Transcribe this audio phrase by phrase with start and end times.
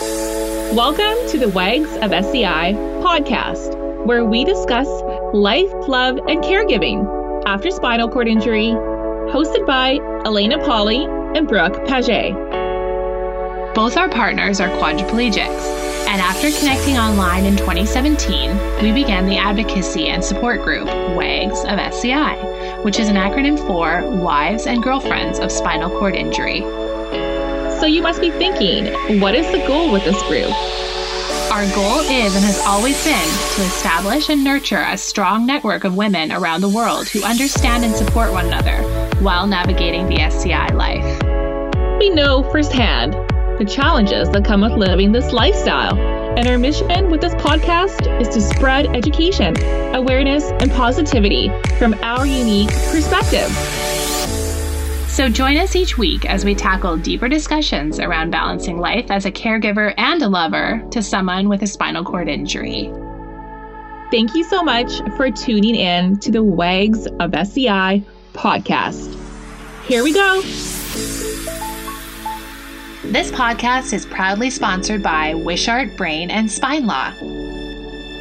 [0.00, 2.72] Welcome to the Wags of SCI
[3.02, 4.88] podcast, where we discuss
[5.34, 8.68] life, love, and caregiving after spinal cord injury,
[9.30, 12.32] hosted by Elena Polly and Brooke Paget.
[13.74, 20.08] Both our partners are quadriplegics, and after connecting online in 2017, we began the advocacy
[20.08, 25.52] and support group WAGS of SCI, which is an acronym for Wives and Girlfriends of
[25.52, 26.79] Spinal Cord Injury.
[27.80, 30.52] So you must be thinking, what is the goal with this group?
[31.50, 35.96] Our goal is and has always been to establish and nurture a strong network of
[35.96, 38.82] women around the world who understand and support one another
[39.20, 41.98] while navigating the SCI life.
[41.98, 43.14] We know firsthand
[43.58, 45.96] the challenges that come with living this lifestyle.
[46.38, 49.54] And our mission with this podcast is to spread education,
[49.94, 53.99] awareness, and positivity from our unique perspective.
[55.20, 59.30] So join us each week as we tackle deeper discussions around balancing life as a
[59.30, 62.90] caregiver and a lover to someone with a spinal cord injury.
[64.10, 69.14] Thank you so much for tuning in to the WAGS of SCI podcast.
[69.84, 70.40] Here we go.
[73.04, 77.12] This podcast is proudly sponsored by Wishart Brain and Spine Law.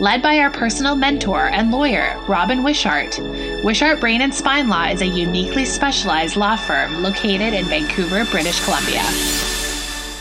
[0.01, 3.17] Led by our personal mentor and lawyer, Robin Wishart,
[3.63, 8.63] Wishart Brain and Spine Law is a uniquely specialized law firm located in Vancouver, British
[8.63, 9.03] Columbia.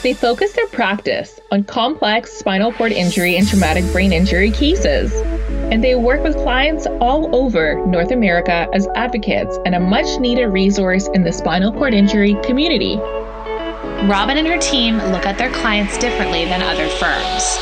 [0.03, 5.13] They focus their practice on complex spinal cord injury and traumatic brain injury cases.
[5.71, 10.49] And they work with clients all over North America as advocates and a much needed
[10.49, 12.97] resource in the spinal cord injury community.
[14.09, 17.57] Robin and her team look at their clients differently than other firms.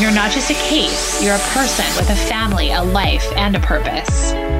[0.00, 3.60] You're not just a case, you're a person with a family, a life, and a
[3.60, 4.57] purpose.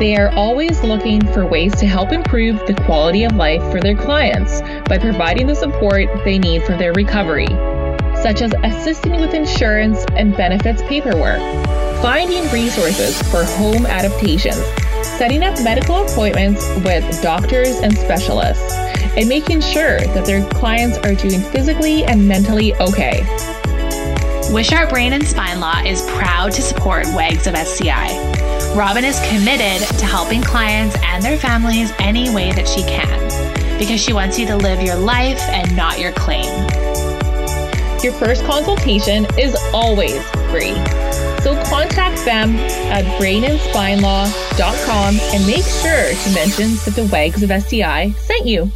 [0.00, 3.94] They are always looking for ways to help improve the quality of life for their
[3.94, 7.48] clients by providing the support they need for their recovery,
[8.22, 11.40] such as assisting with insurance and benefits paperwork,
[12.00, 14.64] finding resources for home adaptations,
[15.04, 18.72] setting up medical appointments with doctors and specialists,
[19.18, 23.20] and making sure that their clients are doing physically and mentally okay.
[24.50, 28.29] Wishart Brain and Spine Law is proud to support WAGS of SCI.
[28.74, 33.18] Robin is committed to helping clients and their families any way that she can
[33.78, 36.44] because she wants you to live your life and not your claim.
[38.02, 40.22] Your first consultation is always
[40.52, 40.76] free.
[41.42, 42.54] So contact them
[42.90, 48.70] at brainandspinelaw.com and make sure to mention that the Wags of SCI sent you.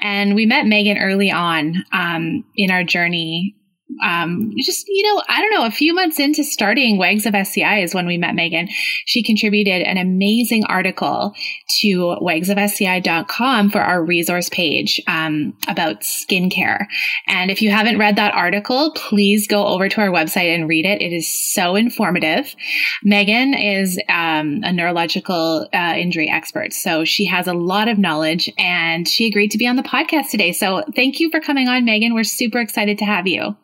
[0.00, 3.56] And we met Megan early on um, in our journey
[4.02, 7.80] um, just, you know, I don't know, a few months into starting Wags of SCI
[7.80, 8.68] is when we met Megan.
[9.06, 11.34] She contributed an amazing article
[11.80, 16.86] to wags of wagsofsci.com for our resource page um, about skincare.
[17.26, 20.86] And if you haven't read that article, please go over to our website and read
[20.86, 21.00] it.
[21.00, 22.54] It is so informative.
[23.02, 28.50] Megan is um, a neurological uh, injury expert, so she has a lot of knowledge
[28.58, 30.52] and she agreed to be on the podcast today.
[30.52, 32.14] So thank you for coming on, Megan.
[32.14, 33.56] We're super excited to have you.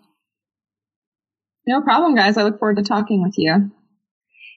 [1.66, 2.36] No problem, guys.
[2.36, 3.70] I look forward to talking with you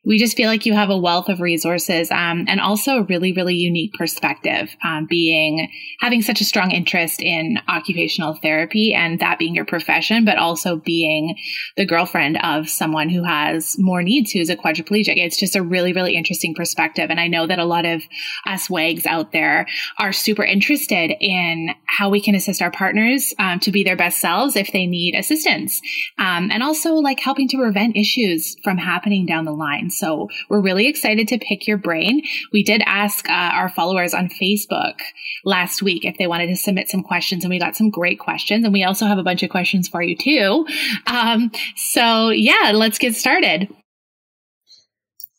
[0.05, 3.33] we just feel like you have a wealth of resources um, and also a really
[3.33, 9.39] really unique perspective um, being having such a strong interest in occupational therapy and that
[9.39, 11.35] being your profession but also being
[11.75, 15.17] the girlfriend of someone who has more needs who's a quadriplegic.
[15.17, 17.09] It's just a really really interesting perspective.
[17.09, 18.03] And i know that a lot of
[18.45, 19.67] us wags out there
[19.99, 24.19] are super interested in how we can assist our partners um, to be their best
[24.19, 25.81] selves if they need assistance
[26.17, 30.61] um, and also like helping to prevent issues from happening down the line So we're
[30.61, 32.21] really excited to pick your brain.
[32.53, 34.99] We did ask uh, our followers on Facebook
[35.45, 38.63] last week if they wanted to submit some questions, and we got some great questions.
[38.63, 40.67] And we also have a bunch of questions for you too.
[41.07, 43.67] Um, so yeah, let's get started.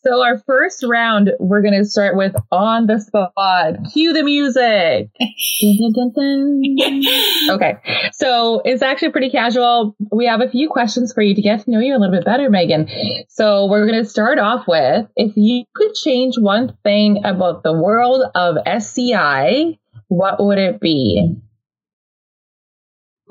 [0.01, 3.75] So our first round, we're going to start with on the spot.
[3.91, 5.09] Cue the music.
[7.49, 7.75] okay.
[8.13, 9.97] So it's actually pretty casual.
[10.09, 12.23] We have a few questions for you to get to know you a little bit
[12.23, 12.87] better, Megan.
[13.27, 17.73] So we're going to start off with, if you could change one thing about the
[17.73, 21.35] world of SCI, what would it be?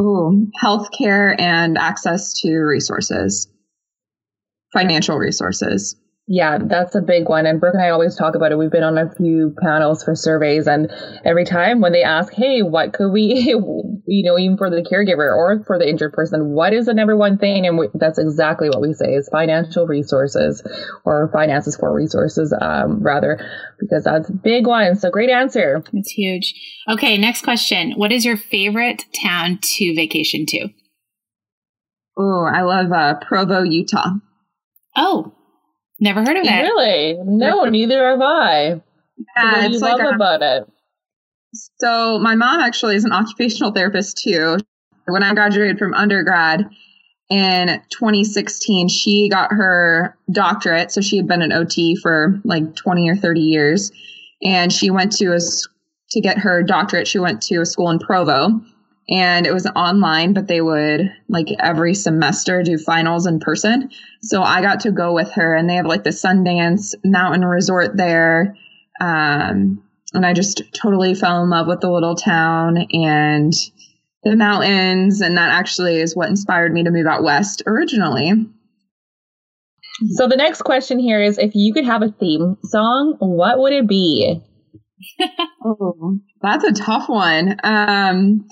[0.00, 3.48] Ooh, healthcare and access to resources,
[4.74, 5.96] financial resources.
[6.30, 7.46] Yeah, that's a big one.
[7.46, 8.58] And Brooke and I always talk about it.
[8.58, 10.92] We've been on a few panels for surveys, and
[11.24, 13.22] every time when they ask, hey, what could we,
[14.06, 17.16] you know, even for the caregiver or for the injured person, what is the number
[17.16, 17.66] one thing?
[17.66, 20.62] And we, that's exactly what we say is financial resources
[21.06, 23.40] or finances for resources, um, rather,
[23.80, 24.96] because that's a big one.
[24.96, 25.82] So great answer.
[25.94, 26.52] It's huge.
[26.90, 27.92] Okay, next question.
[27.96, 30.68] What is your favorite town to vacation to?
[32.18, 34.10] Oh, I love uh, Provo, Utah.
[34.94, 35.32] Oh,
[36.00, 36.50] Never heard of it.
[36.50, 37.16] Really?
[37.24, 38.80] No, neither have I.
[39.36, 40.68] Yeah, what do you love a, about it?
[41.80, 44.58] So my mom actually is an occupational therapist too.
[45.06, 46.68] When I graduated from undergrad
[47.30, 50.92] in 2016, she got her doctorate.
[50.92, 53.90] So she had been an OT for like 20 or 30 years,
[54.42, 55.38] and she went to a
[56.10, 57.08] to get her doctorate.
[57.08, 58.60] She went to a school in Provo,
[59.10, 63.90] and it was online, but they would like every semester do finals in person.
[64.22, 67.96] So I got to go with her, and they have like the Sundance Mountain Resort
[67.96, 68.56] there.
[69.00, 69.82] Um,
[70.14, 73.52] and I just totally fell in love with the little town and
[74.24, 75.20] the mountains.
[75.20, 78.32] And that actually is what inspired me to move out west originally.
[80.14, 83.72] So the next question here is if you could have a theme song, what would
[83.72, 84.40] it be?
[85.64, 87.56] oh, that's a tough one.
[87.64, 88.46] Um,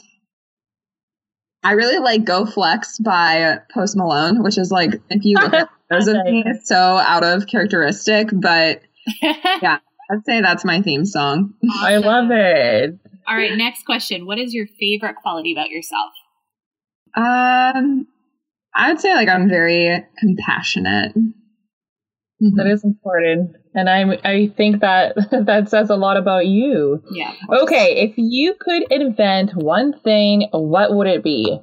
[1.66, 5.68] I really like Go Flex by Post Malone, which is like, if you look at
[5.90, 8.82] those of me, it's so out of characteristic, but
[9.20, 11.54] yeah, I'd say that's my theme song.
[11.68, 11.84] Awesome.
[11.84, 12.96] I love it.
[13.26, 14.26] All right, next question.
[14.26, 16.12] What is your favorite quality about yourself?
[17.16, 18.06] Um,
[18.72, 21.16] I would say like I'm very compassionate.
[21.16, 22.54] Mm-hmm.
[22.58, 23.56] That is important.
[23.76, 27.02] And I I think that that says a lot about you.
[27.10, 27.32] Yeah.
[27.62, 31.60] Okay, if you could invent one thing, what would it be?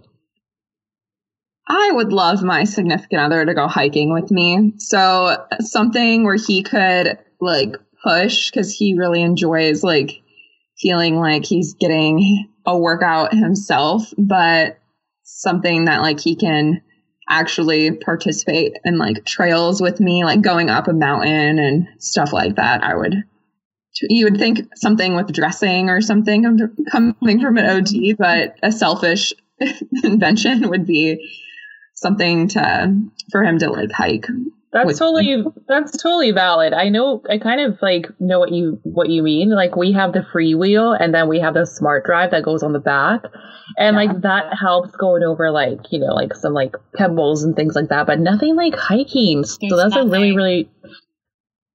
[1.67, 4.73] I would love my significant other to go hiking with me.
[4.77, 10.21] So something where he could like push cuz he really enjoys like
[10.77, 14.77] feeling like he's getting a workout himself, but
[15.23, 16.81] something that like he can
[17.29, 22.55] actually participate in like trails with me, like going up a mountain and stuff like
[22.55, 22.83] that.
[22.83, 23.23] I would,
[24.01, 26.59] you would think something with dressing or something
[26.91, 29.33] coming from an OT, but a selfish
[30.03, 31.29] invention would be
[31.95, 32.93] something to
[33.31, 34.27] for him to like hike
[34.73, 36.73] that's totally that's totally valid.
[36.73, 39.51] I know I kind of like know what you what you mean.
[39.51, 42.63] Like we have the free wheel and then we have the smart drive that goes
[42.63, 43.21] on the back.
[43.77, 44.03] And yeah.
[44.03, 47.89] like that helps going over like, you know, like some like pebbles and things like
[47.89, 49.41] that, but nothing like hiking.
[49.41, 50.09] There's so that's nothing.
[50.09, 50.69] a really, really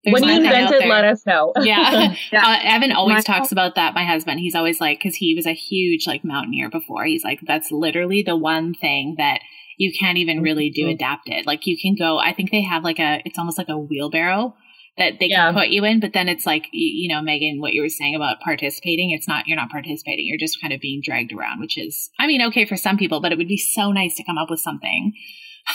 [0.05, 1.53] there's when you invent it, let us know.
[1.61, 2.15] yeah.
[2.33, 2.49] yeah.
[2.49, 3.95] Uh, Evan always My talks about that.
[3.95, 7.05] My husband, he's always like, cause he was a huge like mountaineer before.
[7.05, 9.41] He's like, that's literally the one thing that
[9.79, 10.91] you can't even oh, really do oh.
[10.91, 11.47] adapted.
[11.47, 14.55] Like you can go, I think they have like a, it's almost like a wheelbarrow
[14.99, 15.47] that they yeah.
[15.47, 17.89] can put you in, but then it's like, you, you know, Megan, what you were
[17.89, 20.27] saying about participating, it's not, you're not participating.
[20.27, 23.21] You're just kind of being dragged around, which is, I mean, okay for some people,
[23.21, 25.15] but it would be so nice to come up with something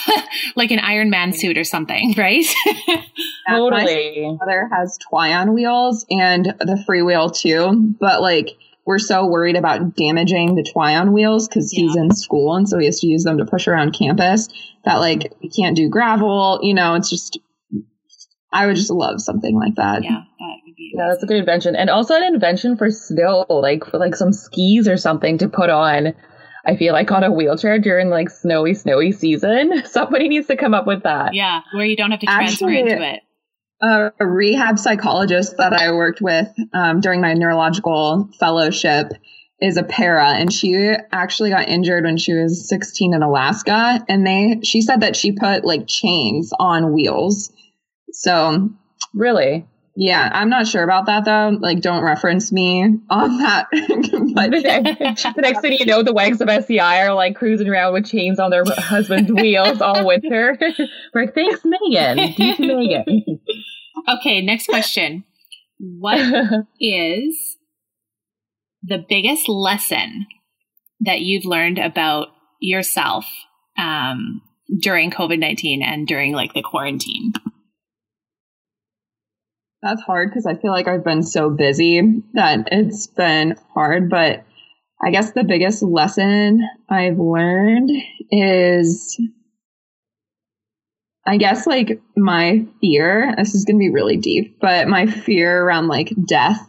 [0.56, 2.44] like an Iron Man suit or something, right?
[3.48, 4.26] totally.
[4.26, 8.50] My mother has Twion wheels and the freewheel too, but like
[8.86, 11.82] we're so worried about damaging the Twion wheels because yeah.
[11.82, 14.48] he's in school and so he has to use them to push around campus
[14.84, 16.60] that like we can't do gravel.
[16.62, 17.38] You know, it's just
[18.52, 20.04] I would just love something like that.
[20.04, 20.92] Yeah, that would be.
[20.94, 24.32] Yeah, that's a good invention, and also an invention for snow, like for like some
[24.32, 26.14] skis or something to put on.
[26.66, 29.82] I feel like on a wheelchair during like snowy, snowy season.
[29.90, 31.34] Somebody needs to come up with that.
[31.34, 33.20] Yeah, where you don't have to transfer Actually, into it
[33.80, 39.12] a rehab psychologist that I worked with um, during my neurological fellowship
[39.60, 40.74] is a para and she
[41.12, 45.32] actually got injured when she was 16 in Alaska and they she said that she
[45.32, 47.52] put like chains on wheels.
[48.12, 48.70] So
[49.14, 49.66] really
[49.96, 51.56] yeah, I'm not sure about that though.
[51.60, 53.68] Like, don't reference me on that.
[53.72, 58.40] the next thing you know, the wags of SCI are like cruising around with chains
[58.40, 60.58] on their husband's wheels all winter.
[61.14, 62.34] We're like, thanks, Megan.
[62.34, 63.40] Thanks, Megan.
[64.08, 65.24] okay, next question.
[65.78, 66.18] What
[66.80, 67.56] is
[68.82, 70.26] the biggest lesson
[71.00, 72.28] that you've learned about
[72.60, 73.26] yourself
[73.78, 74.42] um,
[74.80, 77.32] during COVID 19 and during like the quarantine?
[79.84, 84.08] That's hard because I feel like I've been so busy that it's been hard.
[84.08, 84.46] But
[85.04, 87.90] I guess the biggest lesson I've learned
[88.30, 89.20] is
[91.26, 95.62] I guess like my fear, this is going to be really deep, but my fear
[95.62, 96.66] around like death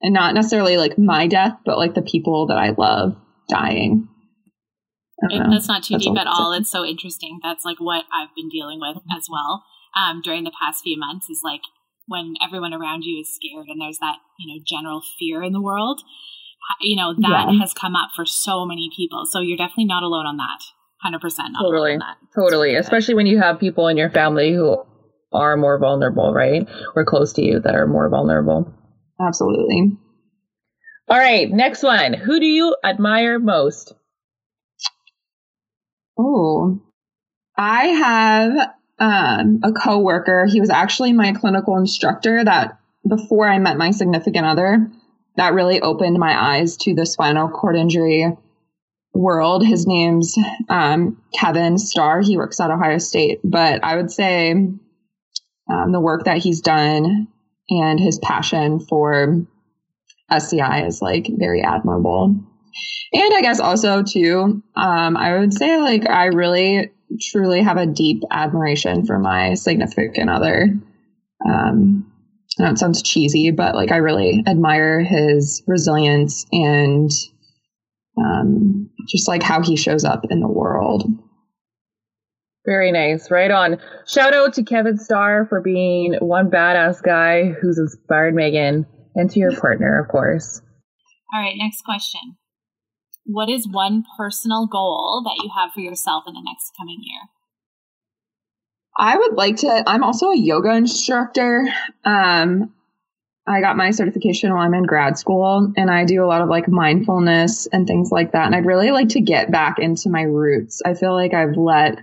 [0.00, 3.16] and not necessarily like my death, but like the people that I love
[3.48, 4.08] dying.
[5.28, 6.52] I that's not too that's deep at all.
[6.52, 7.40] It's so interesting.
[7.42, 9.64] That's like what I've been dealing with as well
[9.96, 11.62] um, during the past few months is like
[12.06, 15.60] when everyone around you is scared and there's that, you know, general fear in the
[15.60, 16.00] world,
[16.80, 17.60] you know, that yeah.
[17.60, 19.24] has come up for so many people.
[19.26, 20.60] So you're definitely not alone on that.
[21.04, 21.20] 100%
[21.60, 21.98] totally.
[22.34, 22.74] totally.
[22.74, 24.82] Especially when you have people in your family who
[25.32, 26.66] are more vulnerable right?
[26.94, 28.72] Or close to you that are more vulnerable.
[29.20, 29.92] Absolutely.
[31.08, 32.14] All right next one.
[32.14, 33.92] Who do you admire most?
[36.18, 36.80] Oh
[37.56, 43.76] i have um, a coworker he was actually my clinical instructor that before i met
[43.76, 44.90] my significant other
[45.36, 48.26] that really opened my eyes to the spinal cord injury
[49.16, 49.66] world.
[49.66, 50.36] His name's
[50.68, 52.20] um, Kevin Starr.
[52.22, 57.28] He works at Ohio State, but I would say um, the work that he's done
[57.68, 59.46] and his passion for
[60.30, 62.36] SCI is like very admirable.
[63.12, 67.86] And I guess also too, um, I would say like I really truly have a
[67.86, 70.74] deep admiration for my significant other.
[71.46, 72.12] Um,
[72.58, 77.10] I know it sounds cheesy, but like I really admire his resilience and
[78.18, 81.04] um, just like how he shows up in the world.
[82.64, 83.30] Very nice.
[83.30, 83.78] Right on.
[84.08, 89.38] Shout out to Kevin Starr for being one badass guy who's inspired Megan and to
[89.38, 90.60] your partner, of course.
[91.32, 92.36] All right, next question.
[93.26, 97.20] What is one personal goal that you have for yourself in the next coming year?
[98.98, 101.68] I would like to, I'm also a yoga instructor.
[102.04, 102.72] Um,
[103.46, 106.48] I got my certification while I'm in grad school and I do a lot of
[106.48, 108.46] like mindfulness and things like that.
[108.46, 110.82] And I'd really like to get back into my roots.
[110.84, 111.98] I feel like I've let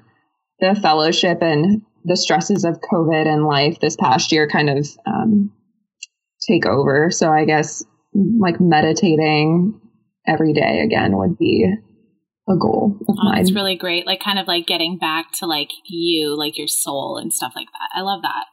[0.60, 5.52] the fellowship and the stresses of COVID and life this past year kind of um,
[6.48, 7.12] take over.
[7.12, 9.80] So I guess like meditating
[10.28, 11.66] every day again would be
[12.48, 13.42] a goal of oh, mine.
[13.42, 14.06] It's really great.
[14.06, 17.68] Like kind of like getting back to like you, like your soul and stuff like
[17.68, 17.98] that.
[17.98, 18.46] I love that.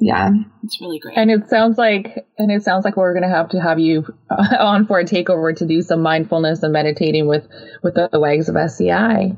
[0.00, 0.30] Yeah,
[0.62, 1.16] it's really great.
[1.16, 4.04] And it sounds like, and it sounds like we're going to have to have you
[4.30, 7.46] on for a takeover to do some mindfulness and meditating with
[7.82, 9.36] with the, the wags of SCI.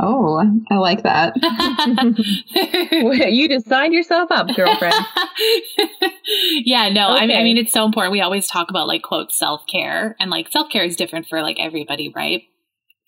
[0.00, 0.40] Oh,
[0.70, 1.34] I like that.
[3.32, 4.94] you just signed yourself up, girlfriend.
[6.64, 7.24] yeah, no, okay.
[7.24, 8.12] I, mean, I mean, it's so important.
[8.12, 11.42] We always talk about like quote self care, and like self care is different for
[11.42, 12.42] like everybody, right?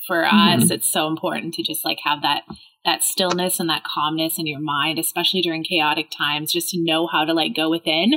[0.09, 0.63] For mm-hmm.
[0.63, 2.43] us, it's so important to just like have that
[2.85, 7.07] that stillness and that calmness in your mind, especially during chaotic times, just to know
[7.07, 8.15] how to like go within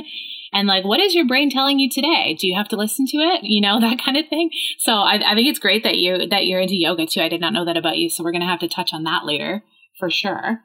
[0.54, 2.36] and like, what is your brain telling you today?
[2.38, 3.42] Do you have to listen to it?
[3.42, 4.50] You know, that kind of thing.
[4.78, 7.20] So I, I think it's great that you, that you're into yoga too.
[7.20, 8.08] I did not know that about you.
[8.08, 9.62] So we're to have to touch on that later
[9.98, 10.60] for sure.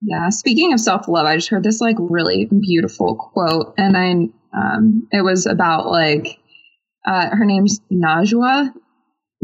[0.00, 0.28] Yeah.
[0.28, 4.10] Speaking of self love, I just heard this like really beautiful quote and I,
[4.56, 6.38] um, it was about like,
[7.04, 8.72] uh, her name's Najwa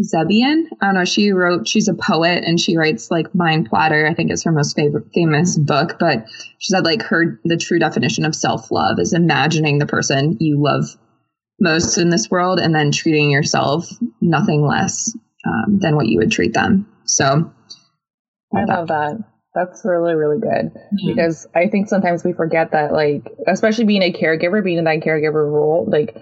[0.01, 0.65] Zebian.
[0.81, 1.05] I don't know.
[1.05, 4.51] She wrote, she's a poet and she writes like Mind Platter, I think is her
[4.51, 5.99] most favorite, famous book.
[6.01, 6.27] But
[6.59, 10.61] she said like her, the true definition of self love is imagining the person you
[10.61, 10.85] love
[11.61, 13.89] most in this world and then treating yourself
[14.21, 16.87] nothing less um, than what you would treat them.
[17.05, 17.53] So
[18.55, 19.19] I love that.
[19.55, 21.07] That's really, really good mm-hmm.
[21.07, 25.01] because I think sometimes we forget that, like, especially being a caregiver, being in that
[25.01, 26.17] caregiver role, like,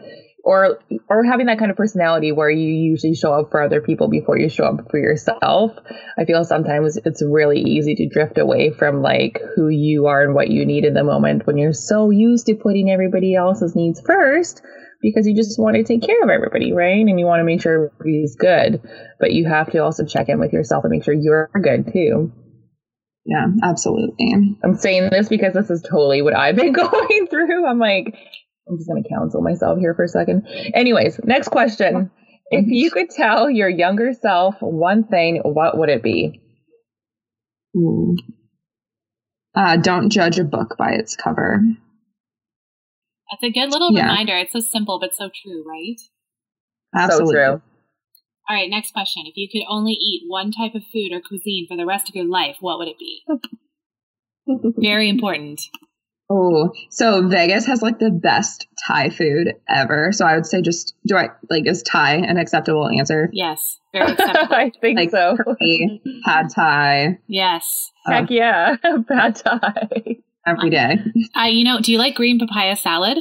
[0.45, 4.09] or or having that kind of personality where you usually show up for other people
[4.09, 5.73] before you show up for yourself
[6.19, 10.35] i feel sometimes it's really easy to drift away from like who you are and
[10.35, 14.01] what you need in the moment when you're so used to putting everybody else's needs
[14.05, 14.63] first
[15.01, 17.61] because you just want to take care of everybody right and you want to make
[17.61, 18.81] sure everybody's good
[19.21, 22.33] but you have to also check in with yourself and make sure you're good too
[23.25, 24.57] yeah, absolutely.
[24.65, 27.67] I'm saying this because this is totally what I've been going through.
[27.67, 28.17] I'm like,
[28.73, 30.47] I'm just going to counsel myself here for a second.
[30.75, 32.11] Anyways, next question.
[32.51, 36.41] If you could tell your younger self one thing, what would it be?
[39.55, 41.61] Uh, don't judge a book by its cover.
[43.31, 44.03] That's a good little yeah.
[44.03, 44.37] reminder.
[44.37, 46.01] It's so simple, but so true, right?
[46.95, 47.35] Absolutely.
[47.35, 47.63] So true.
[48.49, 49.25] All right, next question.
[49.27, 52.15] If you could only eat one type of food or cuisine for the rest of
[52.15, 53.23] your life, what would it be?
[54.79, 55.61] Very important.
[56.35, 60.13] Oh, so Vegas has like the best Thai food ever.
[60.13, 63.29] So I would say just do I like is Thai an acceptable answer?
[63.33, 64.55] Yes, very acceptable.
[64.55, 65.37] I think Like so.
[65.37, 67.91] curry, pad Thai yes.
[68.07, 68.77] Heck yeah.
[69.09, 70.17] Pad Thai.
[70.47, 70.99] every day.
[71.39, 73.19] Uh, you know, do you like green papaya salad?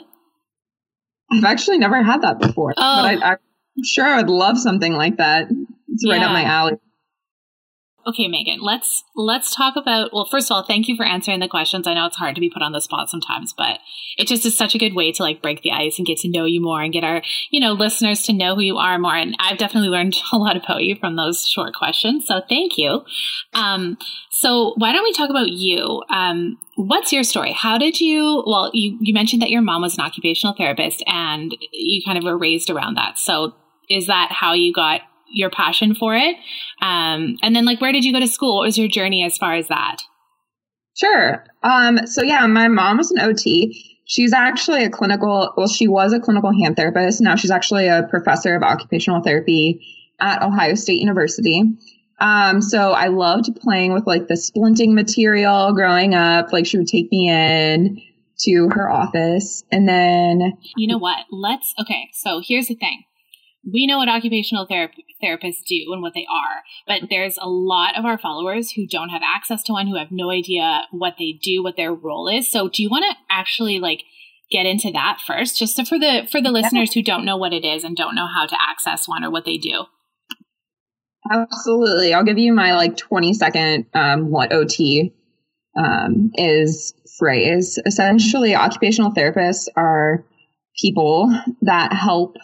[1.32, 3.02] I've actually never had that before, Oh.
[3.04, 3.38] but I, I'm
[3.86, 5.48] sure I would love something like that.
[5.90, 6.74] It's right up my alley.
[8.08, 11.48] Okay, Megan, let's let's talk about well, first of all, thank you for answering the
[11.48, 11.86] questions.
[11.86, 13.80] I know it's hard to be put on the spot sometimes, but
[14.18, 16.30] it just is such a good way to like break the ice and get to
[16.30, 19.16] know you more and get our, you know, listeners to know who you are more.
[19.16, 22.26] And I've definitely learned a lot about you from those short questions.
[22.26, 23.04] So thank you.
[23.54, 23.98] Um,
[24.32, 26.02] so why don't we talk about you?
[26.10, 27.54] Um, what's your story?
[27.54, 31.56] How did you well, you, you mentioned that your mom was an occupational therapist and
[31.72, 33.20] you kind of were raised around that.
[33.20, 33.54] So
[33.90, 35.02] is that how you got
[35.34, 36.36] your passion for it?
[36.82, 38.58] Um, and then like, where did you go to school?
[38.58, 39.98] What was your journey as far as that?
[40.96, 41.44] Sure.
[41.64, 44.00] Um, so yeah, my mom was an OT.
[44.06, 47.22] She's actually a clinical, well, she was a clinical hand therapist.
[47.22, 49.86] Now she's actually a professor of occupational therapy
[50.20, 51.64] at Ohio State University.
[52.20, 56.52] Um, so I loved playing with like the splinting material growing up.
[56.52, 58.02] Like she would take me in
[58.42, 61.26] to her office and then You know what?
[61.32, 62.10] Let's, okay.
[62.14, 63.04] So here's the thing.
[63.64, 67.98] We know what occupational therap- therapists do and what they are, but there's a lot
[67.98, 71.34] of our followers who don't have access to one, who have no idea what they
[71.42, 72.50] do, what their role is.
[72.50, 74.04] So do you want to actually like
[74.52, 77.54] get into that first, just so for the for the listeners who don't know what
[77.54, 79.86] it is and don't know how to access one or what they do?
[81.32, 82.14] Absolutely.
[82.14, 85.14] I'll give you my like 20 second um, what OT
[85.78, 87.80] um, is phrase.
[87.86, 90.26] Essentially, occupational therapists are
[90.82, 92.36] people that help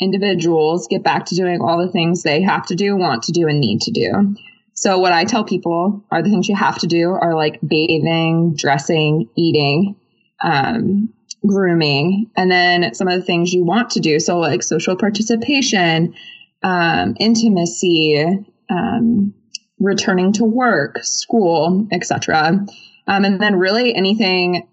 [0.00, 3.46] individuals get back to doing all the things they have to do, want to do,
[3.48, 4.34] and need to do.
[4.74, 8.54] So, what I tell people are the things you have to do are like bathing,
[8.56, 9.96] dressing, eating,
[10.42, 11.10] um,
[11.46, 14.18] grooming, and then some of the things you want to do.
[14.18, 16.14] So, like social participation,
[16.62, 19.32] um, intimacy, um,
[19.78, 22.66] returning to work, school, etc.
[23.06, 24.66] Um, and then really anything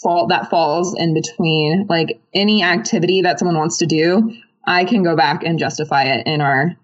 [0.00, 4.34] fall that falls in between, like any activity that someone wants to do,
[4.66, 6.76] I can go back and justify it in our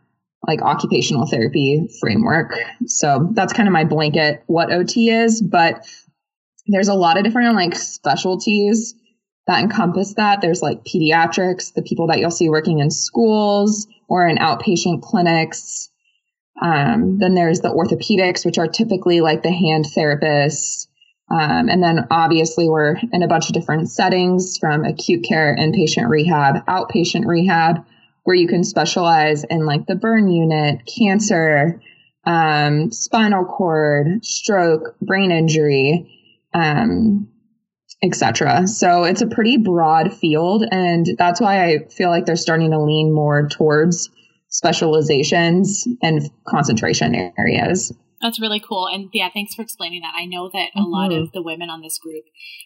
[0.46, 2.54] like occupational therapy framework.
[2.86, 5.86] So that's kind of my blanket what OT is, but
[6.66, 8.94] there's a lot of different like specialties
[9.46, 10.40] that encompass that.
[10.40, 15.90] There's like pediatrics, the people that you'll see working in schools or in outpatient clinics.
[16.60, 20.87] Um, then there's the orthopedics, which are typically like the hand therapists.
[21.30, 26.08] Um, and then obviously we're in a bunch of different settings from acute care, inpatient
[26.08, 27.84] rehab, outpatient rehab,
[28.24, 31.80] where you can specialize in like the burn unit, cancer,
[32.24, 36.10] um, spinal cord, stroke, brain injury,
[36.54, 37.28] um,
[38.02, 38.66] etc.
[38.66, 42.80] So it's a pretty broad field, and that's why I feel like they're starting to
[42.80, 44.10] lean more towards
[44.48, 47.92] specializations and concentration areas.
[48.20, 48.86] That's really cool.
[48.86, 50.14] And yeah, thanks for explaining that.
[50.18, 51.22] I know that a lot Mhm.
[51.22, 52.24] of the women on this group,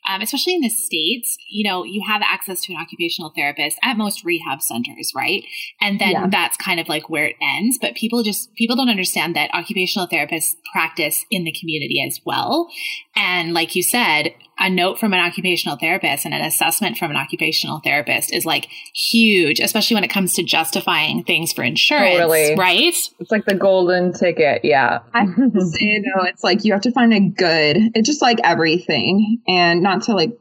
[0.09, 3.97] um, especially in the States, you know, you have access to an occupational therapist at
[3.99, 5.45] most rehab centers, right?
[5.81, 6.27] And then Yeah.
[6.29, 7.79] that's kind of like where it ends.
[7.81, 12.71] But people just, people don't understand that occupational therapists practice in the community as well.
[13.15, 17.17] And like you said, a note from an occupational therapist and an assessment from an
[17.17, 22.55] occupational therapist is like huge, especially when it comes to justifying things for insurance, Totally.
[22.55, 22.95] right?
[23.19, 24.65] It's like the golden ticket.
[24.65, 25.01] Yeah.
[25.13, 27.77] I have to say though, it's like you have to find a good.
[27.95, 30.39] It's just like everything, and not to like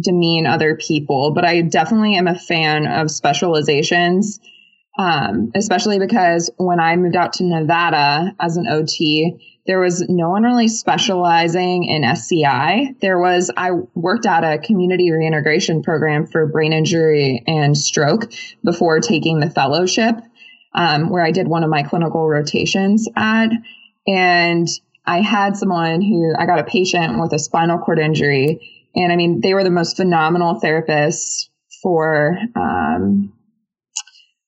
[0.00, 4.40] demean other people, but I definitely am a fan of specializations.
[4.98, 10.30] Um, especially because when I moved out to Nevada as an OT, there was no
[10.30, 12.94] one really specializing in SCI.
[13.02, 18.32] There was, I worked at a community reintegration program for brain injury and stroke
[18.64, 20.14] before taking the fellowship,
[20.72, 23.50] um, where I did one of my clinical rotations at.
[24.06, 24.66] And
[25.04, 28.88] I had someone who I got a patient with a spinal cord injury.
[28.96, 31.50] And I mean, they were the most phenomenal therapists
[31.82, 33.34] for um,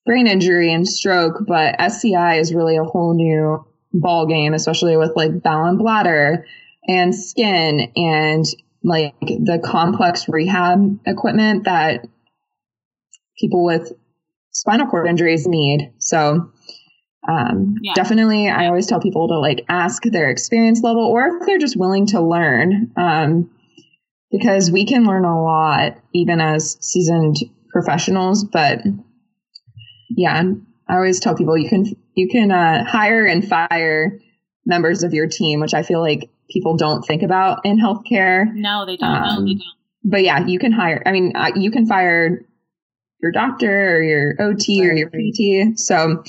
[0.06, 5.12] brain injury and stroke, but SCI is really a whole new ball game, especially with
[5.16, 6.46] like bowel and bladder
[6.86, 8.44] and skin and
[8.82, 12.06] like the complex rehab equipment that
[13.38, 13.92] people with
[14.52, 15.92] spinal cord injuries need.
[15.98, 16.50] So
[17.28, 17.92] um, Yeah.
[17.94, 21.76] definitely i always tell people to like ask their experience level or if they're just
[21.76, 23.50] willing to learn um,
[24.30, 27.36] because we can learn a lot even as seasoned
[27.70, 28.80] professionals but
[30.16, 30.42] yeah
[30.88, 34.18] i always tell people you can you can uh, hire and fire
[34.66, 38.52] members of your team, which I feel like people don't think about in healthcare.
[38.52, 39.10] No, they don't.
[39.10, 39.64] Um, no, they don't.
[40.02, 41.02] But yeah, you can hire.
[41.04, 42.40] I mean, uh, you can fire
[43.22, 44.90] your doctor or your OT right.
[44.90, 45.78] or your PT.
[45.78, 46.24] So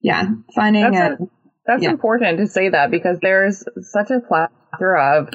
[0.00, 1.26] yeah, finding that's, a, a,
[1.66, 1.90] that's yeah.
[1.90, 5.28] important to say that because there's such a plethora of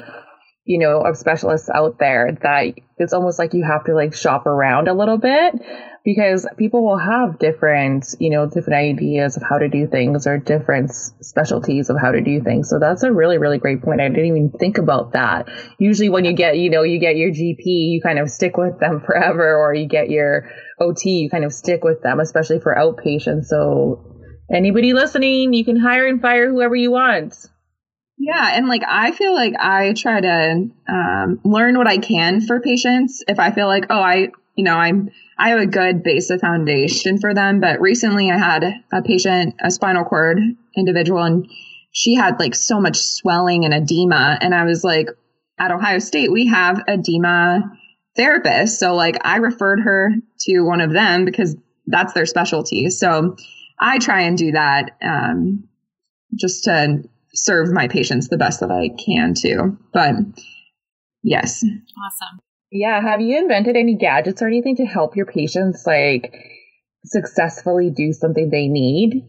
[0.66, 4.46] you know of specialists out there that it's almost like you have to like shop
[4.46, 5.54] around a little bit
[6.06, 10.38] because people will have different, you know, different ideas of how to do things or
[10.38, 12.70] different specialties of how to do things.
[12.70, 14.00] So that's a really, really great point.
[14.00, 15.48] I didn't even think about that.
[15.80, 18.78] Usually when you get, you know, you get your GP, you kind of stick with
[18.78, 20.48] them forever, or you get your
[20.80, 23.46] OT, you kind of stick with them, especially for outpatients.
[23.46, 24.16] So
[24.48, 27.34] anybody listening, you can hire and fire whoever you want.
[28.18, 32.60] Yeah, and like I feel like I try to um, learn what I can for
[32.60, 33.22] patients.
[33.28, 37.18] If I feel like, oh, I, you know, I'm I have a good basic foundation
[37.18, 37.60] for them.
[37.60, 40.38] But recently I had a patient, a spinal cord
[40.76, 41.46] individual, and
[41.92, 44.38] she had like so much swelling and edema.
[44.40, 45.08] And I was like,
[45.58, 47.70] at Ohio State, we have edema
[48.18, 48.78] therapists.
[48.78, 51.54] So like I referred her to one of them because
[51.86, 52.88] that's their specialty.
[52.88, 53.36] So
[53.78, 55.68] I try and do that um,
[56.34, 57.02] just to
[57.36, 59.78] serve my patients the best that I can too.
[59.92, 60.14] But
[61.22, 61.62] yes.
[61.62, 62.40] Awesome.
[62.72, 63.00] Yeah.
[63.00, 66.34] Have you invented any gadgets or anything to help your patients like
[67.04, 69.22] successfully do something they need?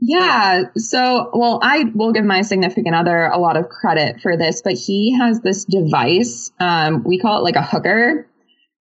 [0.00, 0.64] Yeah.
[0.76, 4.74] So, well, I will give my significant other a lot of credit for this, but
[4.74, 6.52] he has this device.
[6.60, 8.28] Um, we call it like a hooker,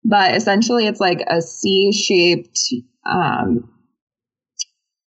[0.04, 2.58] but essentially it's like a C shaped
[3.10, 3.70] um,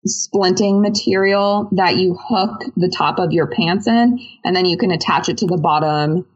[0.06, 4.90] splinting material that you hook the top of your pants in, and then you can
[4.90, 6.26] attach it to the bottom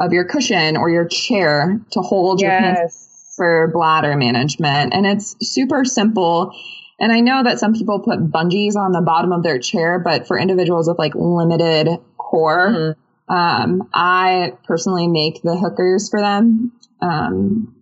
[0.00, 2.50] of your cushion or your chair to hold yes.
[2.50, 4.94] your pants for bladder management.
[4.94, 6.54] And it's super simple.
[6.98, 10.26] And I know that some people put bungees on the bottom of their chair, but
[10.26, 13.34] for individuals with like limited core, mm-hmm.
[13.34, 16.72] um, I personally make the hookers for them.
[17.00, 17.74] Um,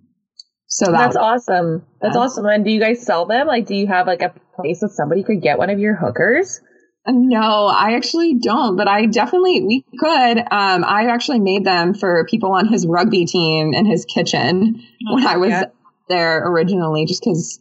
[0.68, 1.84] so that that's awesome.
[2.00, 2.20] That's yeah.
[2.20, 2.46] awesome.
[2.46, 3.46] And do you guys sell them?
[3.46, 6.60] Like, do you have like a place that somebody could get one of your hookers?
[7.06, 10.38] No, I actually don't, but I definitely we could.
[10.38, 15.14] Um, I actually made them for people on his rugby team in his kitchen oh,
[15.14, 15.64] when I was yeah.
[16.10, 17.60] there originally, just because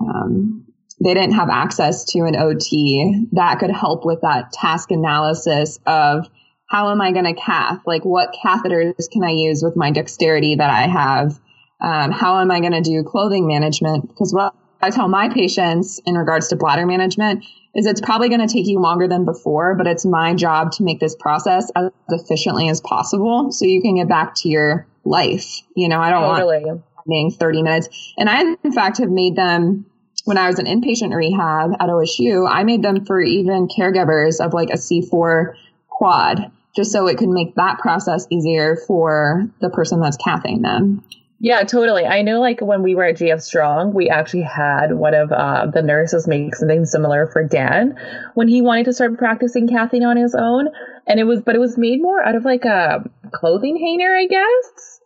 [0.00, 0.64] um,
[1.04, 6.26] they didn't have access to an OT that could help with that task analysis of
[6.66, 7.82] how am I going to cath?
[7.86, 11.38] Like, what catheters can I use with my dexterity that I have?
[11.80, 14.08] Um, how am I going to do clothing management?
[14.08, 18.46] Because what I tell my patients in regards to bladder management is it's probably going
[18.46, 21.90] to take you longer than before, but it's my job to make this process as
[22.08, 25.60] efficiently as possible so you can get back to your life.
[25.76, 26.64] You know, I don't totally.
[26.64, 27.88] want being 30 minutes.
[28.18, 29.86] And I, in fact, have made them
[30.24, 34.52] when I was in inpatient rehab at OSU, I made them for even caregivers of
[34.52, 35.54] like a C4
[35.88, 41.02] quad, just so it could make that process easier for the person that's cathing them.
[41.40, 42.04] Yeah, totally.
[42.04, 45.66] I know like when we were at GF Strong, we actually had one of uh,
[45.72, 47.96] the nurses make something similar for Dan
[48.34, 50.68] when he wanted to start practicing cathing on his own.
[51.06, 54.26] And it was, but it was made more out of like a clothing hanger, I
[54.26, 55.00] guess.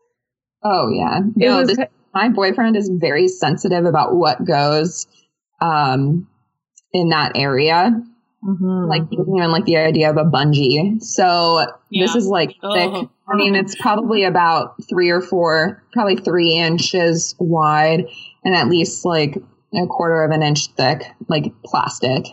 [0.64, 1.20] Oh, yeah.
[1.36, 1.78] No, was, this,
[2.14, 5.06] my boyfriend is very sensitive about what goes
[5.60, 6.28] um,
[6.94, 8.02] in that area.
[8.44, 8.88] Mm-hmm.
[8.88, 11.00] Like even like the idea of a bungee.
[11.02, 12.04] So yeah.
[12.04, 12.58] this is like thick.
[12.60, 13.10] Oh.
[13.28, 18.04] I mean, it's probably about three or four, probably three inches wide,
[18.44, 19.36] and at least like
[19.74, 22.26] a quarter of an inch thick, like plastic.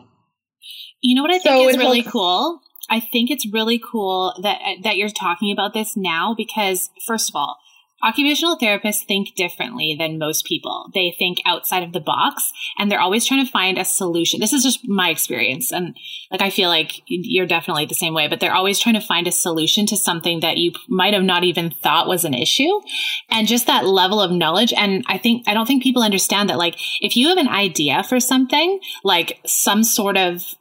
[1.01, 2.61] You know what I think so is really helps- cool?
[2.89, 7.35] I think it's really cool that that you're talking about this now because first of
[7.35, 7.57] all,
[8.03, 10.89] Occupational therapists think differently than most people.
[10.93, 14.39] They think outside of the box and they're always trying to find a solution.
[14.39, 15.71] This is just my experience.
[15.71, 15.97] And
[16.31, 19.27] like, I feel like you're definitely the same way, but they're always trying to find
[19.27, 22.81] a solution to something that you might have not even thought was an issue.
[23.29, 24.73] And just that level of knowledge.
[24.73, 28.03] And I think, I don't think people understand that, like, if you have an idea
[28.03, 30.55] for something, like some sort of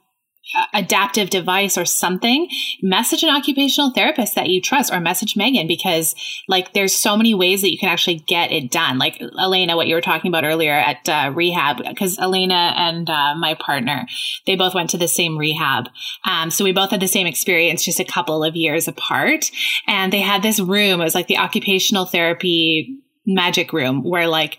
[0.73, 2.49] adaptive device or something,
[2.81, 6.15] message an occupational therapist that you trust or message Megan because
[6.47, 8.97] like there's so many ways that you can actually get it done.
[8.97, 13.35] Like Elena, what you were talking about earlier at uh, rehab, because Elena and uh,
[13.35, 14.07] my partner,
[14.45, 15.89] they both went to the same rehab.
[16.27, 19.51] Um, so we both had the same experience just a couple of years apart.
[19.87, 21.01] And they had this room.
[21.01, 24.57] It was like the occupational therapy magic room where like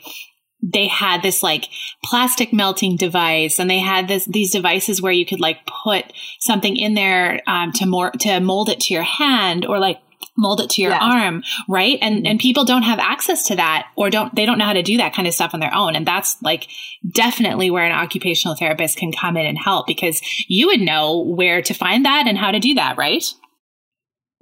[0.62, 1.68] they had this like
[2.04, 6.76] plastic melting device and they had this these devices where you could like put something
[6.76, 10.00] in there um, to more to mold it to your hand or like
[10.36, 11.98] mold it to your arm right?
[12.00, 12.26] And mm-hmm.
[12.26, 14.96] and people don't have access to that or don't they don't know how to do
[14.98, 15.96] that kind of stuff on their own.
[15.96, 16.68] And that's like
[17.08, 21.62] definitely where an occupational therapist can come in and help because you would know where
[21.62, 23.24] to find that and how to do that right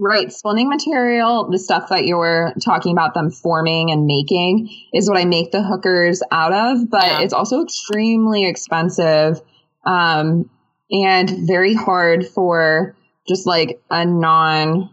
[0.01, 0.29] Right.
[0.29, 5.19] Splinting material, the stuff that you were talking about them forming and making is what
[5.19, 7.21] I make the hookers out of, but yeah.
[7.23, 9.41] it's also extremely expensive
[9.85, 10.49] um,
[10.91, 12.95] and very hard for
[13.27, 14.91] just like a non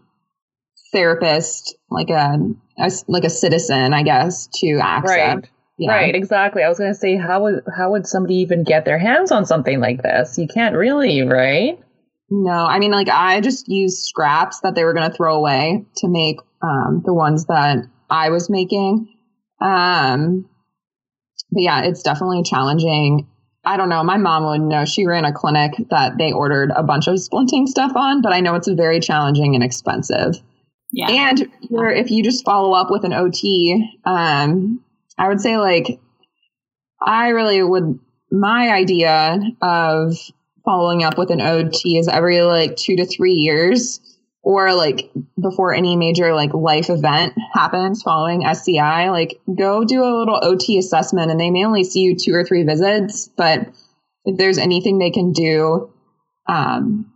[0.92, 2.40] therapist, like a,
[2.80, 5.36] a, like a citizen, I guess, to access.
[5.36, 5.50] Right.
[5.78, 5.92] Yeah.
[5.92, 6.64] Right, exactly.
[6.64, 9.46] I was going to say, how would how would somebody even get their hands on
[9.46, 10.38] something like this?
[10.38, 11.78] You can't really, right?
[12.30, 15.86] No, I mean, like I just used scraps that they were going to throw away
[15.98, 19.08] to make um, the ones that I was making.
[19.62, 20.50] Um,
[21.52, 23.28] but yeah, it's definitely challenging.
[23.64, 24.04] I don't know.
[24.04, 24.86] My mom would know.
[24.86, 28.40] She ran a clinic that they ordered a bunch of splinting stuff on, but I
[28.40, 30.36] know it's very challenging and expensive.
[30.92, 31.30] Yeah.
[31.30, 34.84] And if you just follow up with an OT, um,
[35.18, 36.00] I would say like
[37.02, 38.00] I really would.
[38.32, 40.18] My idea of
[40.66, 44.00] following up with an OT is every like two to three years
[44.46, 50.18] or like before any major like life event happens following SCI, like go do a
[50.18, 53.68] little OT assessment and they may only see you two or three visits, but
[54.26, 55.92] if there's anything they can do
[56.48, 57.12] um,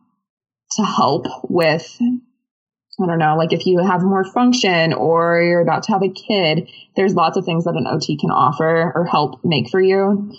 [0.72, 5.84] to help with, I don't know, like if you have more function or you're about
[5.84, 9.44] to have a kid, there's lots of things that an OT can offer or help
[9.44, 10.34] make for you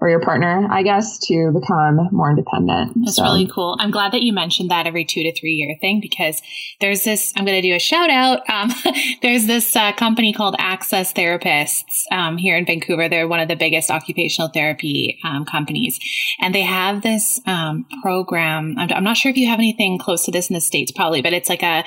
[0.00, 2.92] or your partner, I guess, to become more independent.
[3.04, 3.22] That's so.
[3.22, 3.76] really cool.
[3.78, 6.42] I'm glad that you mentioned that every two to three year thing because
[6.80, 8.48] there's this, I'm going to do a shout out.
[8.50, 8.72] Um,
[9.22, 13.08] there's this uh, company called Access Therapists um, here in Vancouver.
[13.08, 15.98] They're one of the biggest occupational therapy um, companies.
[16.40, 18.74] And they have this um, program.
[18.76, 21.22] I'm, I'm, not sure if you have anything close to this in the States, probably,
[21.22, 21.84] but it's like a,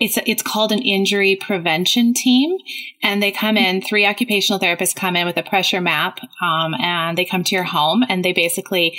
[0.00, 2.58] it's, it's called an injury prevention team.
[3.02, 7.16] And they come in, three occupational therapists come in with a pressure map um, and
[7.16, 8.98] they come to your home and they basically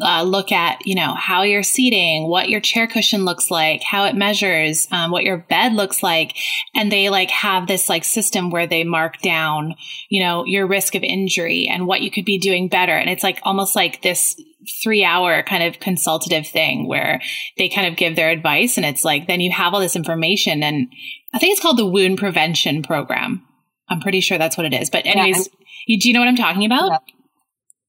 [0.00, 4.04] uh, look at you know how you're seating what your chair cushion looks like how
[4.04, 6.36] it measures um, what your bed looks like
[6.74, 9.74] and they like have this like system where they mark down
[10.10, 13.22] you know your risk of injury and what you could be doing better and it's
[13.22, 14.38] like almost like this
[14.82, 17.20] three hour kind of consultative thing where
[17.56, 20.62] they kind of give their advice and it's like then you have all this information
[20.62, 20.92] and
[21.32, 23.42] i think it's called the wound prevention program
[23.88, 25.54] i'm pretty sure that's what it is but anyways yeah.
[25.86, 26.98] you, do you know what i'm talking about yeah.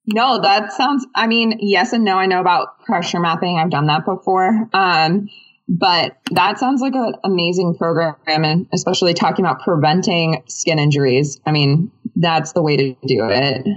[0.08, 2.18] No, that sounds, I mean, yes and no.
[2.18, 3.60] I know about pressure mapping.
[3.60, 4.70] I've done that before.
[4.74, 5.30] Um,
[5.68, 8.16] but that sounds like an amazing program.
[8.26, 11.42] And especially talking about preventing skin injuries.
[11.46, 13.68] I mean, that's the way to do it.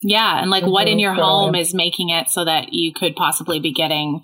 [0.00, 0.40] Yeah.
[0.40, 3.72] And like what in your home is making it so that you could possibly be
[3.72, 4.22] getting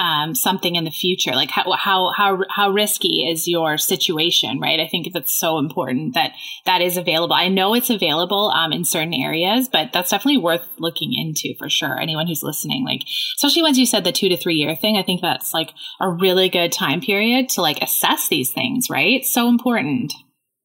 [0.00, 1.32] um, something in the future?
[1.32, 4.80] Like how, how, how, how risky is your situation, right?
[4.80, 6.32] I think that's so important that
[6.64, 7.34] that is available.
[7.34, 11.68] I know it's available, um, in certain areas, but that's definitely worth looking into for
[11.68, 12.00] sure.
[12.00, 13.02] Anyone who's listening, like,
[13.36, 16.08] especially once you said the two to three year thing, I think that's like a
[16.08, 19.20] really good time period to like assess these things, right?
[19.20, 20.14] It's so important.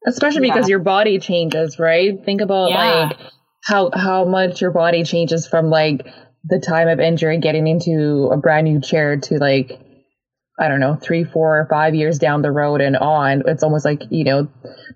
[0.08, 2.14] Especially because your body changes, right?
[2.24, 3.10] Think about yeah.
[3.10, 3.18] like
[3.64, 6.06] how, how much your body changes from like
[6.48, 9.80] the time of injury getting into a brand new chair to like
[10.58, 13.84] I don't know, three, four, or five years down the road and on, it's almost
[13.84, 14.48] like, you know,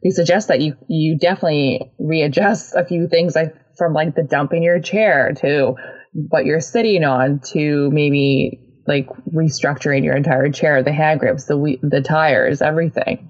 [0.01, 4.53] they suggest that you, you definitely readjust a few things like from like the dump
[4.53, 5.75] in your chair to
[6.13, 11.77] what you're sitting on to maybe like restructuring your entire chair, the hand grips, the,
[11.81, 13.29] the tires, everything.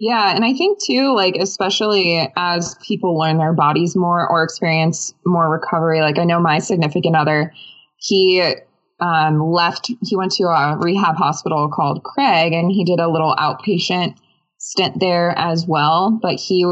[0.00, 5.12] Yeah, and I think too, like especially as people learn their bodies more or experience
[5.26, 6.00] more recovery.
[6.00, 7.52] Like I know my significant other,
[7.98, 8.42] he
[8.98, 9.90] um, left.
[10.02, 14.16] He went to a rehab hospital called Craig, and he did a little outpatient
[14.56, 16.18] stint there as well.
[16.22, 16.64] But he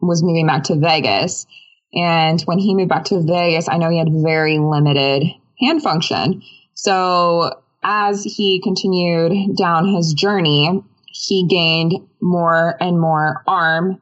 [0.00, 1.44] was moving back to Vegas,
[1.92, 5.24] and when he moved back to Vegas, I know he had very limited
[5.58, 6.40] hand function.
[6.74, 7.50] So
[7.82, 10.84] as he continued down his journey,
[11.18, 14.00] he gained more and more arm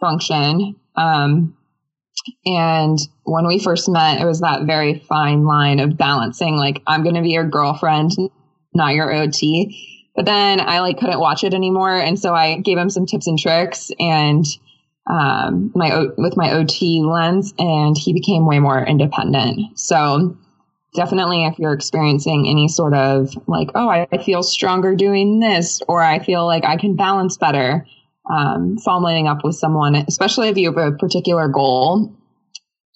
[0.00, 0.76] function.
[0.94, 1.56] Um,
[2.44, 7.02] and when we first met, it was that very fine line of balancing, like, I'm
[7.02, 8.12] going to be your girlfriend,
[8.74, 10.08] not your OT.
[10.16, 11.94] But then I like couldn't watch it anymore.
[11.94, 14.44] And so I gave him some tips and tricks and,
[15.08, 19.78] um, my, with my OT lens and he became way more independent.
[19.78, 20.36] So
[20.96, 26.02] definitely if you're experiencing any sort of like, oh, I, feel stronger doing this, or
[26.02, 27.86] I feel like I can balance better,
[28.28, 32.16] um, following up with someone, especially if you have a particular goal.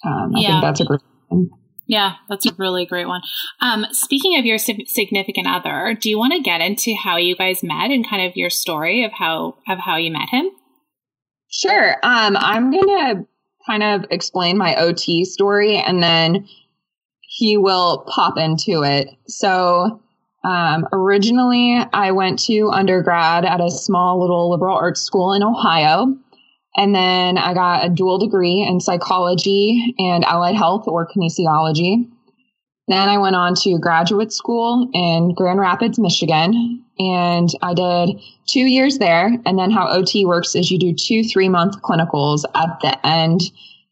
[0.04, 0.48] Um, I yeah.
[0.48, 1.50] think that's a great thing.
[1.86, 3.20] Yeah, that's a really great one.
[3.60, 7.64] Um, speaking of your significant other, do you want to get into how you guys
[7.64, 10.50] met and kind of your story of how of how you met him?
[11.50, 11.96] Sure.
[12.04, 13.26] Um, I'm gonna
[13.66, 16.46] kind of explain my OT story, and then
[17.40, 19.16] he will pop into it.
[19.26, 20.02] So,
[20.44, 26.14] um, originally, I went to undergrad at a small little liberal arts school in Ohio.
[26.76, 32.06] And then I got a dual degree in psychology and allied health or kinesiology.
[32.88, 38.66] Then I went on to graduate school in Grand Rapids, Michigan, and I did two
[38.66, 39.34] years there.
[39.46, 43.40] And then how OT works is you do two three month clinicals at the end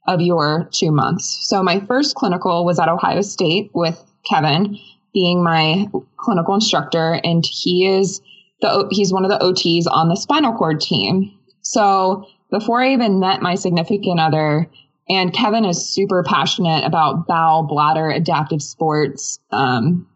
[0.08, 1.46] of your two months.
[1.48, 4.76] So my first clinical was at Ohio State with Kevin
[5.14, 8.20] being my clinical instructor, and he is
[8.60, 11.32] the he's one of the OTs on the spinal cord team.
[11.62, 14.68] So before I even met my significant other,
[15.08, 19.38] and Kevin is super passionate about bowel, bladder, adaptive sports.
[19.50, 20.06] Um,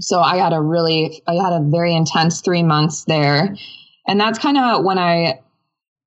[0.00, 3.56] so I had a really, I had a very intense three months there.
[4.06, 5.40] And that's kind of when I,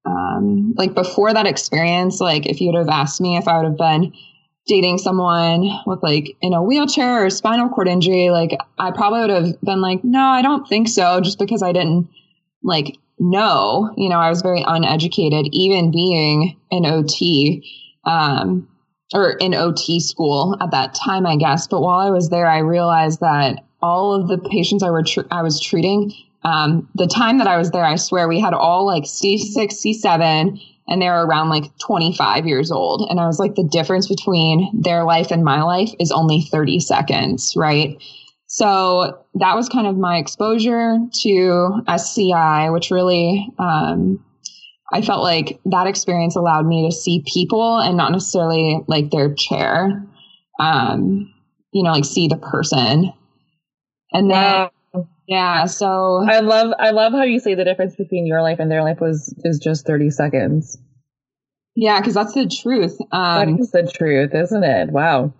[0.09, 3.65] um, like before that experience, like if you would have asked me if I would
[3.65, 4.13] have been
[4.67, 9.29] dating someone with like in a wheelchair or spinal cord injury, like I probably would
[9.29, 12.09] have been like, no, I don't think so, just because I didn't
[12.63, 13.93] like know.
[13.97, 17.63] You know, I was very uneducated, even being an OT
[18.05, 18.67] um,
[19.13, 21.67] or in OT school at that time, I guess.
[21.67, 25.21] But while I was there, I realized that all of the patients I were tr-
[25.31, 26.13] I was treating,
[26.43, 30.62] um, the time that I was there, I swear we had all like C6, C7,
[30.88, 33.08] and they were around like 25 years old.
[33.10, 36.80] And I was like, the difference between their life and my life is only 30
[36.80, 38.02] seconds, right?
[38.47, 44.23] So that was kind of my exposure to SCI, which really, um,
[44.91, 49.36] I felt like that experience allowed me to see people and not necessarily like their
[49.36, 50.04] chair,
[50.60, 51.32] um,
[51.71, 53.13] you know, like see the person.
[54.12, 54.71] And then, wow.
[55.29, 58.71] Yeah, so I love, I love how you say the difference between your life and
[58.71, 60.75] their life was, is just 30 seconds.
[61.75, 62.97] Yeah, because that's the truth.
[63.11, 64.89] Um, that is the truth, isn't it?
[64.89, 65.31] Wow.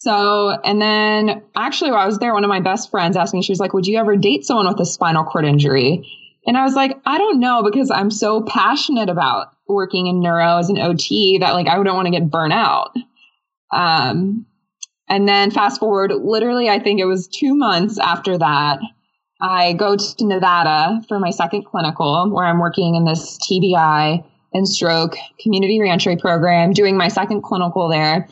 [0.00, 3.42] So, and then actually, while I was there, one of my best friends asked me,
[3.42, 6.06] she was like, Would you ever date someone with a spinal cord injury?
[6.46, 10.58] And I was like, I don't know because I'm so passionate about working in neuro
[10.58, 12.94] as an OT that like I wouldn't want to get burnt out.
[13.72, 14.44] Um,
[15.08, 18.80] and then fast forward, literally, I think it was two months after that,
[19.42, 24.24] I go to Nevada for my second clinical where I'm working in this TBI
[24.54, 28.28] and stroke community reentry program, doing my second clinical there.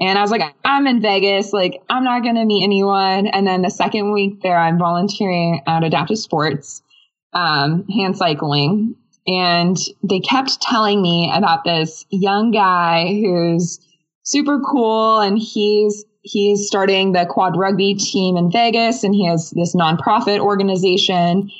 [0.00, 1.52] And I was like, I'm in Vegas.
[1.52, 3.26] Like, I'm not going to meet anyone.
[3.26, 6.82] And then the second week there, I'm volunteering at Adaptive Sports,
[7.32, 8.96] um, hand cycling.
[9.26, 13.78] And they kept telling me about this young guy who's
[14.24, 15.20] super cool.
[15.20, 20.38] And he's, he's starting the quad rugby team in Vegas and he has this nonprofit
[20.38, 21.50] organization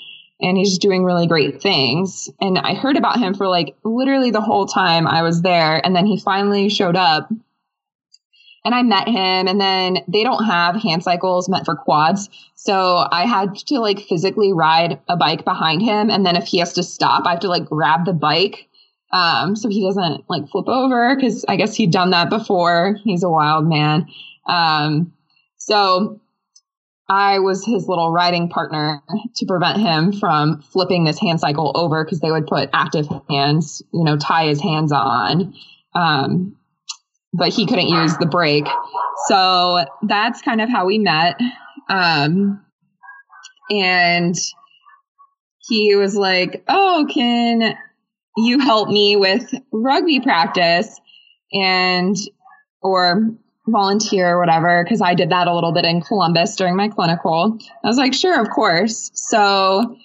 [0.40, 2.28] and he's doing really great things.
[2.40, 5.84] And I heard about him for like literally the whole time I was there.
[5.84, 7.30] And then he finally showed up
[8.64, 12.28] and I met him and then they don't have hand cycles meant for quads.
[12.54, 16.10] So I had to like physically ride a bike behind him.
[16.10, 18.68] And then if he has to stop, I have to like grab the bike.
[19.12, 22.96] Um, so he doesn't like flip over because I guess he'd done that before.
[23.02, 24.06] He's a wild man.
[24.50, 25.12] Um,
[25.56, 26.20] so
[27.08, 29.02] I was his little riding partner
[29.36, 33.82] to prevent him from flipping this hand cycle over because they would put active hands,
[33.92, 35.54] you know, tie his hands on.
[35.94, 36.56] Um,
[37.32, 38.68] but he couldn't use the brake.
[39.28, 41.36] So that's kind of how we met.
[41.88, 42.64] Um,
[43.70, 44.36] and
[45.68, 47.76] he was like, Oh, can
[48.36, 51.00] you help me with rugby practice
[51.52, 52.16] and,
[52.82, 53.34] or
[53.70, 54.84] volunteer or whatever?
[54.88, 57.58] Cause I did that a little bit in Columbus during my clinical.
[57.84, 59.10] I was like, Sure, of course.
[59.14, 59.96] So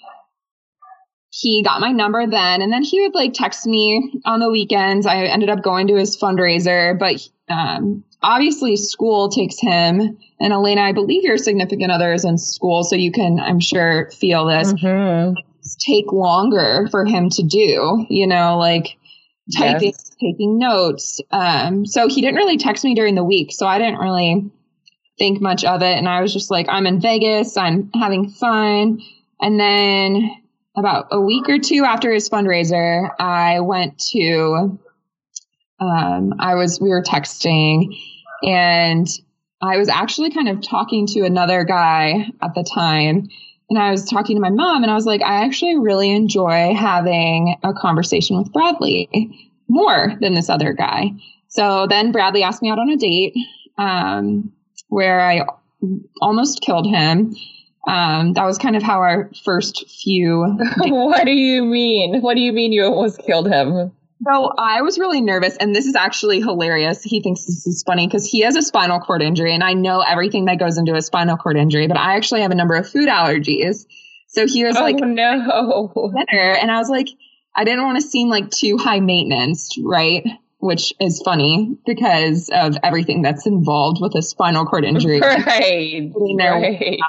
[1.40, 5.06] he got my number then and then he would like text me on the weekends
[5.06, 10.80] i ended up going to his fundraiser but um, obviously school takes him and elena
[10.82, 14.72] i believe your significant other is in school so you can i'm sure feel this
[14.72, 15.34] mm-hmm.
[15.78, 18.96] take longer for him to do you know like
[19.54, 20.16] typing yes.
[20.20, 23.98] taking notes um, so he didn't really text me during the week so i didn't
[23.98, 24.50] really
[25.18, 29.00] think much of it and i was just like i'm in vegas i'm having fun
[29.40, 30.30] and then
[30.76, 34.78] about a week or two after his fundraiser, I went to,
[35.80, 37.96] um, I was, we were texting
[38.42, 39.08] and
[39.62, 43.28] I was actually kind of talking to another guy at the time.
[43.68, 46.74] And I was talking to my mom and I was like, I actually really enjoy
[46.74, 49.08] having a conversation with Bradley
[49.68, 51.10] more than this other guy.
[51.48, 53.34] So then Bradley asked me out on a date.
[53.78, 54.52] um,
[54.88, 55.44] where I
[56.20, 57.34] almost killed him.
[57.88, 60.58] Um, that was kind of how our first few.
[60.78, 62.20] what do you mean?
[62.20, 63.92] What do you mean you almost killed him?
[64.24, 67.02] So I was really nervous, and this is actually hilarious.
[67.02, 70.00] He thinks this is funny because he has a spinal cord injury, and I know
[70.00, 72.88] everything that goes into a spinal cord injury, but I actually have a number of
[72.88, 73.84] food allergies.
[74.28, 76.12] So he was oh, like, no.
[76.30, 77.08] dinner, and I was like,
[77.54, 80.26] I didn't want to seem like too high maintenance, right?
[80.58, 85.20] Which is funny because of everything that's involved with a spinal cord injury.
[85.20, 86.12] Right.
[86.16, 87.00] right.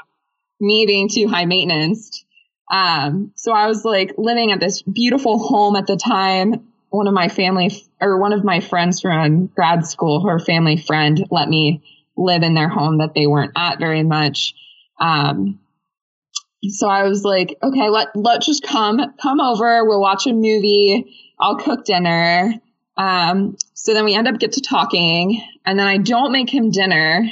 [0.60, 2.24] Me being too high maintenance.
[2.70, 7.14] Um, so I was like living at this beautiful home at the time one of
[7.14, 7.70] my family
[8.00, 11.82] or one of my friends from grad school, her family friend, let me
[12.16, 14.54] live in their home that they weren't at very much.
[15.00, 15.60] Um,
[16.68, 19.84] so I was like, okay, let let's just come come over.
[19.84, 21.14] We'll watch a movie.
[21.38, 22.54] I'll cook dinner.
[22.96, 26.72] Um, so then we end up get to talking, and then I don't make him
[26.72, 27.30] dinner,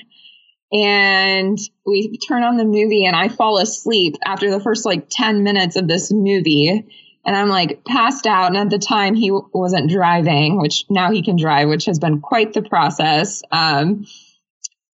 [0.73, 5.43] and we turn on the movie, and I fall asleep after the first like ten
[5.43, 6.87] minutes of this movie
[7.27, 8.47] and I'm like passed out.
[8.47, 11.99] And at the time, he w- wasn't driving, which now he can drive, which has
[11.99, 13.43] been quite the process.
[13.51, 14.07] Um,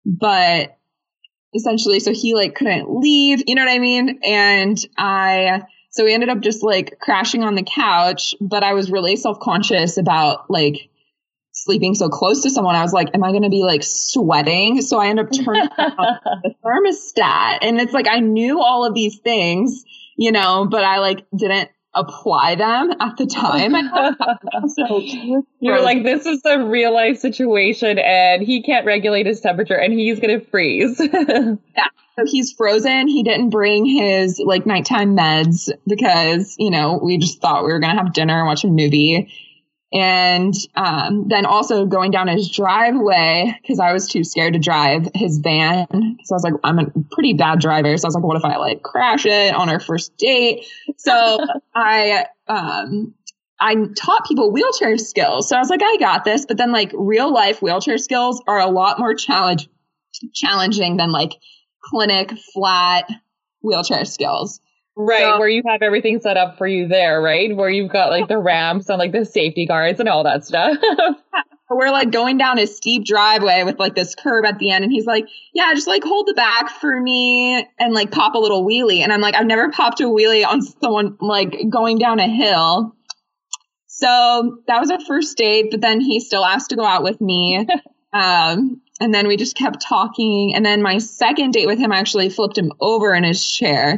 [0.05, 0.77] but
[1.55, 4.19] essentially, so he like couldn't leave, you know what I mean?
[4.23, 8.91] And I, so we ended up just like crashing on the couch, but I was
[8.91, 10.89] really self conscious about like
[11.51, 12.75] sleeping so close to someone.
[12.75, 14.83] I was like, am I going to be like sweating?
[14.83, 17.57] So I end up turning the thermostat.
[17.63, 19.83] And it's like, I knew all of these things,
[20.15, 23.73] you know, but I like didn't apply them at the time.
[24.69, 29.77] so you're like, this is a real life situation and he can't regulate his temperature
[29.77, 30.99] and he's going to freeze.
[31.13, 31.55] yeah.
[32.15, 33.07] So he's frozen.
[33.07, 37.79] He didn't bring his like nighttime meds because, you know, we just thought we were
[37.79, 39.33] going to have dinner and watch a movie.
[39.91, 45.07] And um, then also going down his driveway because I was too scared to drive
[45.15, 46.17] his van.
[46.23, 47.97] So I was like, I'm a pretty bad driver.
[47.97, 50.67] So I was like, what if I like crash it on our first date?
[50.97, 51.39] So
[51.75, 53.15] I um,
[53.59, 55.49] I taught people wheelchair skills.
[55.49, 56.45] So I was like, I got this.
[56.45, 59.67] But then like real life wheelchair skills are a lot more challenge
[60.33, 61.33] challenging than like
[61.83, 63.09] clinic flat
[63.61, 64.59] wheelchair skills.
[65.01, 67.55] Right, so, where you have everything set up for you there, right?
[67.55, 70.77] Where you've got like the ramps and like the safety guards and all that stuff.
[71.69, 74.91] We're like going down a steep driveway with like this curb at the end, and
[74.91, 78.67] he's like, Yeah, just like hold the back for me and like pop a little
[78.67, 78.99] wheelie.
[78.99, 82.93] And I'm like, I've never popped a wheelie on someone like going down a hill.
[83.87, 87.21] So that was our first date, but then he still asked to go out with
[87.21, 87.65] me.
[88.11, 90.53] um, and then we just kept talking.
[90.55, 93.97] And then my second date with him, I actually flipped him over in his chair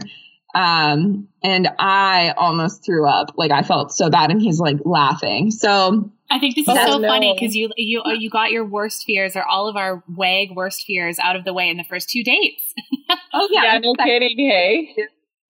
[0.53, 3.33] um, and I almost threw up.
[3.35, 5.51] Like I felt so bad, and he's like laughing.
[5.51, 7.07] So I think this is so no.
[7.07, 10.55] funny because you you uh, you got your worst fears or all of our WAG
[10.55, 12.73] worst fears out of the way in the first two dates.
[13.33, 14.37] oh yeah, yeah no kidding.
[14.37, 14.95] Hey.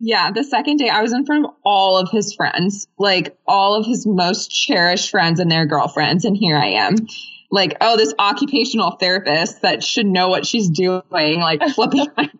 [0.03, 3.75] Yeah, the second day I was in front of all of his friends, like all
[3.75, 6.95] of his most cherished friends and their girlfriends, and here I am.
[7.51, 12.31] Like, oh, this occupational therapist that should know what she's doing, like flipping my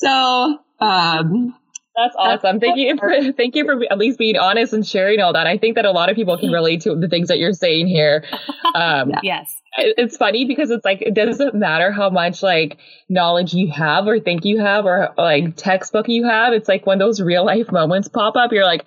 [0.00, 1.54] So um,
[1.96, 2.60] that's awesome.
[2.60, 5.46] Thank you for thank you for at least being honest and sharing all that.
[5.46, 7.88] I think that a lot of people can relate to the things that you're saying
[7.88, 8.24] here.
[8.74, 12.78] Um, yes, it's funny because it's like it doesn't matter how much like
[13.08, 16.52] knowledge you have or think you have or like textbook you have.
[16.52, 18.84] It's like when those real life moments pop up, you're like,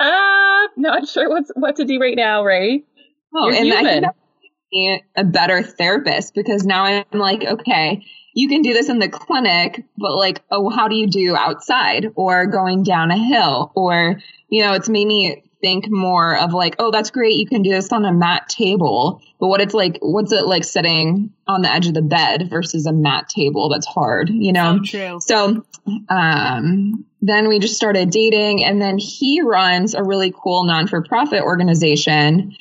[0.00, 2.84] ah, not sure what's what to do right now, right?
[3.34, 4.04] Oh, you're and human.
[4.04, 4.10] I
[4.70, 8.04] think a better therapist because now I'm like, okay,
[8.34, 12.06] you can do this in the clinic, but like, oh, how do you do outside
[12.14, 13.72] or going down a hill?
[13.74, 17.36] Or, you know, it's made me think more of like, oh, that's great.
[17.36, 19.20] You can do this on a mat table.
[19.38, 22.86] But what it's like, what's it like sitting on the edge of the bed versus
[22.86, 24.78] a mat table that's hard, you know?
[24.84, 25.20] So true.
[25.20, 25.66] So,
[26.08, 32.56] um, then we just started dating and then he runs a really cool non-for-profit organization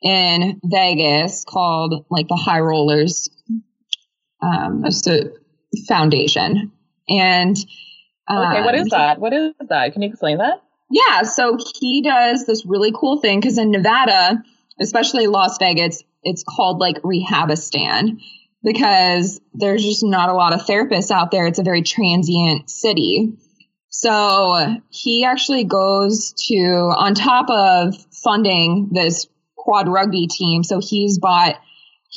[0.00, 3.28] in Vegas called like the High Rollers
[4.42, 4.90] um, a
[5.86, 6.72] foundation.
[7.08, 7.56] And
[8.28, 9.18] um, okay, what is um, that?
[9.18, 9.92] What is that?
[9.92, 10.62] Can you explain that?
[10.90, 14.42] Yeah, so he does this really cool thing because in Nevada,
[14.80, 18.18] especially Las Vegas, it's called like Rehabistan
[18.62, 21.46] because there's just not a lot of therapists out there.
[21.46, 23.34] It's a very transient city.
[23.90, 29.26] So he actually goes to, on top of funding this
[29.56, 31.56] quad rugby team, so he's bought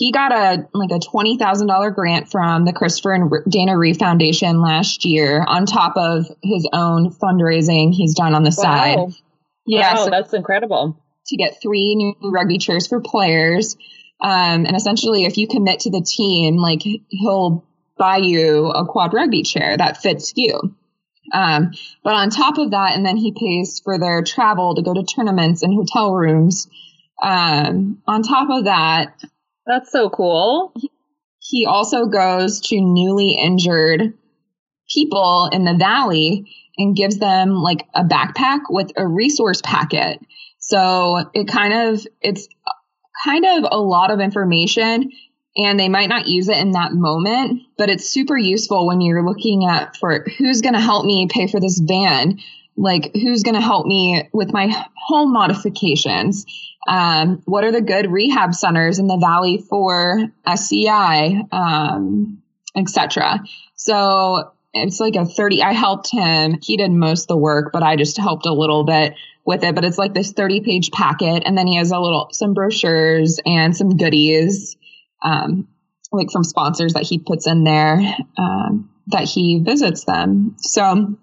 [0.01, 3.97] he got a like a twenty thousand dollar grant from the Christopher and Dana Reeve
[3.97, 8.63] Foundation last year, on top of his own fundraising he's done on the wow.
[8.63, 8.97] side.
[9.67, 10.97] Yeah, wow, so that's incredible.
[11.27, 13.75] To get three new rugby chairs for players.
[14.19, 17.63] Um, and essentially, if you commit to the team, like he'll
[17.95, 20.75] buy you a quad rugby chair that fits you.
[21.31, 21.73] Um,
[22.03, 25.03] but on top of that, and then he pays for their travel to go to
[25.03, 26.67] tournaments and hotel rooms.
[27.21, 29.13] Um, on top of that,
[29.65, 30.73] that's so cool.
[31.39, 34.13] He also goes to newly injured
[34.93, 40.19] people in the valley and gives them like a backpack with a resource packet.
[40.59, 42.71] So it kind of, it's uh,
[43.25, 45.11] kind of a lot of information
[45.57, 49.25] and they might not use it in that moment, but it's super useful when you're
[49.25, 52.39] looking at for who's going to help me pay for this van,
[52.77, 56.45] like who's going to help me with my home modifications.
[56.87, 62.41] Um, what are the good rehab centers in the valley for SCI, um,
[62.75, 63.39] etc.
[63.75, 67.83] So it's like a 30 i helped him he did most of the work but
[67.83, 69.13] i just helped a little bit
[69.45, 72.29] with it but it's like this 30 page packet and then he has a little
[72.31, 74.77] some brochures and some goodies
[75.23, 75.67] um,
[76.11, 77.99] like from sponsors that he puts in there
[78.37, 81.17] um, that he visits them so and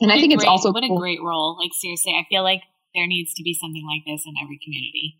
[0.00, 0.96] what i think great, it's also what cool.
[0.96, 2.62] a great role like seriously i feel like
[2.94, 5.18] there needs to be something like this in every community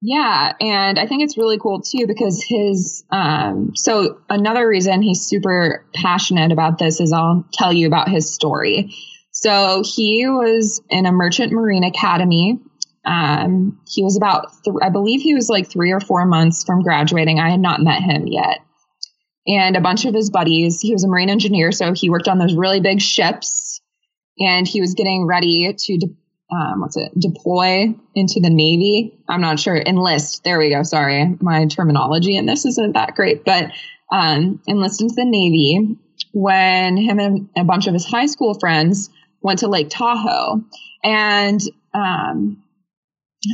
[0.00, 5.22] Yeah, and I think it's really cool too because his um so another reason he's
[5.22, 8.94] super passionate about this is I'll tell you about his story.
[9.32, 12.60] So he was in a merchant marine academy.
[13.04, 16.82] Um he was about th- I believe he was like 3 or 4 months from
[16.82, 17.38] graduating.
[17.40, 18.58] I had not met him yet.
[19.46, 22.38] And a bunch of his buddies, he was a marine engineer, so he worked on
[22.38, 23.80] those really big ships
[24.38, 26.14] and he was getting ready to de-
[26.50, 29.18] um, what's it deploy into the navy?
[29.28, 29.76] I'm not sure.
[29.76, 30.44] Enlist.
[30.44, 30.82] There we go.
[30.82, 31.36] Sorry.
[31.40, 33.70] My terminology in this isn't that great but
[34.10, 35.98] um, enlist into the navy
[36.32, 39.10] when him and a bunch of his high school friends
[39.42, 40.62] went to lake tahoe.
[41.04, 41.60] And
[41.94, 42.62] um,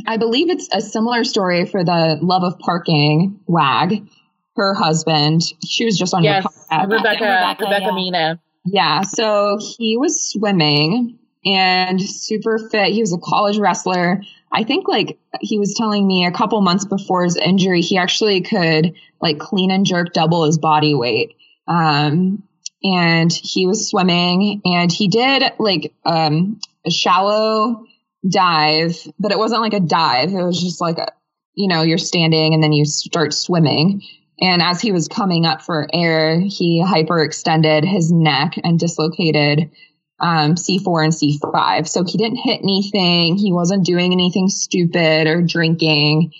[0.07, 4.07] i believe it's a similar story for the love of parking wag.
[4.55, 7.91] Her husband she was just on Yes, your podcast Rebecca, Rebecca, Rebecca, yeah.
[7.93, 8.41] Mina.
[8.63, 12.93] yeah, so he was swimming and super fit.
[12.93, 14.21] He was a college wrestler.
[14.51, 18.41] I think like he was telling me a couple months before his injury, he actually
[18.41, 21.35] could like clean and jerk double his body weight.
[21.67, 22.43] Um,
[22.83, 27.85] and he was swimming and he did like um, a shallow
[28.27, 30.29] dive, but it wasn't like a dive.
[30.29, 31.11] It was just like a,
[31.53, 34.01] you know, you're standing and then you start swimming.
[34.39, 39.71] And as he was coming up for air, he hyperextended his neck and dislocated
[40.19, 41.87] um, C4 and C5.
[41.87, 43.37] So he didn't hit anything.
[43.37, 46.31] He wasn't doing anything stupid or drinking.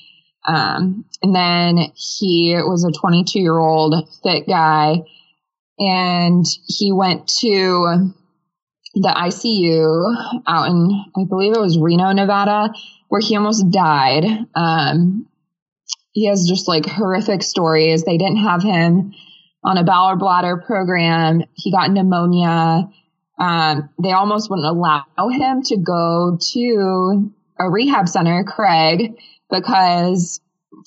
[0.47, 5.03] Um, and then he was a 22 year old fit guy
[5.79, 8.13] and he went to
[8.93, 12.73] the ICU out in, I believe it was Reno, Nevada,
[13.09, 14.23] where he almost died.
[14.55, 15.27] Um,
[16.13, 18.03] he has just like horrific stories.
[18.03, 19.13] They didn't have him
[19.63, 21.43] on a bowel bladder program.
[21.55, 22.89] He got pneumonia.
[23.37, 29.17] Um, they almost wouldn't allow him to go to a rehab center, Craig,
[29.49, 30.39] because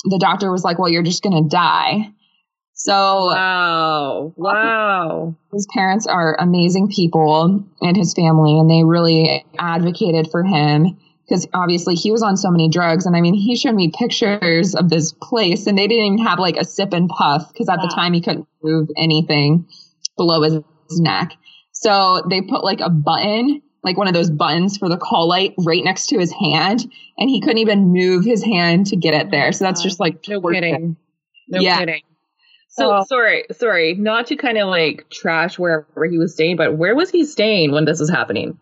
[0.05, 2.13] the doctor was like, well, you're just going to die.
[2.75, 4.33] So Wow.
[4.37, 5.35] Wow.
[5.53, 10.97] his parents are amazing people and his family, and they really advocated for him
[11.29, 13.05] because obviously he was on so many drugs.
[13.05, 16.39] And I mean, he showed me pictures of this place, and they didn't even have
[16.39, 19.67] like a sip and puff because at the time he couldn't move anything
[20.17, 21.33] below his neck.
[21.81, 25.55] So they put like a button, like one of those buttons for the call light,
[25.59, 29.31] right next to his hand, and he couldn't even move his hand to get it
[29.31, 29.53] there.
[29.53, 30.61] So that's just like No torture.
[30.61, 30.97] kidding.
[31.49, 31.79] No Yeah.
[31.79, 32.03] kidding.
[32.69, 33.05] So Oh.
[33.05, 37.11] sorry, sorry, not to kind of like trash wherever he was staying, but where was
[37.11, 38.59] he staying when this was happening?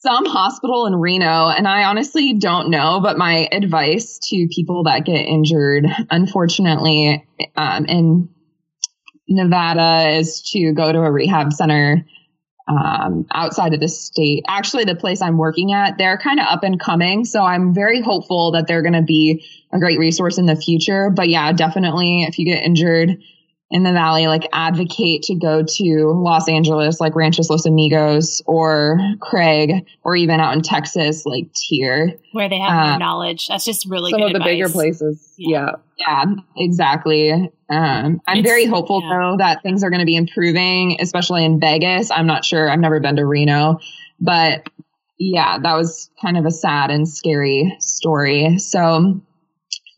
[0.00, 3.00] some hospital in Reno, and I honestly don't know.
[3.00, 7.26] But my advice to people that get injured, unfortunately,
[7.56, 8.28] um, in
[9.28, 12.04] Nevada, is to go to a rehab center
[12.66, 14.44] um, outside of the state.
[14.48, 18.00] Actually, the place I'm working at, they're kind of up and coming, so I'm very
[18.00, 21.10] hopeful that they're going to be a great resource in the future.
[21.10, 23.22] But yeah, definitely, if you get injured
[23.70, 28.98] in the valley, like advocate to go to Los Angeles, like Ranchos Los Amigos, or
[29.20, 32.18] Craig, or even out in Texas, like TIRR.
[32.32, 33.46] where they have Uh, more knowledge.
[33.48, 34.50] That's just really Some good of the advice.
[34.52, 35.34] bigger places.
[35.38, 35.70] Yeah.
[35.98, 36.24] Yeah.
[36.26, 37.32] Yeah, exactly.
[37.32, 39.08] Um, I'm It's- very hopeful yeah.
[39.18, 42.10] though that things are going to be improving, especially in Vegas.
[42.10, 42.68] I'm not sure.
[42.68, 43.78] I've never been to Reno,
[44.20, 44.68] but
[45.18, 48.58] yeah, that was kind of a sad and scary story.
[48.58, 49.20] So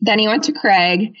[0.01, 1.13] then he went to Craig.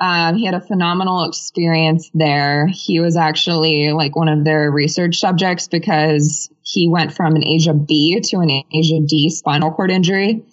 [0.00, 2.66] Um, he had a phenomenal experience there.
[2.66, 7.86] He was actually like one of their research subjects because he went from an ASIA
[7.86, 10.44] B to an ASIA D spinal cord injury.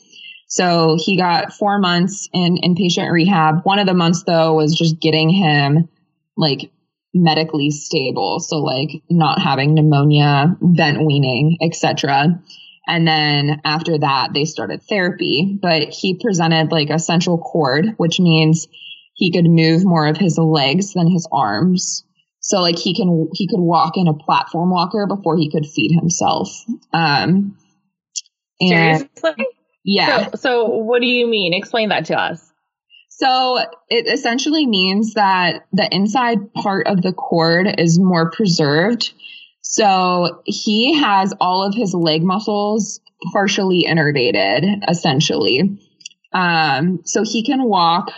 [0.48, 3.62] So he got four months in inpatient rehab.
[3.64, 5.90] One of the months though was just getting him
[6.36, 6.72] like
[7.14, 8.40] medically stable.
[8.40, 12.42] So like not having pneumonia, vent weaning, etc.
[12.88, 18.20] And then after that, they started therapy, but he presented like a central cord, which
[18.20, 18.68] means
[19.20, 22.06] he could move more of his legs than his arms.
[22.40, 25.92] So like he can, he could walk in a platform walker before he could feed
[25.94, 26.50] himself.
[26.94, 27.58] Um,
[28.62, 29.46] and Seriously?
[29.84, 30.30] yeah.
[30.30, 31.54] So, so what do you mean?
[31.54, 32.50] Explain that to us.
[33.10, 33.58] So
[33.90, 39.12] it essentially means that the inside part of the cord is more preserved.
[39.62, 43.02] So he has all of his leg muscles
[43.34, 45.78] partially innervated, essentially.
[46.32, 48.12] Um, so he can walk,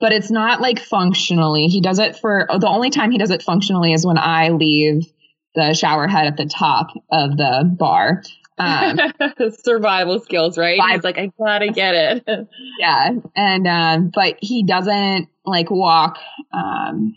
[0.00, 1.66] but it's not like functionally.
[1.66, 5.06] He does it for the only time he does it functionally is when I leave
[5.54, 8.22] the shower head at the top of the bar.
[8.58, 8.98] Um,
[9.62, 10.80] survival skills, right?
[10.90, 12.48] He's like, I gotta get it.
[12.78, 13.10] yeah.
[13.34, 16.18] And, um, but he doesn't like walk.
[16.52, 17.16] Um,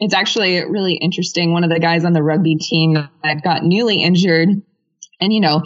[0.00, 1.52] it's actually really interesting.
[1.52, 4.48] One of the guys on the rugby team that got newly injured,
[5.20, 5.64] and you know,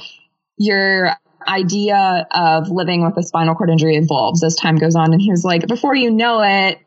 [0.56, 1.12] your
[1.48, 5.12] idea of living with a spinal cord injury evolves as time goes on.
[5.12, 6.78] And he was like, before you know it,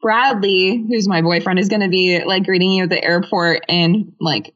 [0.00, 4.14] Bradley, who's my boyfriend, is going to be like greeting you at the airport in
[4.20, 4.54] like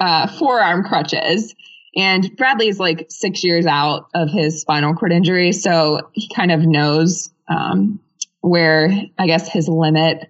[0.00, 1.54] uh, forearm crutches.
[1.94, 5.52] And Bradley is like six years out of his spinal cord injury.
[5.52, 8.00] So he kind of knows um,
[8.40, 10.28] where, I guess, his limit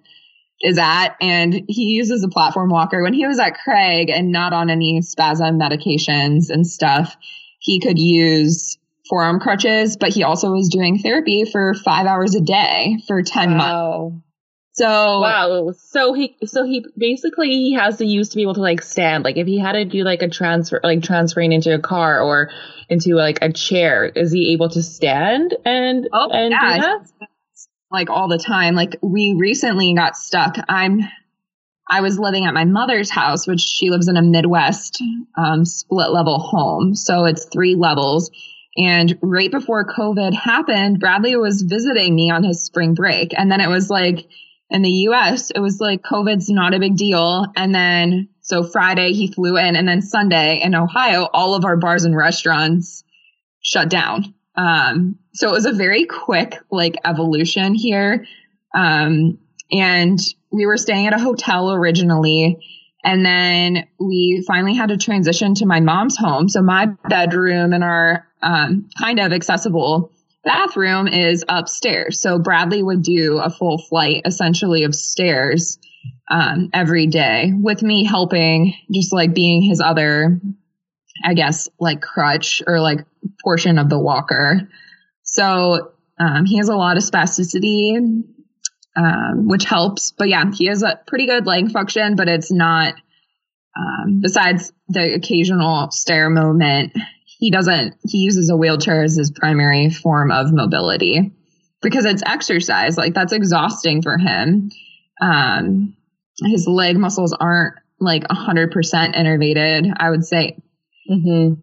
[0.61, 1.15] is at.
[1.19, 3.01] And he uses a platform walker.
[3.01, 7.15] When he was at Craig and not on any spasm medications and stuff,
[7.63, 8.77] he could use
[9.09, 13.57] forearm crutches, but he also was doing therapy for five hours a day for 10
[13.57, 14.09] wow.
[14.09, 14.23] months.
[14.75, 18.61] So wow, so he so he basically he has to use to be able to
[18.61, 19.23] like stand.
[19.23, 22.49] Like if he had to do like a transfer, like transferring into a car or
[22.89, 26.97] into like a chair, is he able to stand and oh and yeah,
[27.91, 28.73] like all the time.
[28.73, 30.55] Like we recently got stuck.
[30.67, 31.01] I'm
[31.93, 34.99] I was living at my mother's house, which she lives in a Midwest
[35.37, 38.31] um, split level home, so it's three levels.
[38.75, 43.61] And right before COVID happened, Bradley was visiting me on his spring break, and then
[43.61, 44.25] it was like
[44.71, 47.45] in the US, it was like COVID's not a big deal.
[47.55, 51.77] And then, so Friday he flew in, and then Sunday in Ohio, all of our
[51.77, 53.03] bars and restaurants
[53.61, 54.33] shut down.
[54.55, 58.25] Um, so it was a very quick like evolution here.
[58.73, 59.37] Um,
[59.73, 60.19] and
[60.51, 62.59] we were staying at a hotel originally.
[63.03, 66.47] And then we finally had to transition to my mom's home.
[66.47, 70.11] So my bedroom and our um, kind of accessible
[70.43, 72.21] bathroom is upstairs.
[72.21, 75.79] So Bradley would do a full flight essentially of stairs
[76.29, 80.39] um, every day with me helping, just like being his other,
[81.23, 83.05] I guess, like crutch or like
[83.43, 84.69] portion of the walker.
[85.23, 88.23] So um, he has a lot of spasticity,
[88.95, 90.11] um, which helps.
[90.11, 92.95] But yeah, he has a pretty good leg function, but it's not.
[93.75, 96.93] Um, besides the occasional stair moment,
[97.43, 101.33] he doesn't he uses a wheelchair as his primary form of mobility
[101.81, 104.69] because it's exercise like that's exhausting for him
[105.21, 105.93] um
[106.45, 108.71] his leg muscles aren't like 100%
[109.13, 110.57] innervated i would say
[111.11, 111.55] mm-hmm.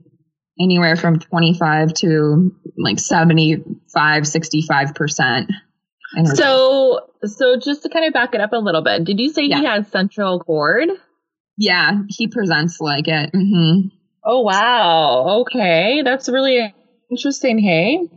[0.63, 5.47] anywhere from 25 to like 75 65%
[6.35, 9.45] so so just to kind of back it up a little bit did you say
[9.45, 9.59] yeah.
[9.59, 10.89] he has central cord
[11.57, 13.89] yeah he presents like it mm-hmm.
[14.25, 15.43] Oh wow.
[15.43, 16.75] Okay, that's really
[17.11, 17.59] interesting.
[17.59, 18.09] Hey.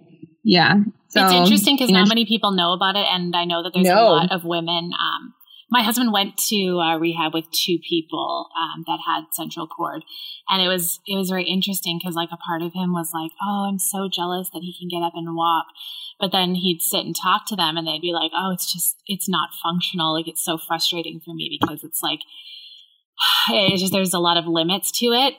[0.44, 0.76] Yeah.
[1.08, 3.86] So, it's interesting because not many people know about it, and I know that there's
[3.86, 3.94] no.
[3.94, 4.92] a lot of women.
[5.00, 5.34] Um,
[5.74, 10.04] my husband went to uh, rehab with two people um, that had central cord,
[10.48, 13.32] and it was it was very interesting because like a part of him was like,
[13.42, 15.66] "Oh, I'm so jealous that he can get up and walk,"
[16.20, 18.98] but then he'd sit and talk to them, and they'd be like, "Oh, it's just
[19.08, 20.14] it's not functional.
[20.14, 22.20] Like it's so frustrating for me because it's like."
[23.50, 25.36] It's just there's a lot of limits to it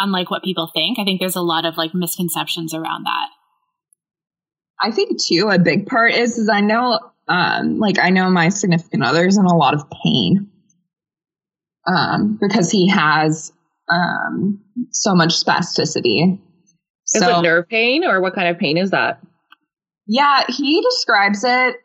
[0.00, 0.98] unlike what people think.
[0.98, 3.28] I think there's a lot of like misconceptions around that.
[4.80, 8.48] I think too a big part is is I know um like I know my
[8.48, 10.50] significant other's in a lot of pain.
[11.86, 13.52] Um because he has
[13.90, 14.60] um
[14.90, 16.38] so much spasticity.
[17.14, 19.20] Is so, it nerve pain or what kind of pain is that?
[20.06, 21.76] Yeah, he describes it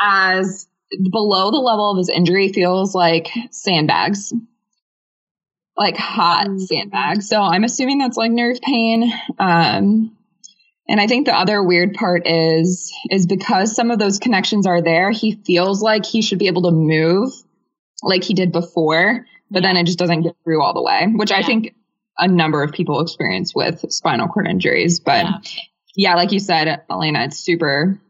[0.00, 0.66] as
[1.10, 4.32] below the level of his injury feels like sandbags
[5.76, 6.58] like hot mm-hmm.
[6.58, 7.28] sandbags.
[7.28, 9.12] So I'm assuming that's like nerve pain.
[9.38, 10.16] Um,
[10.88, 14.82] and I think the other weird part is is because some of those connections are
[14.82, 17.32] there, he feels like he should be able to move
[18.02, 21.30] like he did before, but then it just doesn't get through all the way, which
[21.30, 21.38] yeah.
[21.38, 21.74] I think
[22.18, 25.00] a number of people experience with spinal cord injuries.
[25.00, 25.38] But yeah.
[25.94, 28.00] yeah, like you said, Elena, it's super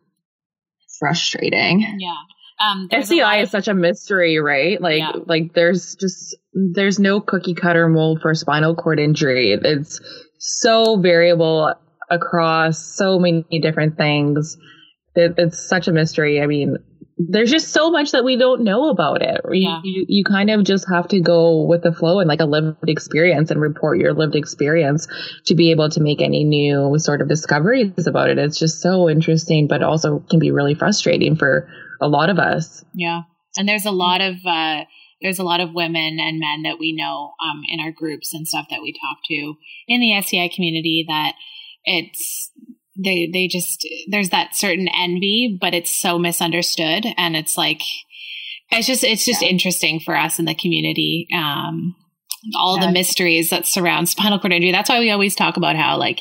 [0.98, 1.98] frustrating.
[1.98, 2.14] Yeah.
[2.60, 4.80] Um, SCI is such a mystery, right?
[4.80, 5.12] Like, yeah.
[5.26, 9.52] like there's just there's no cookie cutter mold for spinal cord injury.
[9.52, 10.00] It's
[10.38, 11.74] so variable
[12.12, 14.56] across so many different things.
[15.14, 16.40] It, it's such a mystery.
[16.40, 16.76] I mean,
[17.18, 19.40] there's just so much that we don't know about it.
[19.52, 19.80] Yeah.
[19.84, 22.88] You, you kind of just have to go with the flow and like a lived
[22.88, 25.06] experience and report your lived experience
[25.46, 28.38] to be able to make any new sort of discoveries about it.
[28.38, 31.68] It's just so interesting, but also can be really frustrating for
[32.00, 32.84] a lot of us.
[32.94, 33.22] Yeah.
[33.56, 34.84] And there's a lot of, uh,
[35.20, 38.48] there's a lot of women and men that we know um, in our groups and
[38.48, 39.54] stuff that we talk to
[39.86, 41.34] in the SCI community that
[41.84, 42.50] it's
[42.96, 47.80] they they just there's that certain envy, but it's so misunderstood, and it's like
[48.70, 49.48] it's just it's just yeah.
[49.48, 51.26] interesting for us in the community.
[51.34, 51.94] Um,
[52.56, 52.86] all yeah.
[52.86, 54.72] the mysteries that surround spinal cord injury.
[54.72, 56.20] That's why we always talk about how like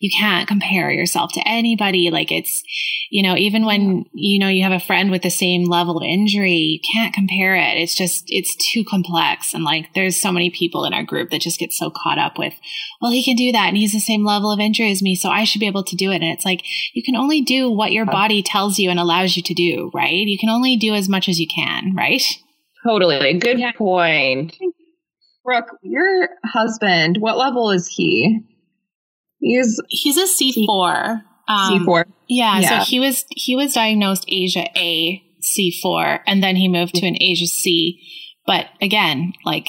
[0.00, 2.10] you can't compare yourself to anybody.
[2.10, 2.62] Like it's,
[3.10, 6.02] you know, even when, you know, you have a friend with the same level of
[6.02, 7.76] injury, you can't compare it.
[7.76, 9.52] It's just, it's too complex.
[9.52, 12.38] And like there's so many people in our group that just get so caught up
[12.38, 12.54] with,
[13.00, 15.14] well, he can do that and he's the same level of injury as me.
[15.14, 16.22] So I should be able to do it.
[16.22, 16.62] And it's like,
[16.94, 20.26] you can only do what your body tells you and allows you to do, right?
[20.26, 22.22] You can only do as much as you can, right?
[22.84, 23.34] Totally.
[23.34, 23.72] Good yeah.
[23.72, 24.56] point.
[25.44, 28.40] Brooke, your husband, what level is he?
[29.38, 31.22] He's he's a C four.
[31.48, 32.06] Um, C four.
[32.28, 32.80] Yeah, yeah.
[32.80, 37.06] So he was he was diagnosed ASIA A C four, and then he moved to
[37.06, 38.02] an ASIA C.
[38.46, 39.66] But again, like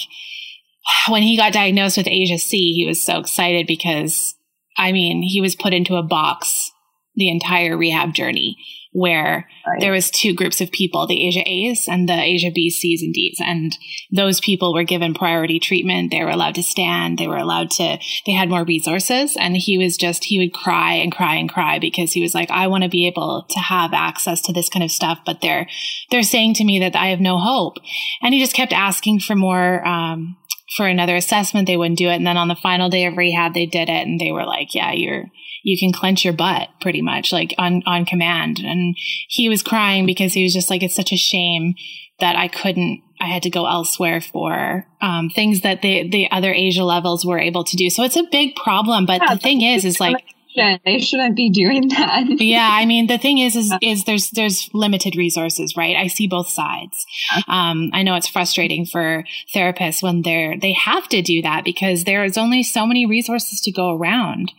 [1.10, 4.36] when he got diagnosed with ASIA C, he was so excited because
[4.78, 6.72] I mean he was put into a box
[7.16, 8.58] the entire rehab journey
[8.94, 9.80] where right.
[9.80, 13.14] there was two groups of people, the ASIA A's and the ASIA B, C's and
[13.14, 13.38] D's.
[13.40, 13.78] And
[14.12, 16.12] those people were given priority treatment.
[16.12, 17.18] They were allowed to stand.
[17.18, 19.38] They were allowed to, they had more resources.
[19.40, 22.52] And he was just, he would cry and cry and cry because he was like,
[22.52, 25.68] I want to be able to have access to this kind of stuff, but they're,
[26.10, 27.78] they're saying to me that I have no hope.
[28.22, 30.38] And he just kept asking for more, um,
[30.76, 31.68] for another assessment.
[31.68, 32.16] They wouldn't do it.
[32.16, 34.76] And then on the final day of rehab, they did it and they were like,
[34.76, 35.26] yeah, you're,
[35.64, 38.60] you can clench your butt pretty much like on, on command.
[38.60, 38.96] And
[39.28, 41.76] he was crying because he was just like, it's such a shame
[42.20, 46.54] that I couldn't, I had to go elsewhere for um, things that the, the other
[46.54, 47.90] ASIA levels were able to do.
[47.90, 49.06] So it's a big problem.
[49.06, 50.16] But yeah, the thing is, is like,
[50.86, 52.26] they shouldn't be doing that.
[52.40, 55.96] yeah, I mean the thing is, is is there's there's limited resources, right?
[55.96, 57.06] I see both sides.
[57.48, 59.24] Um, I know it's frustrating for
[59.56, 63.72] therapists when they're they have to do that because there's only so many resources to
[63.72, 64.52] go around.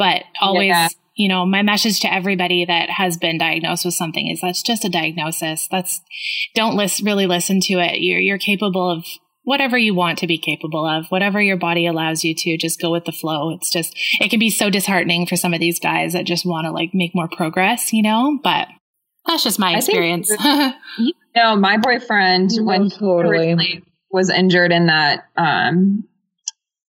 [0.00, 0.88] But always, yeah.
[1.14, 4.82] you know, my message to everybody that has been diagnosed with something is that's just
[4.82, 5.68] a diagnosis.
[5.70, 6.00] That's
[6.54, 8.00] don't listen, really listen to it.
[8.00, 9.04] You're, you're capable of
[9.42, 12.90] whatever you want to be capable of, whatever your body allows you to, just go
[12.90, 13.50] with the flow.
[13.50, 16.64] It's just, it can be so disheartening for some of these guys that just want
[16.64, 18.68] to like make more progress, you know, but
[19.26, 20.30] that's just my experience.
[20.98, 23.84] you know, my boyfriend, when totally.
[24.10, 26.04] was injured in that, um,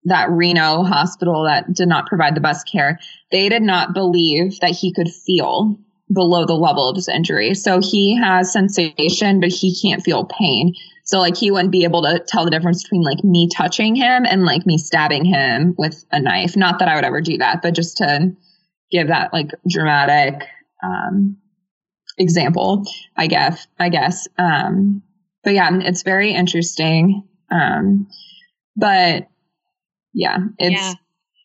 [0.04, 2.98] that Reno hospital that did not provide the best care,
[3.30, 5.78] they did not believe that he could feel
[6.12, 7.54] below the level of his injury.
[7.54, 10.74] So he has sensation, but he can't feel pain.
[11.04, 14.26] So like he wouldn't be able to tell the difference between like me touching him
[14.26, 16.56] and like me stabbing him with a knife.
[16.56, 18.32] Not that I would ever do that, but just to
[18.90, 20.42] give that like dramatic
[20.82, 21.36] um
[22.18, 22.84] example,
[23.16, 23.66] I guess.
[23.78, 24.28] I guess.
[24.38, 25.02] Um
[25.44, 27.26] but yeah, it's very interesting.
[27.50, 28.06] Um
[28.76, 29.28] but
[30.18, 30.94] yeah, it's yeah.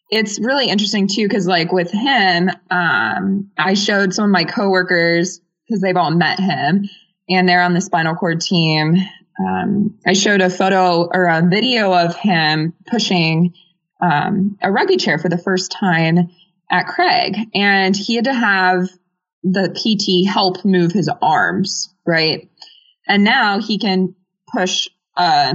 [0.09, 5.39] it's really interesting too because like with him, um, I showed some of my coworkers
[5.67, 6.89] because they've all met him
[7.30, 8.95] and they're on the spinal cord team.
[9.39, 13.53] Um, I showed a photo or a video of him pushing
[14.01, 16.32] um, a rugby chair for the first time
[16.71, 18.89] at Craig, and he had to have
[19.43, 22.49] the PT help move his arms, right?
[23.07, 24.15] And now he can
[24.51, 25.53] push a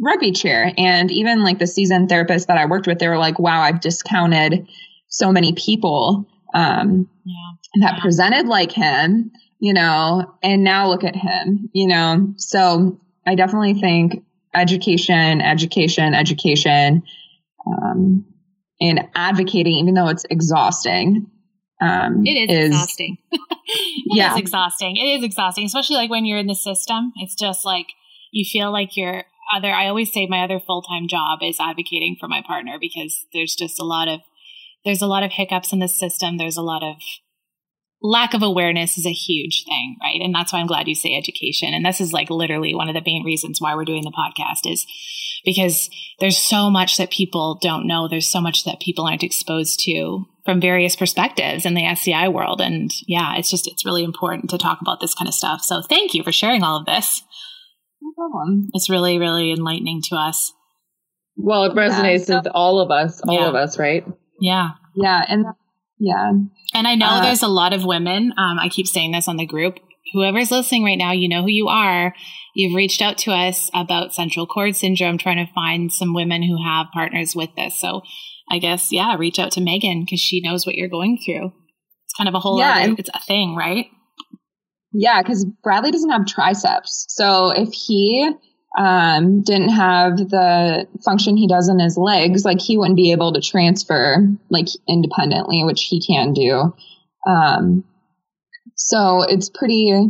[0.00, 0.72] rugby chair.
[0.76, 3.80] And even like the seasoned therapists that I worked with, they were like, wow, I've
[3.80, 4.68] discounted
[5.08, 7.86] so many people um, yeah.
[7.86, 8.00] that yeah.
[8.02, 12.34] presented like him, you know, and now look at him, you know.
[12.36, 14.24] So I definitely think
[14.54, 17.02] education, education, education,
[17.66, 18.24] um,
[18.80, 21.30] and advocating, even though it's exhausting.
[21.80, 23.18] Um, it is, is exhausting.
[23.32, 24.32] it yeah.
[24.32, 24.96] is exhausting.
[24.96, 27.12] It is exhausting, especially like when you're in the system.
[27.16, 27.86] It's just like
[28.32, 32.28] you feel like you're other I always say my other full-time job is advocating for
[32.28, 34.20] my partner because there's just a lot of
[34.84, 36.36] there's a lot of hiccups in the system.
[36.36, 36.96] There's a lot of
[38.04, 40.20] lack of awareness is a huge thing, right?
[40.20, 41.72] And that's why I'm glad you say education.
[41.72, 44.70] And this is like literally one of the main reasons why we're doing the podcast
[44.70, 44.84] is
[45.42, 45.88] because
[46.20, 48.06] there's so much that people don't know.
[48.06, 52.60] There's so much that people aren't exposed to from various perspectives in the SCI world.
[52.60, 55.62] And yeah, it's just, it's really important to talk about this kind of stuff.
[55.62, 57.22] So thank you for sharing all of this.
[58.04, 58.68] No problem.
[58.74, 60.52] It's really, really enlightening to us.
[61.36, 62.36] Well, it resonates yeah.
[62.36, 63.48] with all of us, all yeah.
[63.48, 64.04] of us, right?
[64.38, 64.72] Yeah.
[64.94, 65.24] Yeah.
[65.26, 65.46] And
[65.98, 66.32] yeah.
[66.74, 68.34] And I know uh, there's a lot of women.
[68.36, 69.78] Um, I keep saying this on the group.
[70.12, 72.14] Whoever's listening right now, you know who you are.
[72.54, 76.62] You've reached out to us about central cord syndrome, trying to find some women who
[76.62, 77.80] have partners with this.
[77.80, 78.02] So
[78.50, 81.52] I guess, yeah, reach out to Megan because she knows what you're going through.
[82.04, 83.86] It's kind of a whole yeah, other, it's a thing, right?
[84.96, 87.06] Yeah, because Bradley doesn't have triceps.
[87.08, 88.30] So if he
[88.78, 93.32] um, didn't have the function he does in his legs, like he wouldn't be able
[93.32, 96.72] to transfer like independently, which he can do.
[97.26, 97.84] Um,
[98.76, 100.08] so it's pretty,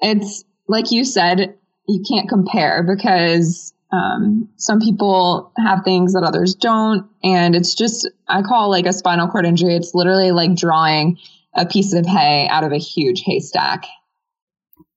[0.00, 1.54] it's like you said,
[1.88, 7.08] you can't compare because um, some people have things that others don't.
[7.24, 9.74] And it's just, I call like a spinal cord injury.
[9.74, 11.16] It's literally like drawing
[11.56, 13.86] a piece of hay out of a huge haystack.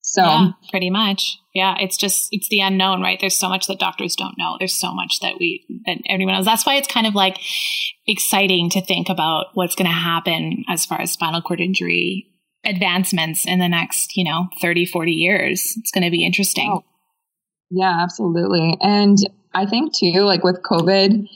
[0.02, 1.38] So yeah, um, pretty much.
[1.54, 1.76] Yeah.
[1.80, 3.20] It's just, it's the unknown, right?
[3.20, 4.56] There's so much that doctors don't know.
[4.58, 6.46] There's so much that we, that everyone knows.
[6.46, 7.40] That's why it's kind of like
[8.08, 12.28] exciting to think about what's going to happen as far as spinal cord injury
[12.66, 15.74] advancements in the next, you know, 30, 40 years.
[15.78, 16.70] It's going to be interesting.
[16.72, 16.84] Oh,
[17.70, 18.78] yeah, absolutely.
[18.82, 19.18] And
[19.54, 21.28] I think too, like with COVID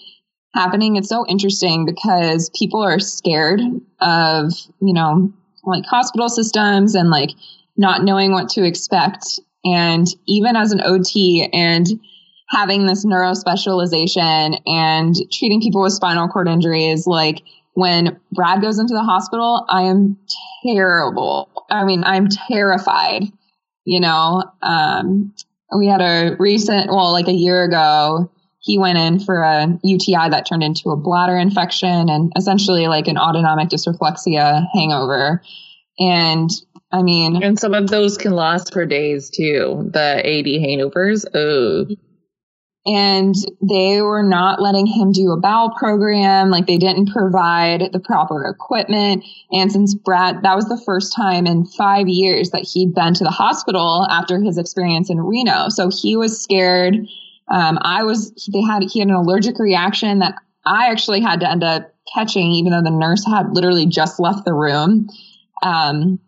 [0.54, 3.62] happening, it's so interesting because people are scared
[4.00, 7.32] of, you know, like hospital systems and like
[7.78, 9.40] not knowing what to expect.
[9.64, 11.88] And even as an OT and
[12.50, 17.42] having this neuro specialization and treating people with spinal cord injuries, like
[17.74, 20.18] when Brad goes into the hospital, I am
[20.66, 21.50] terrible.
[21.70, 23.24] I mean, I'm terrified,
[23.86, 25.34] you know, um,
[25.76, 30.30] we had a recent, well, like a year ago, he went in for a UTI
[30.30, 35.42] that turned into a bladder infection and essentially like an autonomic dysreflexia hangover.
[36.00, 36.50] And
[36.96, 39.90] I mean, and some of those can last for days too.
[39.92, 41.26] The AD hangovers.
[41.34, 41.88] Oh,
[42.86, 46.50] and they were not letting him do a bowel program.
[46.50, 49.26] Like they didn't provide the proper equipment.
[49.52, 53.26] And since Brad, that was the first time in five years that he'd been to
[53.26, 55.68] the hospital after his experience in Reno.
[55.68, 56.96] So he was scared.
[57.52, 60.36] Um, I was, they had, he had an allergic reaction that
[60.66, 64.46] I actually had to end up catching, even though the nurse had literally just left
[64.46, 65.10] the room.
[65.62, 66.20] Um,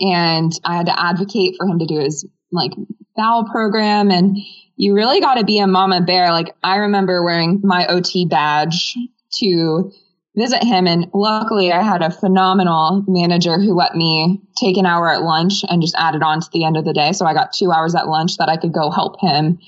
[0.00, 2.72] and I had to advocate for him to do his like
[3.16, 4.36] bowel program and
[4.76, 6.30] you really got to be a mama bear.
[6.30, 8.94] Like I remember wearing my OT badge
[9.40, 9.90] to
[10.36, 10.86] visit him.
[10.86, 15.64] And luckily I had a phenomenal manager who let me take an hour at lunch
[15.68, 17.12] and just add it on to the end of the day.
[17.12, 19.58] So I got two hours at lunch that I could go help him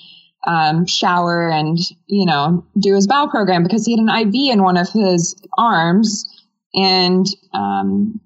[0.47, 4.63] um, shower and, you know, do his bowel program because he had an IV in
[4.63, 6.25] one of his arms.
[6.73, 8.21] And, um,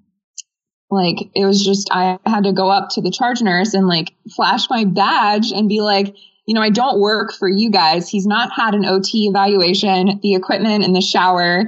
[0.91, 4.13] like it was just, I had to go up to the charge nurse and like
[4.35, 6.15] flash my badge and be like,
[6.45, 8.07] you know, I don't work for you guys.
[8.07, 10.19] He's not had an OT evaluation.
[10.21, 11.63] The equipment in the shower,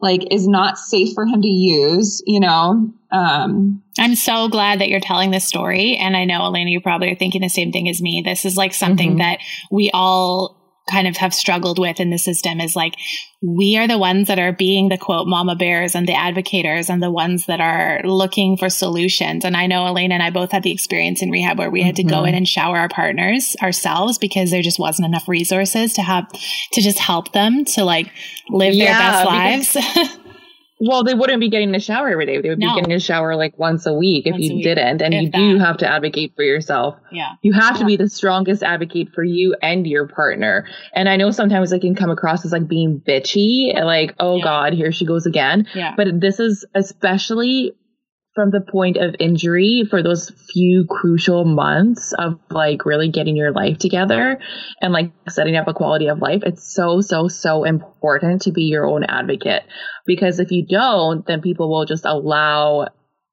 [0.00, 2.90] like, is not safe for him to use, you know?
[3.10, 5.96] Um, I'm so glad that you're telling this story.
[5.96, 8.22] And I know, Elena, you probably are thinking the same thing as me.
[8.24, 9.18] This is like something mm-hmm.
[9.18, 10.61] that we all
[10.92, 12.94] kind of have struggled with in the system is like
[13.40, 17.02] we are the ones that are being the quote mama bears and the advocators and
[17.02, 19.44] the ones that are looking for solutions.
[19.44, 21.86] And I know Elena and I both had the experience in rehab where we mm-hmm.
[21.86, 22.36] had to go in mm-hmm.
[22.36, 26.98] and shower our partners ourselves because there just wasn't enough resources to have to just
[26.98, 28.12] help them to like
[28.48, 30.18] live yeah, their best lives.
[30.84, 32.40] Well, they wouldn't be getting a shower every day.
[32.40, 32.74] They would no.
[32.74, 34.64] be getting a shower like once a week once if you week.
[34.64, 35.00] didn't.
[35.00, 35.38] And if you that.
[35.38, 36.96] do have to advocate for yourself.
[37.12, 37.34] Yeah.
[37.42, 37.80] You have yeah.
[37.82, 40.66] to be the strongest advocate for you and your partner.
[40.92, 44.44] And I know sometimes it can come across as like being bitchy, like, oh yeah.
[44.44, 45.68] God, here she goes again.
[45.72, 45.94] Yeah.
[45.96, 47.76] But this is especially
[48.34, 53.52] from the point of injury for those few crucial months of like really getting your
[53.52, 54.38] life together
[54.80, 58.62] and like setting up a quality of life, it's so, so, so important to be
[58.62, 59.64] your own advocate.
[60.06, 62.86] Because if you don't, then people will just allow,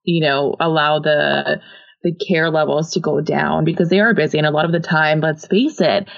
[0.03, 1.61] you know, allow the,
[2.03, 4.37] the care levels to go down because they are busy.
[4.37, 6.09] And a lot of the time, let's face it,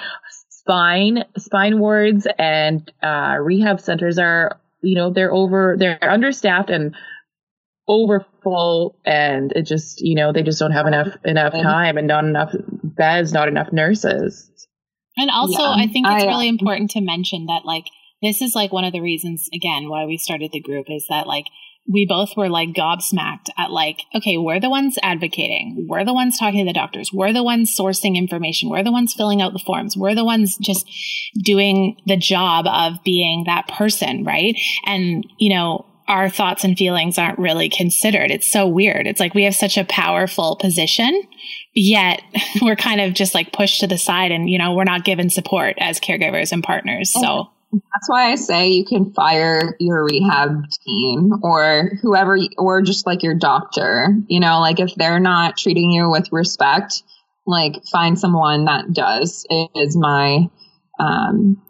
[0.50, 6.96] spine, spine wards and uh, rehab centers are, you know, they're over, they're understaffed and
[7.88, 12.24] overfull and it just you know they just don't have enough enough time and not
[12.24, 12.54] enough
[12.84, 14.50] beds not enough nurses
[15.18, 17.86] and also yeah, i think it's I, really um, important to mention that like
[18.22, 21.28] this is like one of the reasons again why we started the group is that
[21.28, 21.46] like
[21.92, 25.88] we both were like gobsmacked at like, okay, we're the ones advocating.
[25.90, 27.10] We're the ones talking to the doctors.
[27.12, 28.70] We're the ones sourcing information.
[28.70, 29.98] We're the ones filling out the forms.
[29.98, 30.90] We're the ones just
[31.44, 34.24] doing the job of being that person.
[34.24, 34.56] Right.
[34.86, 38.32] And, you know, our thoughts and feelings aren't really considered.
[38.32, 39.08] It's so weird.
[39.08, 41.22] It's like we have such a powerful position,
[41.74, 42.22] yet
[42.62, 45.30] we're kind of just like pushed to the side and, you know, we're not given
[45.30, 47.12] support as caregivers and partners.
[47.12, 53.06] So that's why I say you can fire your rehab team or whoever, or just
[53.08, 54.16] like your doctor.
[54.28, 57.04] You know, like if they're not treating you with respect,
[57.48, 59.46] like find someone that does,
[59.76, 60.50] is my
[61.00, 61.62] um,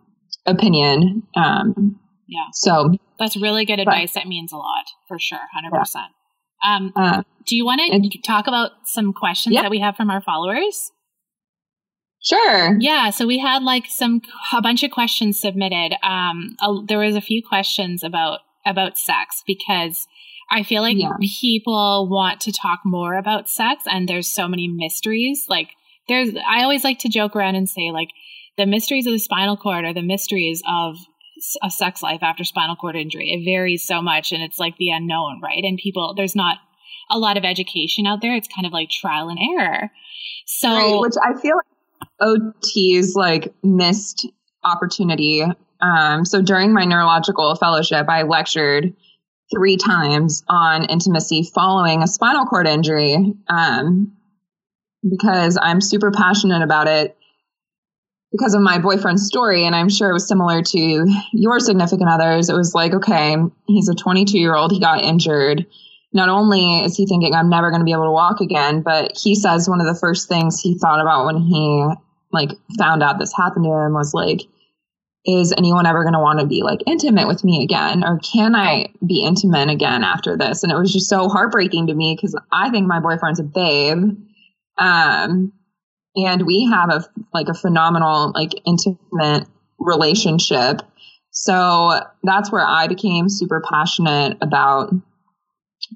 [0.45, 1.23] opinion.
[1.35, 2.45] Um, yeah.
[2.53, 4.13] So that's really good advice.
[4.13, 5.39] But, that means a lot for sure.
[5.63, 5.95] 100%.
[5.95, 6.05] Yeah.
[6.63, 9.63] Um, uh, do you want to talk about some questions yeah.
[9.63, 10.91] that we have from our followers?
[12.23, 12.77] Sure.
[12.79, 13.09] Yeah.
[13.09, 14.21] So we had like some
[14.53, 15.95] a bunch of questions submitted.
[16.03, 20.07] Um, a, there was a few questions about about sex because
[20.51, 21.13] I feel like yeah.
[21.19, 25.45] people want to talk more about sex, and there's so many mysteries.
[25.49, 25.69] Like
[26.07, 28.09] there's, I always like to joke around and say like
[28.57, 30.97] the mysteries of the spinal cord are the mysteries of
[31.61, 33.31] a sex life after spinal cord injury.
[33.31, 35.63] It varies so much, and it's like the unknown, right?
[35.63, 36.57] And people, there's not
[37.09, 38.35] a lot of education out there.
[38.35, 39.91] It's kind of like trial and error.
[40.45, 41.65] So, right, which I feel like
[42.21, 44.27] OT's like missed
[44.63, 45.43] opportunity.
[45.81, 48.93] Um, so during my neurological fellowship, I lectured
[49.53, 54.15] three times on intimacy following a spinal cord injury um,
[55.07, 57.17] because I'm super passionate about it
[58.31, 59.65] because of my boyfriend's story.
[59.65, 62.49] And I'm sure it was similar to your significant others.
[62.49, 63.35] It was like, okay,
[63.67, 65.65] he's a 22 year old, he got injured.
[66.13, 69.17] Not only is he thinking, I'm never going to be able to walk again, but
[69.17, 71.87] he says one of the first things he thought about when he
[72.33, 74.41] like found out this happened to him was like,
[75.25, 78.03] is anyone ever going to want to be like intimate with me again?
[78.03, 80.63] Or can I be intimate again after this?
[80.63, 84.17] And it was just so heartbreaking to me because I think my boyfriend's a babe.
[84.77, 85.53] Um,
[86.15, 89.47] and we have a like a phenomenal like intimate
[89.79, 90.81] relationship.
[91.31, 94.93] So that's where I became super passionate about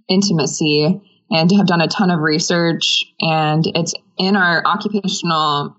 [0.10, 1.02] intimacy
[1.32, 5.76] and have done a ton of research and it's in our occupational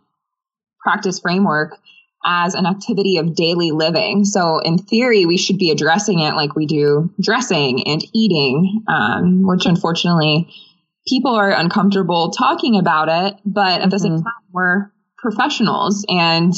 [0.80, 1.78] practice framework
[2.26, 4.24] as an activity of daily living.
[4.24, 9.46] So, in theory, we should be addressing it like we do dressing and eating, um,
[9.46, 10.48] which unfortunately
[11.06, 13.40] people are uncomfortable talking about it.
[13.44, 14.22] But at the same mm-hmm.
[14.22, 16.52] time, we're professionals and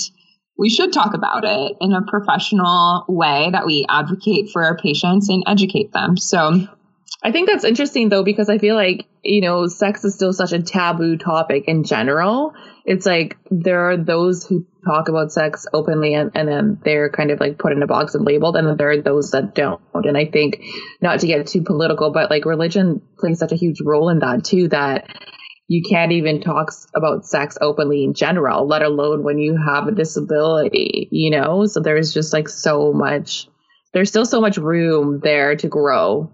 [0.58, 5.28] we should talk about it in a professional way that we advocate for our patients
[5.28, 6.16] and educate them.
[6.16, 6.66] So,
[7.22, 10.52] I think that's interesting though, because I feel like, you know, sex is still such
[10.52, 12.54] a taboo topic in general.
[12.84, 17.30] It's like there are those who talk about sex openly and, and then they're kind
[17.30, 19.80] of like put in a box and labeled, and then there are those that don't.
[19.94, 20.62] And I think,
[21.00, 24.44] not to get too political, but like religion plays such a huge role in that
[24.44, 25.06] too, that
[25.68, 29.92] you can't even talk about sex openly in general, let alone when you have a
[29.92, 31.66] disability, you know?
[31.66, 33.48] So there's just like so much,
[33.92, 36.32] there's still so much room there to grow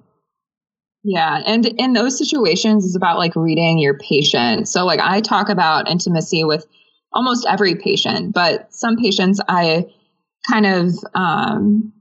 [1.05, 1.42] yeah.
[1.46, 4.68] And in those situations, it's about like reading your patient.
[4.68, 6.66] So, like, I talk about intimacy with
[7.14, 9.86] almost every patient, but some patients I
[10.50, 11.92] kind of um,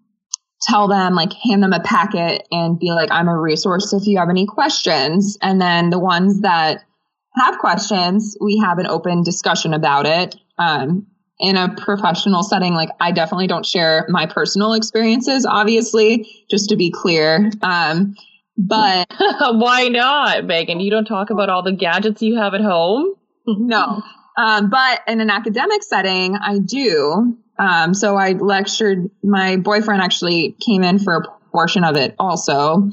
[0.64, 4.18] tell them, like, hand them a packet and be like, I'm a resource if you
[4.18, 5.38] have any questions.
[5.42, 6.84] And then the ones that
[7.36, 10.36] have questions, we have an open discussion about it.
[10.58, 11.08] Um,
[11.40, 16.76] in a professional setting, like I definitely don't share my personal experiences, obviously, just to
[16.76, 17.52] be clear.
[17.62, 18.16] Um,
[18.58, 20.80] but why not, Megan?
[20.80, 23.16] You don't talk about all the gadgets you have at home?
[23.46, 24.04] no.
[24.38, 27.38] Um, but in an academic setting, I do.
[27.60, 31.22] Um, so I lectured, my boyfriend actually came in for a
[31.52, 32.92] portion of it also.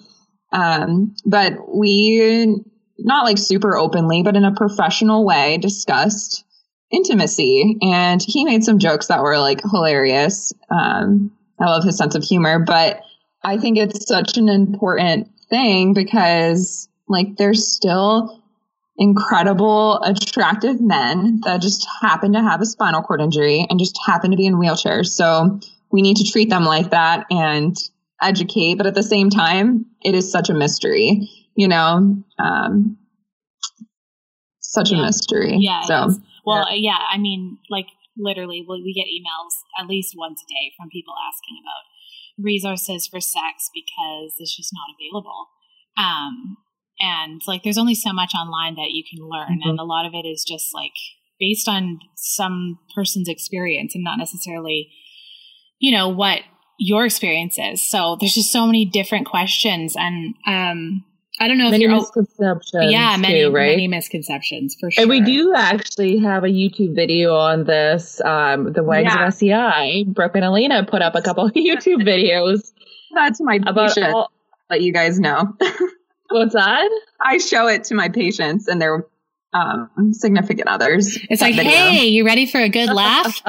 [0.52, 2.56] Um, but we,
[2.98, 6.44] not like super openly, but in a professional way, discussed
[6.90, 7.78] intimacy.
[7.80, 10.52] And he made some jokes that were like hilarious.
[10.70, 13.00] Um, I love his sense of humor, but
[13.42, 18.39] I think it's such an important thing because like there's still
[19.00, 24.30] incredible, attractive men that just happen to have a spinal cord injury and just happen
[24.30, 25.06] to be in wheelchairs.
[25.06, 25.58] So
[25.90, 27.74] we need to treat them like that and
[28.22, 28.74] educate.
[28.76, 32.98] But at the same time, it is such a mystery, you know, um,
[34.60, 34.98] such yeah.
[34.98, 35.56] a mystery.
[35.58, 35.80] Yeah.
[35.80, 36.10] So,
[36.44, 36.92] well, yeah.
[36.92, 36.98] yeah.
[37.10, 37.86] I mean, like
[38.18, 43.18] literally, we get emails at least once a day from people asking about resources for
[43.18, 45.48] sex because it's just not available.
[45.96, 46.58] Um,
[47.00, 49.70] and like, there's only so much online that you can learn, mm-hmm.
[49.70, 50.92] and a lot of it is just like
[51.38, 54.90] based on some person's experience and not necessarily,
[55.78, 56.40] you know, what
[56.78, 57.88] your experience is.
[57.88, 61.04] So there's just so many different questions, and um,
[61.40, 62.92] I don't know many if you're misconceptions.
[62.92, 63.70] Yeah, many too, right?
[63.70, 65.02] many misconceptions for sure.
[65.02, 68.20] And we do actually have a YouTube video on this.
[68.20, 69.26] Um, the Wags yeah.
[69.26, 70.04] of SCI.
[70.08, 72.72] Brooke and Elena put up a couple of YouTube videos.
[73.14, 74.30] That's my about all,
[74.68, 75.56] let you guys know.
[76.30, 76.90] What's that?
[77.20, 79.04] I show it to my patients and their
[79.52, 81.18] um, significant others.
[81.28, 81.72] It's like, video.
[81.72, 83.42] hey, you ready for a good laugh?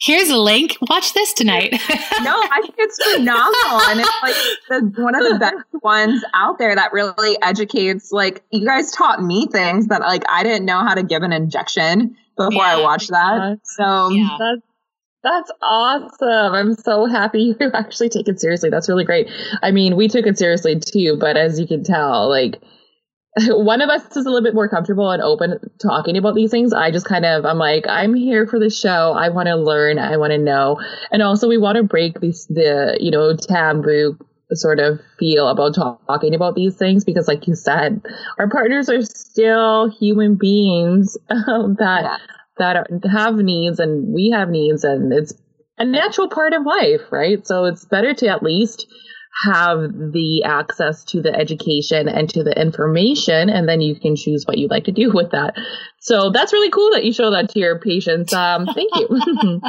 [0.00, 0.76] Here's a link.
[0.88, 1.72] Watch this tonight.
[2.22, 4.34] no, I think it's phenomenal, and it's like
[4.68, 8.12] the, one of the best ones out there that really educates.
[8.12, 11.32] Like you guys taught me things that like I didn't know how to give an
[11.32, 13.58] injection before yeah, I watched that.
[13.64, 14.36] So yeah.
[14.38, 14.62] that's
[15.22, 16.54] that's awesome.
[16.54, 18.70] I'm so happy you actually take it seriously.
[18.70, 19.28] That's really great.
[19.62, 22.62] I mean, we took it seriously too, but as you can tell, like
[23.48, 26.72] one of us is a little bit more comfortable and open talking about these things.
[26.72, 29.12] I just kind of, I'm like, I'm here for the show.
[29.12, 29.98] I want to learn.
[29.98, 30.80] I want to know.
[31.12, 34.18] And also we want to break these, the, you know, taboo
[34.52, 38.02] sort of feel about talking about these things because like you said,
[38.36, 42.16] our partners are still human beings um, that, yeah.
[42.58, 45.32] That are, have needs and we have needs and it's
[45.78, 47.46] a natural part of life, right?
[47.46, 48.86] So it's better to at least
[49.44, 54.44] have the access to the education and to the information, and then you can choose
[54.44, 55.54] what you'd like to do with that.
[56.00, 58.32] So that's really cool that you show that to your patients.
[58.32, 59.08] Um, thank you.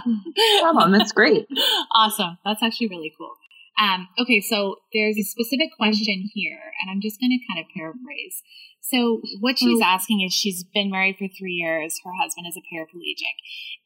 [0.62, 0.92] problem.
[0.92, 1.48] That's great.
[1.94, 2.38] Awesome.
[2.44, 3.36] That's actually really cool.
[3.80, 7.70] Um, okay, so there's a specific question here, and I'm just going to kind of
[7.76, 8.42] paraphrase.
[8.82, 9.86] So what she's mm.
[9.86, 12.02] asking is she's been married for three years.
[12.04, 13.38] Her husband is a paraplegic,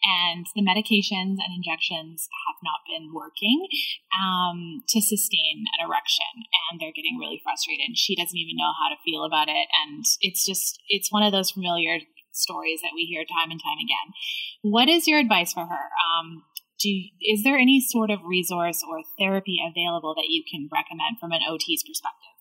[0.01, 3.67] and the medications and injections have not been working
[4.15, 7.85] um, to sustain an erection, and they're getting really frustrated.
[7.85, 11.23] And she doesn't even know how to feel about it, and it's just it's one
[11.23, 11.99] of those familiar
[12.31, 14.15] stories that we hear time and time again.
[14.61, 15.85] What is your advice for her?
[15.99, 16.43] Um,
[16.79, 16.89] do
[17.21, 21.41] is there any sort of resource or therapy available that you can recommend from an
[21.47, 22.34] OT's perspective?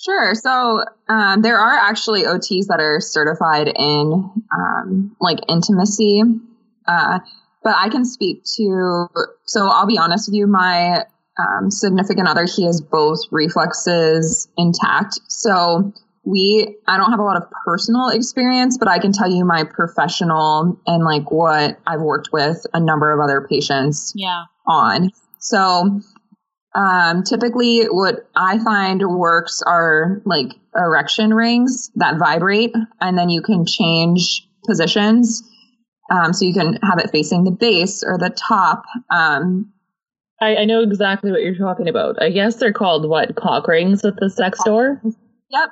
[0.00, 0.34] Sure.
[0.34, 6.22] So um, there are actually OTs that are certified in um, like intimacy,
[6.86, 7.18] uh,
[7.62, 9.08] but I can speak to.
[9.44, 11.04] So I'll be honest with you, my
[11.38, 15.20] um, significant other, he has both reflexes intact.
[15.28, 15.92] So
[16.24, 19.64] we, I don't have a lot of personal experience, but I can tell you my
[19.64, 24.44] professional and like what I've worked with a number of other patients yeah.
[24.66, 25.10] on.
[25.40, 26.00] So
[26.74, 33.42] um, typically, what I find works are like erection rings that vibrate, and then you
[33.42, 35.42] can change positions.
[36.10, 38.84] Um, so you can have it facing the base or the top.
[39.12, 39.72] Um,
[40.40, 42.20] I, I, know exactly what you're talking about.
[42.20, 45.00] I guess they're called what cock rings at the sex store.
[45.50, 45.68] Yep.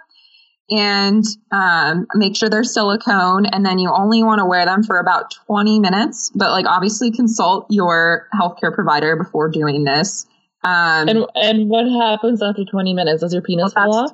[0.71, 4.99] And um, make sure they're silicone, and then you only want to wear them for
[4.99, 6.31] about 20 minutes.
[6.35, 10.27] But like, obviously, consult your healthcare provider before doing this.
[10.69, 13.23] Um, and and what happens after 20 minutes?
[13.23, 14.13] Does your penis well, fall off?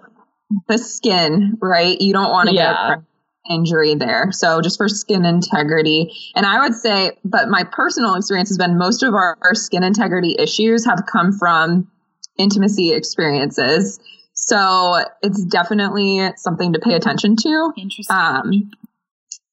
[0.68, 2.00] The skin, right?
[2.00, 2.96] You don't want to yeah.
[2.96, 3.04] get
[3.50, 4.30] injury there.
[4.30, 6.12] So just for skin integrity.
[6.34, 9.82] And I would say, but my personal experience has been most of our, our skin
[9.82, 11.90] integrity issues have come from
[12.38, 13.98] intimacy experiences.
[14.34, 17.72] So it's definitely something to pay attention to.
[17.76, 18.16] Interesting.
[18.16, 18.70] Um,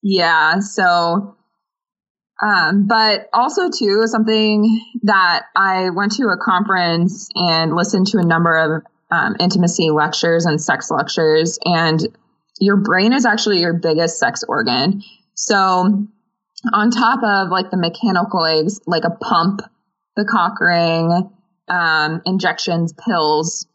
[0.02, 0.60] yeah.
[0.60, 1.36] So
[2.42, 8.24] um, but also too, something that I went to a conference and listened to a
[8.24, 8.82] number of
[9.12, 12.00] um, intimacy lectures and sex lectures, and
[12.58, 15.02] your brain is actually your biggest sex organ.
[15.34, 16.06] So
[16.72, 19.60] on top of like the mechanical eggs, like a pump,
[20.16, 21.30] the cock ring,
[21.68, 23.66] um, injections, pills,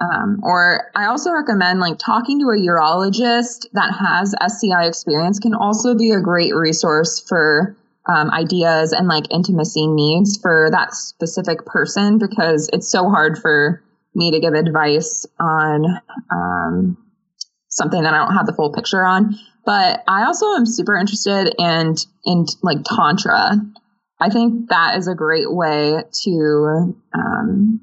[0.00, 5.54] um, or I also recommend like talking to a urologist that has SCI experience can
[5.54, 7.74] also be a great resource for
[8.08, 13.82] um, ideas and like intimacy needs for that specific person because it's so hard for
[14.14, 15.84] me to give advice on
[16.30, 16.96] um,
[17.68, 19.36] something that I don't have the full picture on.
[19.64, 23.56] But I also am super interested in in like tantra.
[24.20, 27.80] I think that is a great way to um,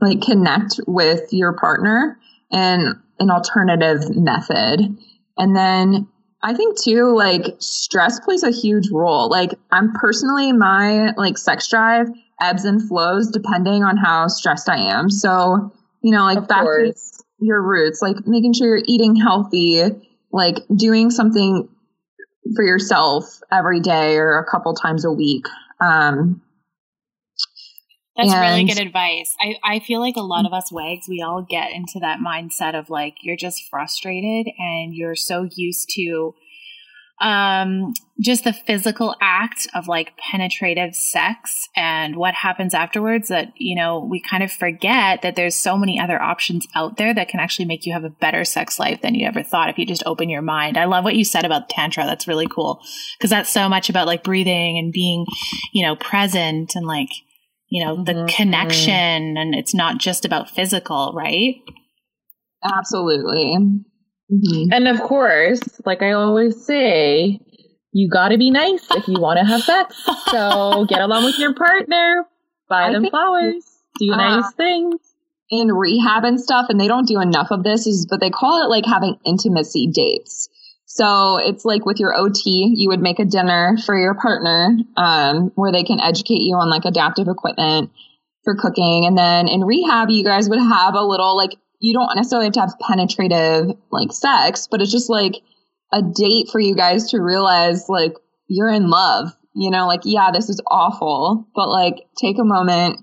[0.00, 2.18] like connect with your partner
[2.50, 4.96] and an alternative method.
[5.36, 6.08] And then
[6.42, 9.28] I think too, like stress plays a huge role.
[9.28, 12.08] Like I'm personally, my like sex drive
[12.40, 15.10] ebbs and flows depending on how stressed I am.
[15.10, 15.72] So,
[16.02, 16.94] you know, like of back to
[17.40, 19.82] your roots, like making sure you're eating healthy,
[20.32, 21.68] like doing something
[22.54, 25.46] for yourself every day or a couple times a week.
[25.80, 26.40] Um,
[28.20, 29.34] that's and, really good advice.
[29.40, 32.78] I, I feel like a lot of us wags, we all get into that mindset
[32.78, 36.34] of like, you're just frustrated and you're so used to
[37.20, 43.76] um, just the physical act of like penetrative sex and what happens afterwards that, you
[43.76, 47.38] know, we kind of forget that there's so many other options out there that can
[47.38, 50.02] actually make you have a better sex life than you ever thought if you just
[50.06, 50.78] open your mind.
[50.78, 52.04] I love what you said about Tantra.
[52.04, 52.80] That's really cool
[53.18, 55.26] because that's so much about like breathing and being,
[55.72, 57.10] you know, present and like,
[57.70, 58.26] you know, the mm-hmm.
[58.26, 61.54] connection and it's not just about physical, right?
[62.64, 63.56] Absolutely.
[64.30, 64.72] Mm-hmm.
[64.72, 67.40] And of course, like I always say,
[67.92, 69.96] you got to be nice if you want to have sex.
[70.26, 72.24] So get along with your partner,
[72.68, 73.64] buy I them flowers,
[73.98, 74.96] do uh, nice things.
[75.52, 78.64] In rehab and stuff, and they don't do enough of this, is but they call
[78.64, 80.48] it like having intimacy dates.
[80.92, 85.52] So it's like with your OT, you would make a dinner for your partner um,
[85.54, 87.92] where they can educate you on like adaptive equipment
[88.42, 89.06] for cooking.
[89.06, 92.54] And then in rehab, you guys would have a little like, you don't necessarily have
[92.54, 95.36] to have penetrative like sex, but it's just like
[95.92, 98.14] a date for you guys to realize like
[98.48, 99.30] you're in love.
[99.54, 102.98] You know, like, yeah, this is awful, but like take a moment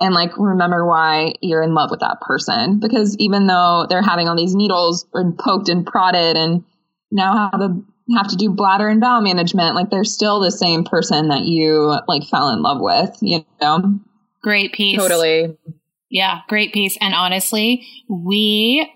[0.00, 2.78] and like remember why you're in love with that person.
[2.78, 6.62] Because even though they're having all these needles and poked and prodded and
[7.16, 7.80] now have a
[8.16, 11.98] have to do bladder and bowel management, like they're still the same person that you
[12.06, 13.98] like fell in love with, you know?
[14.42, 14.96] Great piece.
[14.96, 15.56] Totally.
[16.08, 16.96] Yeah, great piece.
[17.00, 18.88] And honestly, we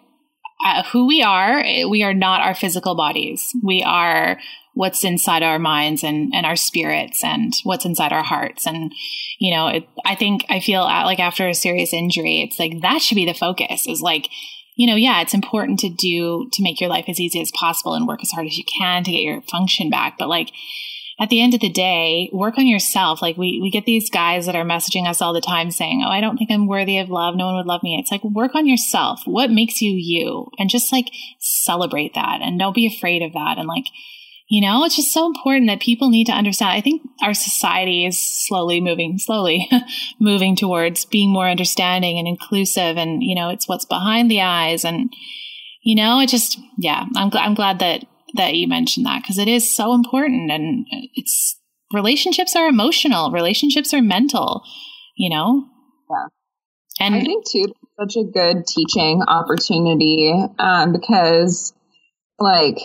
[0.65, 3.51] uh, who we are, we are not our physical bodies.
[3.65, 4.39] We are
[4.75, 8.67] what's inside our minds and, and our spirits and what's inside our hearts.
[8.67, 8.93] And,
[9.41, 12.81] you know, it, I think I feel uh, like after a serious injury, it's like
[12.83, 14.29] that should be the focus is like,
[14.81, 17.93] you know, yeah, it's important to do to make your life as easy as possible
[17.93, 20.17] and work as hard as you can to get your function back.
[20.19, 20.53] But like,
[21.21, 23.21] at the end of the day, work on yourself.
[23.21, 26.09] Like we, we get these guys that are messaging us all the time saying, Oh,
[26.09, 27.37] I don't think I'm worthy of love.
[27.37, 27.99] No one would love me.
[28.01, 29.21] It's like, work on yourself.
[29.27, 30.47] What makes you you?
[30.59, 33.59] And just like celebrate that and don't be afraid of that.
[33.59, 33.85] And like,
[34.51, 36.73] you know, it's just so important that people need to understand.
[36.73, 39.71] I think our society is slowly moving, slowly
[40.21, 42.97] moving towards being more understanding and inclusive.
[42.97, 44.85] And, you know, it's what's behind the eyes.
[44.85, 45.13] And,
[45.85, 48.05] you know, it just, yeah, I'm, gl- I'm glad that
[48.35, 51.57] that you mentioned that because it is so important and it's
[51.93, 54.65] relationships are emotional, relationships are mental,
[55.17, 55.65] you know?
[56.11, 57.07] Yeah.
[57.07, 57.67] And I think too,
[58.01, 61.73] such a good teaching opportunity um, because
[62.41, 62.79] like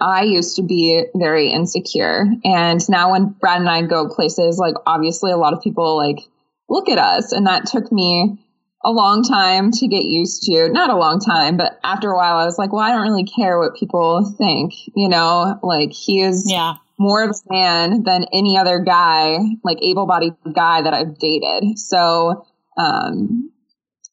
[0.00, 2.26] I used to be very insecure.
[2.44, 6.20] And now when Brad and I go places, like obviously a lot of people like
[6.68, 7.32] look at us.
[7.32, 8.38] And that took me
[8.84, 10.68] a long time to get used to.
[10.68, 13.24] Not a long time, but after a while, I was like, well, I don't really
[13.24, 14.72] care what people think.
[14.94, 16.74] You know, like he is yeah.
[16.98, 21.78] more of a man than any other guy, like able bodied guy that I've dated.
[21.78, 22.46] So,
[22.76, 23.50] um,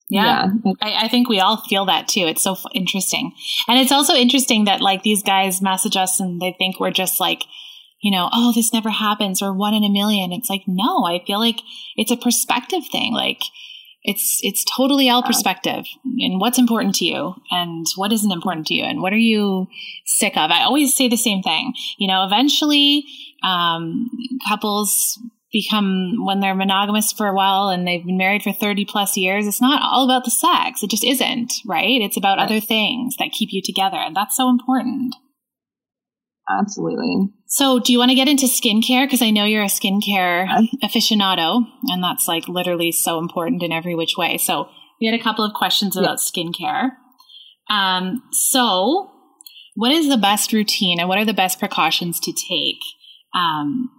[0.10, 0.74] yeah, yeah.
[0.82, 2.22] I, I, think we all feel that too.
[2.22, 3.34] It's so f- interesting.
[3.68, 7.20] And it's also interesting that like these guys message us and they think we're just
[7.20, 7.44] like,
[8.02, 10.32] you know, oh, this never happens or one in a million.
[10.32, 11.60] It's like, no, I feel like
[11.96, 13.14] it's a perspective thing.
[13.14, 13.40] Like,
[14.06, 15.86] it's it's totally all perspective
[16.20, 19.68] and what's important to you and what isn't important to you and what are you
[20.06, 23.04] sick of i always say the same thing you know eventually
[23.44, 24.10] um,
[24.48, 25.20] couples
[25.56, 29.48] become when they're monogamous for a while and they've been married for 30 plus years
[29.48, 32.44] it's not all about the sex it just isn't right it's about right.
[32.44, 35.16] other things that keep you together and that's so important
[36.48, 37.30] Absolutely.
[37.48, 39.06] So, do you want to get into skincare?
[39.06, 40.48] Because I know you're a skincare
[40.84, 44.38] aficionado, and that's like literally so important in every which way.
[44.38, 44.70] So,
[45.02, 46.44] we had a couple of questions about yeah.
[46.44, 46.90] skincare.
[47.68, 49.10] Um, so,
[49.74, 52.80] what is the best routine and what are the best precautions to take
[53.34, 53.90] um,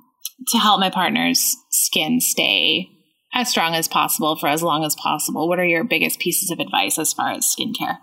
[0.48, 2.88] to help my partner's skin stay
[3.34, 5.48] as strong as possible for as long as possible?
[5.48, 7.98] What are your biggest pieces of advice as far as skincare?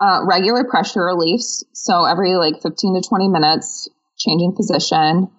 [0.00, 1.64] uh, regular pressure reliefs.
[1.72, 3.88] So every like 15 to 20 minutes,
[4.18, 5.30] changing position,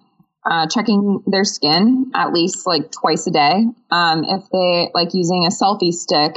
[0.46, 3.66] uh, checking their skin at least like twice a day.
[3.92, 6.36] Um, if they like using a selfie stick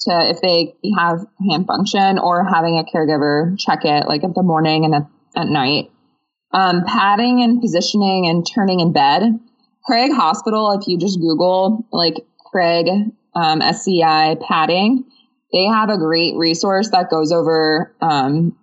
[0.00, 4.42] to, if they have hand function or having a caregiver check it like at the
[4.42, 5.06] morning and at,
[5.36, 5.90] at night.
[6.52, 9.38] Um, padding and positioning and turning in bed.
[9.84, 12.14] Craig Hospital, if you just Google like
[12.50, 12.88] Craig
[13.34, 15.04] um, SCI padding,
[15.52, 18.56] they have a great resource that goes over um,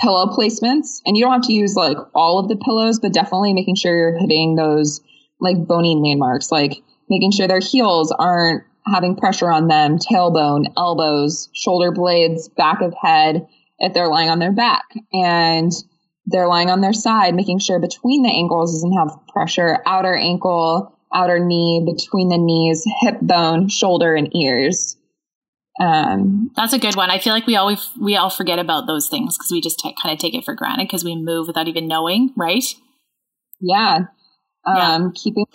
[0.00, 1.00] pillow placements.
[1.04, 3.96] And you don't have to use like all of the pillows, but definitely making sure
[3.96, 5.00] you're hitting those
[5.40, 11.48] like bony landmarks, like making sure their heels aren't having pressure on them, tailbone, elbows,
[11.54, 13.46] shoulder blades, back of head,
[13.78, 14.84] if they're lying on their back.
[15.12, 15.72] And
[16.30, 20.94] they're lying on their side, making sure between the ankles doesn't have pressure, outer ankle,
[21.12, 24.96] outer knee, between the knees, hip bone, shoulder, and ears.
[25.80, 27.10] Um, That's a good one.
[27.10, 29.94] I feel like we always we all forget about those things because we just t-
[30.02, 32.64] kind of take it for granted because we move without even knowing, right?
[33.60, 34.06] Yeah.
[34.66, 35.08] Um, yeah.
[35.14, 35.46] keeping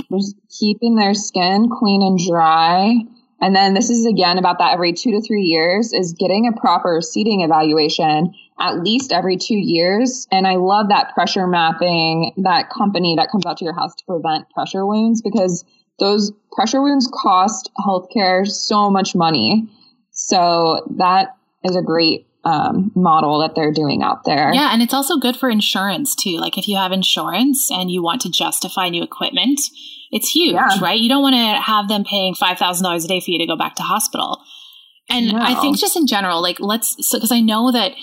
[0.59, 2.93] keeping their skin clean and dry.
[3.41, 6.59] And then this is again about that every two to three years is getting a
[6.59, 10.27] proper seating evaluation at least every two years.
[10.31, 14.05] And I love that pressure mapping, that company that comes out to your house to
[14.05, 15.65] prevent pressure wounds because
[15.99, 19.67] those pressure wounds cost healthcare so much money.
[20.11, 24.53] So that is a great um, model that they're doing out there.
[24.53, 26.37] Yeah, and it's also good for insurance too.
[26.37, 29.59] Like if you have insurance and you want to justify new equipment,
[30.13, 30.79] it's huge, yeah.
[30.79, 30.99] right?
[30.99, 33.47] You don't want to have them paying five thousand dollars a day for you to
[33.47, 34.43] go back to hospital.
[35.09, 35.39] And no.
[35.39, 37.93] I think just in general, like let's because so, I know that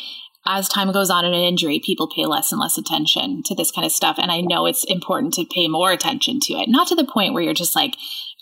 [0.45, 3.71] as time goes on in an injury, people pay less and less attention to this
[3.71, 4.17] kind of stuff.
[4.19, 7.33] And I know it's important to pay more attention to it, not to the point
[7.33, 7.95] where you're just like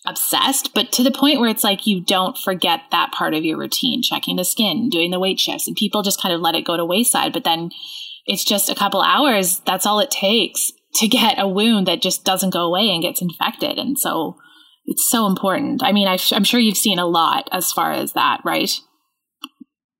[0.06, 3.58] obsessed, but to the point where it's like you don't forget that part of your
[3.58, 6.64] routine, checking the skin, doing the weight shifts, and people just kind of let it
[6.64, 7.34] go to wayside.
[7.34, 7.70] But then
[8.24, 9.60] it's just a couple hours.
[9.66, 13.22] That's all it takes to get a wound that just doesn't go away and gets
[13.22, 13.78] infected.
[13.78, 14.36] And so
[14.86, 15.82] it's so important.
[15.84, 18.70] I mean, i am sure you've seen a lot as far as that, right?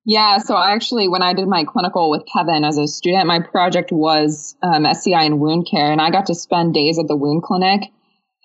[0.06, 3.40] Yeah, so I actually, when I did my clinical with Kevin as a student, my
[3.40, 7.16] project was um, SCI and wound care, and I got to spend days at the
[7.16, 7.82] wound clinic,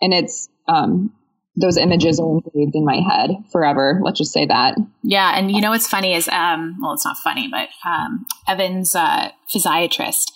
[0.02, 1.14] and it's um,
[1.56, 4.02] those images are engraved in my head forever.
[4.04, 4.78] Let's just say that.
[5.04, 8.94] Yeah, and you know what's funny is, um, well, it's not funny, but um, Evan's
[8.94, 10.32] uh, physiatrist.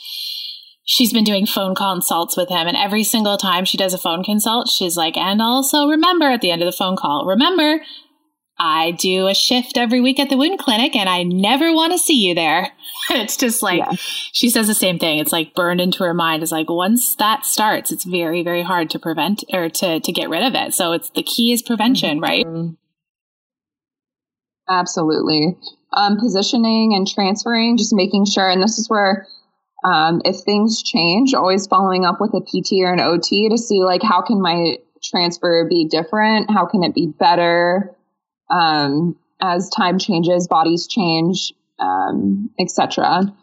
[0.90, 4.24] She's been doing phone consults with him, and every single time she does a phone
[4.24, 7.82] consult, she's like, "And also remember at the end of the phone call, remember
[8.60, 12.00] I do a shift every week at the wound clinic and I never want to
[12.00, 12.72] see you there.
[13.12, 13.92] it's just like, yeah.
[14.34, 15.20] she says the same thing.
[15.20, 16.42] It's like burned into her mind.
[16.42, 20.30] It's like once that starts, it's very, very hard to prevent or to, to get
[20.30, 20.74] rid of it.
[20.74, 22.24] So it's the key is prevention, mm-hmm.
[22.24, 22.76] right?
[24.70, 25.56] Absolutely.
[25.94, 29.28] Um, positioning and transferring, just making sure, and this is where
[29.88, 33.84] um, if things change, always following up with a PT or an OT to see
[33.84, 36.50] like how can my transfer be different?
[36.52, 37.96] How can it be better?
[38.50, 43.34] um, as time changes, bodies change, um, etc.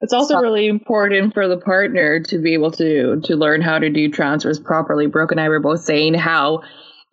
[0.00, 3.78] It's also so, really important for the partner to be able to to learn how
[3.78, 5.06] to do transfers properly.
[5.06, 6.62] Brooke and I were both saying how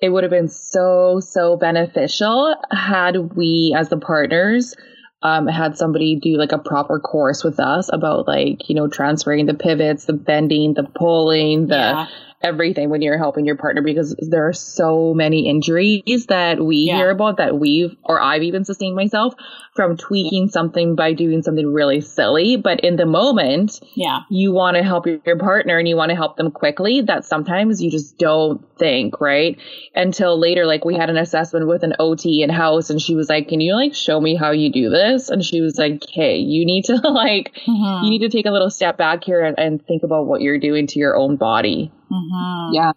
[0.01, 4.75] it would have been so so beneficial had we as the partners
[5.21, 9.45] um, had somebody do like a proper course with us about like you know transferring
[9.45, 12.07] the pivots the bending the pulling the yeah
[12.41, 16.95] everything when you're helping your partner because there are so many injuries that we yeah.
[16.95, 19.33] hear about that we've or I've even sustained myself
[19.75, 22.57] from tweaking something by doing something really silly.
[22.57, 26.15] But in the moment, yeah, you want to help your partner and you want to
[26.15, 27.01] help them quickly.
[27.01, 29.59] That sometimes you just don't think, right?
[29.95, 33.29] Until later, like we had an assessment with an OT in house and she was
[33.29, 35.29] like, Can you like show me how you do this?
[35.29, 38.05] And she was like, Hey, you need to like, mm-hmm.
[38.05, 40.59] you need to take a little step back here and, and think about what you're
[40.59, 41.91] doing to your own body.
[42.11, 42.73] Mm-hmm.
[42.73, 42.91] Yeah.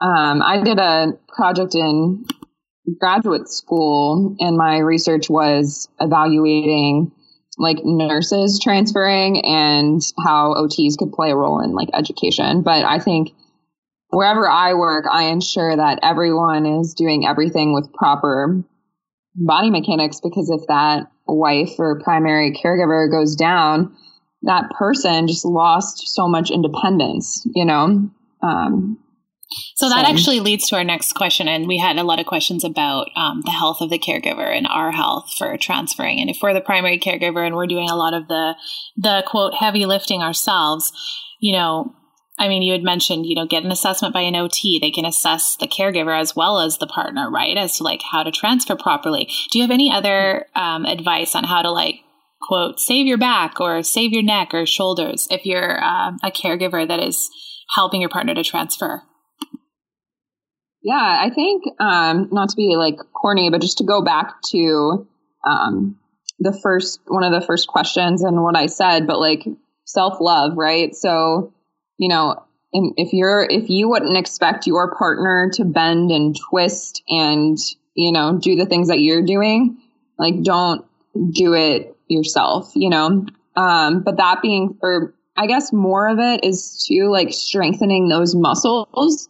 [0.00, 2.24] Um, I did a project in
[3.00, 7.12] graduate school, and my research was evaluating
[7.58, 12.62] like nurses transferring and how OTs could play a role in like education.
[12.62, 13.30] But I think
[14.08, 18.62] wherever I work, I ensure that everyone is doing everything with proper
[19.34, 23.94] body mechanics because if that wife or primary caregiver goes down,
[24.42, 28.10] that person just lost so much independence, you know?
[28.42, 28.98] Um,
[29.76, 30.12] so that so.
[30.12, 33.42] actually leads to our next question, and we had a lot of questions about um,
[33.44, 36.20] the health of the caregiver and our health for transferring.
[36.20, 38.56] And if we're the primary caregiver and we're doing a lot of the
[38.96, 40.92] the quote heavy lifting ourselves,
[41.40, 41.94] you know,
[42.38, 44.78] I mean, you had mentioned, you know, get an assessment by an OT.
[44.78, 47.56] They can assess the caregiver as well as the partner, right?
[47.56, 49.28] As to like how to transfer properly.
[49.52, 52.00] Do you have any other um, advice on how to like
[52.42, 56.86] quote save your back or save your neck or shoulders if you're uh, a caregiver
[56.86, 57.30] that is
[57.74, 59.02] helping your partner to transfer?
[60.82, 65.06] Yeah, I think um, not to be like corny, but just to go back to
[65.44, 65.98] um,
[66.38, 69.44] the first one of the first questions and what I said, but like
[69.84, 70.94] self love, right?
[70.94, 71.52] So,
[71.98, 77.58] you know, if you're if you wouldn't expect your partner to bend and twist and
[77.94, 79.78] you know do the things that you're doing,
[80.18, 80.84] like don't
[81.32, 83.26] do it yourself, you know.
[83.56, 88.34] Um, but that being, or I guess more of it is to like strengthening those
[88.34, 89.28] muscles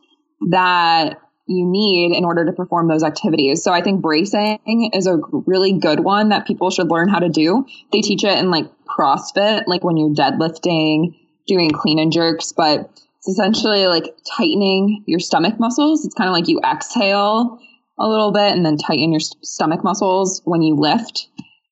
[0.48, 3.62] that you need in order to perform those activities.
[3.62, 7.28] So I think bracing is a really good one that people should learn how to
[7.28, 7.66] do.
[7.92, 11.14] They teach it in like CrossFit, like when you're deadlifting,
[11.46, 16.04] doing clean and jerks, but it's essentially like tightening your stomach muscles.
[16.04, 17.60] It's kind of like you exhale
[17.98, 21.28] a little bit and then tighten your stomach muscles when you lift.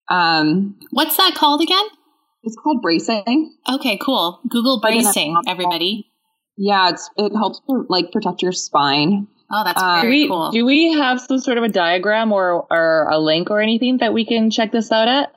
[0.08, 1.84] Um, What's that called again?
[2.44, 3.56] It's called bracing.
[3.68, 4.40] Okay, cool.
[4.48, 6.10] Google bracing, everybody.
[6.56, 9.26] Yeah, it's it helps like protect your spine.
[9.50, 10.50] Oh, that's um, very we, cool.
[10.50, 14.12] Do we have some sort of a diagram or or a link or anything that
[14.12, 15.34] we can check this out at?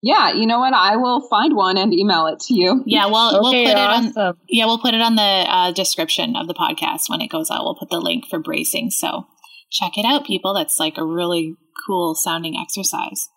[0.00, 0.74] Yeah, you know what?
[0.74, 2.84] I will find one and email it to you.
[2.86, 4.06] Yeah, well, Okay, we'll put awesome.
[4.06, 4.36] it on.
[4.48, 7.64] Yeah, we'll put it on the uh, description of the podcast when it goes out.
[7.64, 8.90] We'll put the link for bracing.
[8.90, 9.26] So
[9.72, 10.54] check it out, people.
[10.54, 11.56] That's like a really
[11.86, 13.28] cool sounding exercise.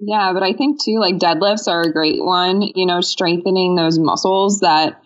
[0.00, 2.62] Yeah, but I think too, like deadlifts are a great one.
[2.62, 5.00] You know, strengthening those muscles that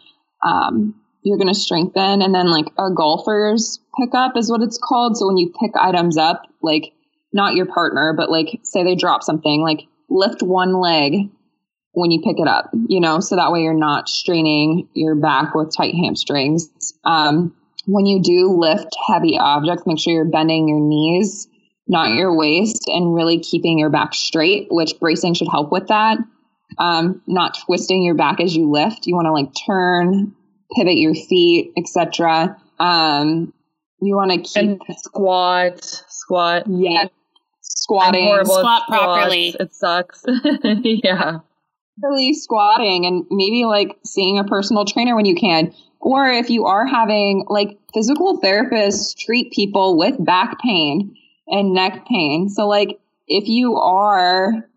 [0.45, 5.17] um, you're going to strengthen, and then like a golfer's pickup is what it's called.
[5.17, 6.93] So when you pick items up, like
[7.33, 11.31] not your partner, but like say they drop something, like lift one leg
[11.93, 12.71] when you pick it up.
[12.89, 16.69] You know, so that way you're not straining your back with tight hamstrings.
[17.05, 17.57] Um,
[17.87, 21.49] when you do lift heavy objects, make sure you're bending your knees
[21.93, 26.19] not your waist, and really keeping your back straight, which bracing should help with that.
[26.79, 29.07] Um, not twisting your back as you lift.
[29.07, 30.35] You want to like turn,
[30.75, 32.57] pivot your feet, etc.
[32.81, 33.53] Um,
[34.01, 36.65] you want to keep And squat, squat.
[36.69, 37.07] yeah
[37.83, 39.55] squatting, Squat properly.
[39.59, 40.25] It sucks.
[40.63, 41.39] yeah.
[42.03, 45.75] really squatting, and maybe like seeing a personal trainer when you can.
[46.01, 51.15] Or if you are having like physical therapists treat people with back pain
[51.47, 52.49] and neck pain.
[52.49, 54.69] So like if you are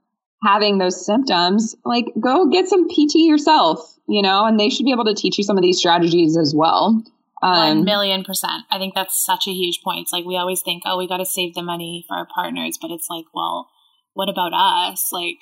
[0.43, 4.91] having those symptoms, like go get some PT yourself, you know, and they should be
[4.91, 7.03] able to teach you some of these strategies as well.
[7.41, 8.63] One Um, million percent.
[8.71, 9.99] I think that's such a huge point.
[10.01, 12.77] It's like we always think, oh, we got to save the money for our partners,
[12.81, 13.69] but it's like, well,
[14.13, 15.09] what about us?
[15.11, 15.37] Like,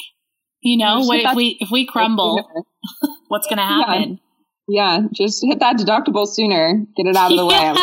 [0.62, 2.50] you know, what should if we if we crumble?
[3.28, 4.20] What's going to happen?
[4.68, 6.86] yeah, just hit that deductible sooner.
[6.96, 7.74] Get it out of the way.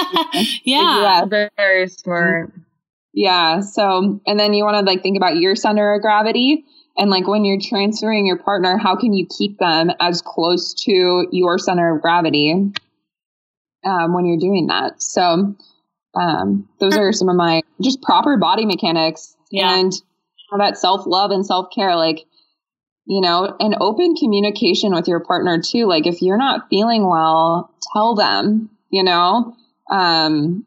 [0.64, 1.24] yeah.
[1.24, 1.48] Yeah.
[1.56, 2.52] Very smart.
[3.12, 3.60] Yeah.
[3.60, 6.64] So, and then you want to like think about your center of gravity.
[6.96, 11.26] And like when you're transferring your partner, how can you keep them as close to
[11.32, 12.72] your center of gravity
[13.84, 15.02] um, when you're doing that?
[15.02, 15.56] So,
[16.14, 19.78] um, those are some of my just proper body mechanics Yeah.
[19.78, 19.92] and
[20.58, 21.96] that self love and self care.
[21.96, 22.26] Like,
[23.06, 25.86] you know, and open communication with your partner too.
[25.86, 29.54] Like, if you're not feeling well, tell them, you know,
[29.90, 30.66] um,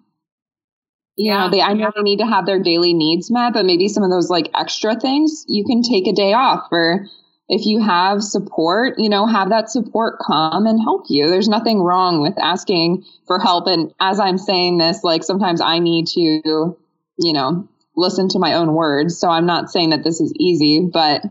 [1.16, 1.46] you Yeah.
[1.46, 4.04] know, they, I know they need to have their daily needs met, but maybe some
[4.04, 7.08] of those like extra things, you can take a day off or
[7.50, 11.30] if you have support, you know, have that support come and help you.
[11.30, 13.68] There's nothing wrong with asking for help.
[13.68, 18.54] And as I'm saying this, like sometimes I need to, you know, listen to my
[18.54, 19.20] own words.
[19.20, 21.24] So I'm not saying that this is easy, but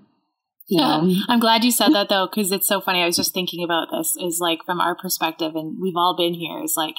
[0.69, 1.03] yeah.
[1.29, 3.03] I'm glad you said that though, because it's so funny.
[3.03, 6.35] I was just thinking about this is like from our perspective, and we've all been
[6.35, 6.95] here, is like,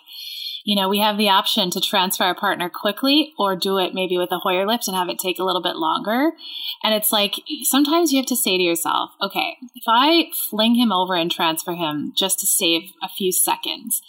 [0.64, 4.18] you know, we have the option to transfer our partner quickly or do it maybe
[4.18, 6.32] with a Hoyer lift and have it take a little bit longer.
[6.84, 10.92] And it's like sometimes you have to say to yourself, okay, if I fling him
[10.92, 14.02] over and transfer him just to save a few seconds,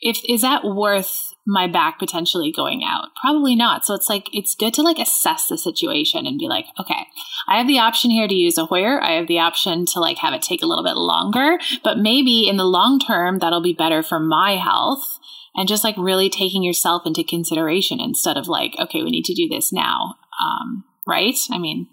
[0.00, 3.08] if is that worth my back potentially going out?
[3.20, 3.84] Probably not.
[3.84, 7.06] So it's like it's good to like assess the situation and be like, okay,
[7.48, 9.02] I have the option here to use a Hoyer.
[9.02, 12.48] I have the option to like have it take a little bit longer, but maybe
[12.48, 15.20] in the long term that'll be better for my health.
[15.56, 19.34] And just like really taking yourself into consideration instead of like, okay, we need to
[19.34, 20.16] do this now.
[20.42, 21.36] Um, right?
[21.50, 21.86] I mean,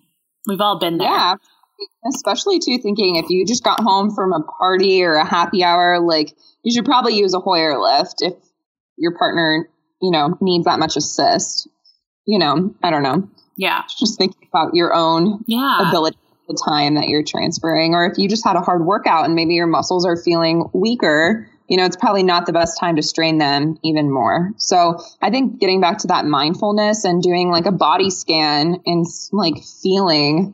[0.47, 1.07] we've all been there.
[1.07, 1.35] Yeah.
[2.07, 5.99] Especially too thinking if you just got home from a party or a happy hour,
[5.99, 8.33] like you should probably use a Hoyer lift if
[8.97, 9.67] your partner,
[10.01, 11.67] you know, needs that much assist.
[12.25, 13.29] You know, I don't know.
[13.57, 13.83] Yeah.
[13.99, 15.87] Just thinking about your own Yeah.
[15.87, 16.17] ability
[16.47, 19.53] the time that you're transferring, or if you just had a hard workout and maybe
[19.53, 23.37] your muscles are feeling weaker, you know, it's probably not the best time to strain
[23.37, 24.51] them even more.
[24.57, 29.05] So I think getting back to that mindfulness and doing like a body scan and
[29.31, 30.53] like feeling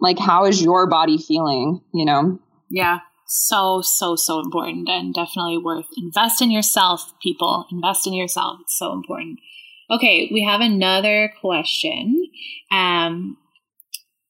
[0.00, 2.40] like how is your body feeling, you know?
[2.68, 2.98] Yeah.
[3.28, 7.66] So, so, so important and definitely worth invest in yourself, people.
[7.70, 8.58] Invest in yourself.
[8.62, 9.38] It's so important.
[9.92, 12.20] Okay, we have another question.
[12.72, 13.36] Um,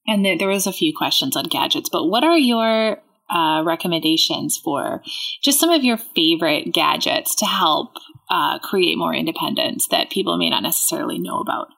[0.07, 3.01] and there, there was a few questions on gadgets, but what are your
[3.31, 5.03] uh, recommendations for
[5.43, 7.95] just some of your favorite gadgets to help
[8.31, 11.69] uh, create more independence that people may not necessarily know about?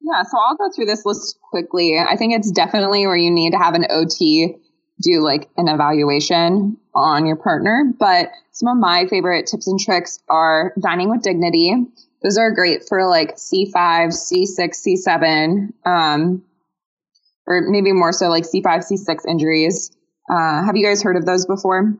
[0.00, 1.96] Yeah, so I'll go through this list quickly.
[1.98, 4.56] I think it's definitely where you need to have an OT
[5.02, 7.92] do like an evaluation on your partner.
[7.98, 11.74] But some of my favorite tips and tricks are dining with dignity.
[12.22, 14.58] Those are great for like C5, C6,
[15.08, 16.44] C7, um,
[17.52, 19.90] or maybe more so like C5, C6 injuries.
[20.30, 21.94] Uh, have you guys heard of those before?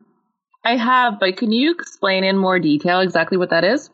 [0.65, 3.91] I have, but can you explain in more detail exactly what that is?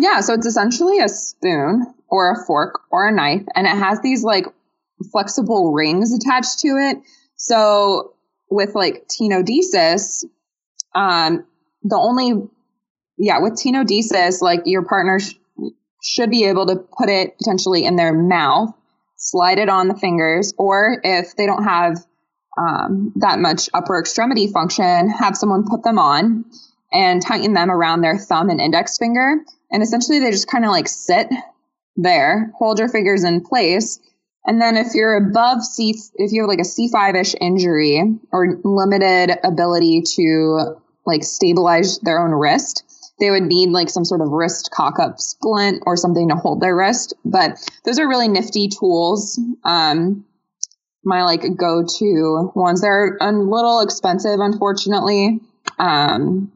[0.00, 4.00] Yeah, so it's essentially a spoon or a fork or a knife, and it has
[4.00, 4.46] these like
[5.10, 6.98] flexible rings attached to it.
[7.36, 8.14] So
[8.50, 10.24] with like tenodesis,
[10.94, 11.46] um,
[11.82, 12.48] the only
[13.18, 15.34] yeah with tenodesis, like your partner sh-
[16.02, 18.74] should be able to put it potentially in their mouth.
[19.22, 22.04] Slide it on the fingers, or if they don't have
[22.58, 26.44] um, that much upper extremity function, have someone put them on
[26.92, 29.36] and tighten them around their thumb and index finger.
[29.70, 31.28] And essentially, they just kind of like sit
[31.96, 34.00] there, hold your fingers in place.
[34.44, 38.60] And then if you're above C, if you have like a C5 ish injury or
[38.64, 40.76] limited ability to
[41.06, 42.84] like stabilize their own wrist,
[43.20, 46.60] they would need like some sort of wrist cock up splint or something to hold
[46.60, 47.14] their wrist.
[47.24, 49.40] But those are really nifty tools.
[49.64, 50.24] Um,
[51.04, 52.80] my like go to ones.
[52.80, 55.40] They're a little expensive, unfortunately.
[55.78, 56.52] Um,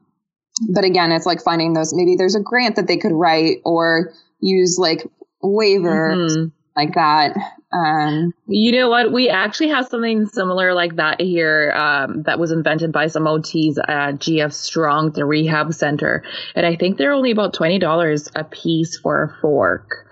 [0.73, 1.93] but again, it's like finding those.
[1.95, 5.07] Maybe there's a grant that they could write or use like
[5.43, 6.47] waivers mm-hmm.
[6.77, 7.37] like that.
[7.77, 9.13] Um, you know what?
[9.13, 13.77] We actually have something similar like that here um, that was invented by some OTs
[13.87, 16.23] at GF Strong, the rehab center.
[16.55, 20.07] And I think they're only about $20 a piece for a fork.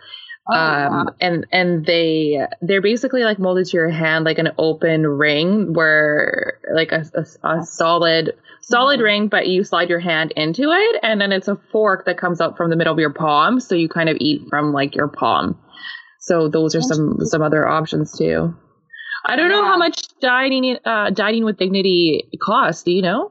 [0.46, 1.06] Oh, um, wow.
[1.22, 6.58] and and they they're basically like molded to your hand like an open ring where
[6.74, 9.04] like a, a, a solid solid mm-hmm.
[9.04, 12.42] ring but you slide your hand into it and then it's a fork that comes
[12.42, 15.08] out from the middle of your palm so you kind of eat from like your
[15.08, 15.58] palm
[16.24, 18.54] so those are some some other options too.
[19.26, 19.56] I don't yeah.
[19.56, 22.82] know how much dining uh, dining with dignity costs.
[22.82, 23.30] Do you know?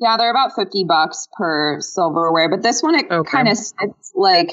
[0.00, 3.30] Yeah, they're about fifty bucks per silverware, but this one it okay.
[3.30, 4.50] kind of sits like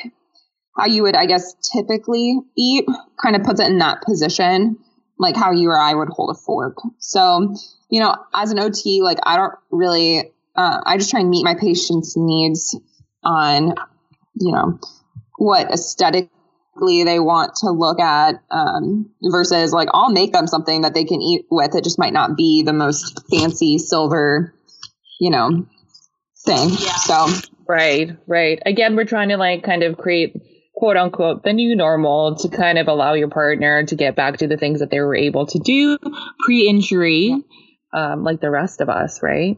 [0.77, 2.85] how you would, I guess, typically eat.
[3.21, 4.77] Kind of puts it in that position,
[5.17, 6.77] like how you or I would hold a fork.
[6.99, 7.55] So,
[7.89, 11.43] you know, as an OT, like I don't really, uh, I just try and meet
[11.43, 12.77] my patient's needs
[13.23, 13.73] on,
[14.35, 14.79] you know,
[15.37, 16.29] what aesthetic
[16.77, 21.21] they want to look at um, versus like I'll make them something that they can
[21.21, 21.75] eat with.
[21.75, 24.53] It just might not be the most fancy silver,
[25.19, 25.65] you know,
[26.45, 26.69] thing.
[26.69, 26.95] Yeah.
[26.95, 27.27] So
[27.67, 28.61] right, right.
[28.65, 30.35] Again, we're trying to like kind of create
[30.75, 34.47] quote unquote the new normal to kind of allow your partner to get back to
[34.47, 35.97] the things that they were able to do
[36.45, 37.35] pre-injury,
[37.93, 39.57] um, like the rest of us, right?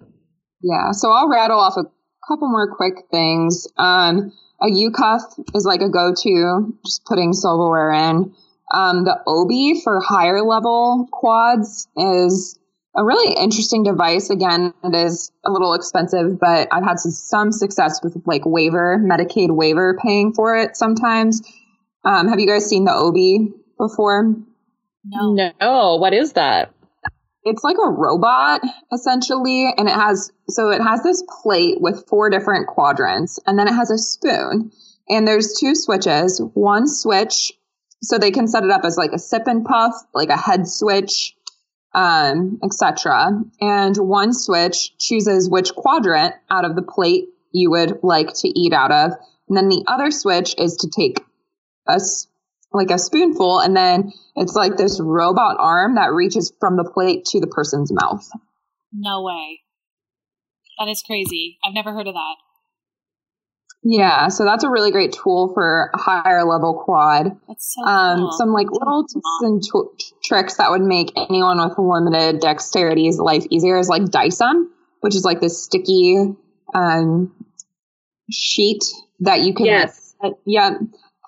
[0.62, 0.92] Yeah.
[0.92, 1.84] So I'll rattle off a
[2.28, 3.68] couple more quick things.
[3.78, 4.32] Um,
[4.62, 5.22] a U cuff
[5.54, 8.34] is like a go to, just putting silverware in.
[8.74, 12.60] Um, the Obi for higher level quads is
[12.96, 14.30] a really interesting device.
[14.30, 19.56] Again, it is a little expensive, but I've had some success with like waiver, Medicaid
[19.56, 21.42] waiver paying for it sometimes.
[22.04, 24.34] Um, have you guys seen the Obi before?
[25.06, 25.52] No.
[25.62, 25.96] No.
[25.98, 26.74] What is that?
[27.48, 28.62] It's like a robot
[28.92, 33.68] essentially and it has so it has this plate with four different quadrants and then
[33.68, 34.72] it has a spoon
[35.10, 36.42] and there's two switches.
[36.54, 37.54] One switch
[38.04, 40.68] so they can set it up as like a sip and puff like a head
[40.68, 41.36] switch
[41.94, 48.34] um, etc and one switch chooses which quadrant out of the plate you would like
[48.34, 49.14] to eat out of
[49.48, 51.24] and then the other switch is to take
[51.88, 52.00] a
[52.72, 57.26] like a spoonful and then it's like this robot arm that reaches from the plate
[57.26, 58.28] to the person's mouth.
[58.92, 59.62] No way.
[60.80, 61.58] That is crazy.
[61.66, 62.36] I've never heard of that.
[63.84, 67.38] Yeah, so that's a really great tool for a higher level quad.
[67.48, 68.32] That's so um, cool.
[68.34, 73.46] Some like little tips and t- tricks that would make anyone with limited dexterity's life
[73.50, 74.66] easier is like Dycem,
[75.02, 76.36] which is like this sticky
[76.74, 77.34] um,
[78.30, 78.84] sheet
[79.22, 79.68] that you can.
[79.68, 80.16] Yes.
[80.22, 80.72] Uh, yeah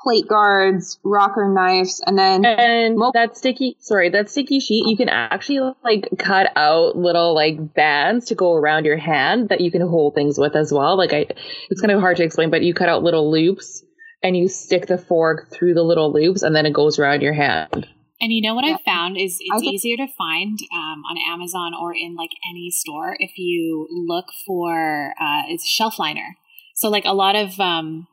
[0.02, 5.10] plate guards, rocker knives, and then and that sticky sorry, that sticky sheet you can
[5.10, 9.82] actually like cut out little like bands to go around your hand that you can
[9.82, 10.98] hold things with as well.
[10.98, 11.26] Like I
[11.70, 13.84] it's kind of hard to explain, but you cut out little loops
[14.24, 17.34] and you stick the fork through the little loops and then it goes around your
[17.34, 17.88] hand.
[18.22, 18.74] And you know what yeah.
[18.74, 23.16] I've found is it's easier to find um, on Amazon or in like any store
[23.18, 26.36] if you look for uh, it's shelf liner.
[26.76, 28.08] So like a lot of um,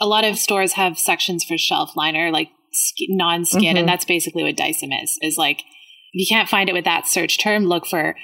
[0.00, 2.50] a lot of stores have sections for shelf liner, like
[3.08, 3.76] non-skin, mm-hmm.
[3.76, 5.18] and that's basically what Dycem is.
[5.22, 8.14] Is like if you can't find it with that search term, look for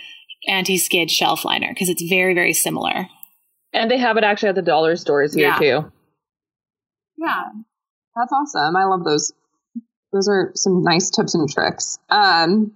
[0.46, 3.06] anti-skid shelf liner because it's very very similar.
[3.72, 5.58] And they have it actually at the dollar stores here yeah.
[5.58, 5.92] too.
[7.18, 7.44] Yeah,
[8.16, 8.76] that's awesome.
[8.76, 9.32] I love those.
[10.12, 11.98] Those are some nice tips and tricks.
[12.08, 12.72] Um,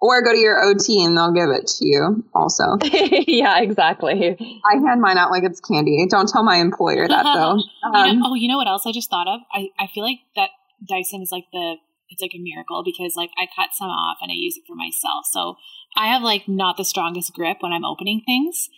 [0.00, 2.76] or go to your OT and they'll give it to you also.
[2.82, 4.36] yeah, exactly.
[4.64, 6.06] I hand mine out like it's candy.
[6.08, 7.58] Don't tell my employer that though.
[7.82, 9.40] Um, you know, oh, you know what else I just thought of?
[9.52, 10.50] I, I feel like that
[10.90, 11.76] Dycem is like the
[12.08, 14.76] it's like a miracle because like I cut some off and I use it for
[14.76, 15.26] myself.
[15.30, 15.56] So
[15.96, 18.68] I have like not the strongest grip when I'm opening things.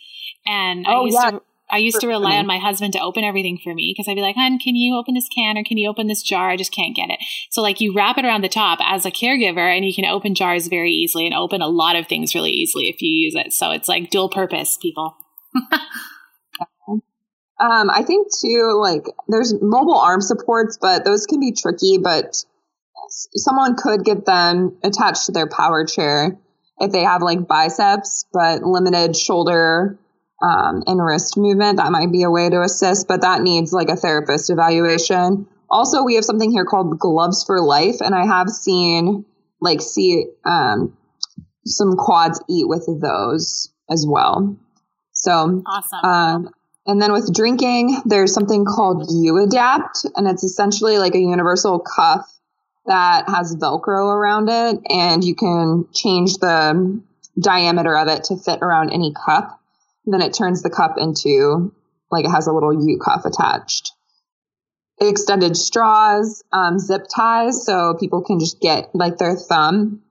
[0.45, 1.31] And oh, I used yeah.
[1.31, 4.15] to I used to rely on my husband to open everything for me because I'd
[4.15, 6.49] be like, "Hun, can you open this can or can you open this jar?
[6.49, 7.19] I just can't get it."
[7.51, 10.35] So like you wrap it around the top as a caregiver, and you can open
[10.35, 13.53] jars very easily and open a lot of things really easily if you use it.
[13.53, 15.15] So it's like dual purpose, people.
[17.59, 21.97] um, I think too, like there's mobile arm supports, but those can be tricky.
[21.97, 22.43] But
[23.09, 26.37] someone could get them attached to their power chair
[26.79, 29.97] if they have like biceps but limited shoulder
[30.41, 33.89] um, and wrist movement that might be a way to assist but that needs like
[33.89, 38.49] a therapist evaluation also we have something here called gloves for life and i have
[38.49, 39.25] seen
[39.61, 40.95] like see um,
[41.65, 44.57] some quads eat with those as well
[45.11, 46.05] so Awesome.
[46.05, 46.49] um,
[46.89, 52.27] and then with drinking, there's something called U-Adapt, and it's essentially like a universal cuff
[52.87, 56.99] that has Velcro around it, and you can change the
[57.39, 59.58] diameter of it to fit around any cup.
[60.13, 61.73] Then it turns the cup into
[62.11, 63.91] like it has a little U cuff attached.
[65.01, 70.01] Extended straws, um, zip ties, so people can just get like their thumb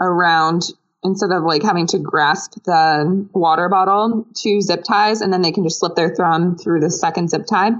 [0.00, 0.64] around
[1.02, 5.52] instead of like having to grasp the water bottle two zip ties and then they
[5.52, 7.70] can just slip their thumb through the second zip tie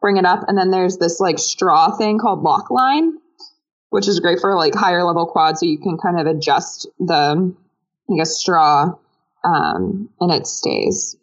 [0.00, 3.18] bring it up and then there's this like straw thing called lock line
[3.90, 7.54] which is great for like higher level quads, so you can kind of adjust the
[8.10, 8.94] I guess straw
[9.46, 11.16] um, and it stays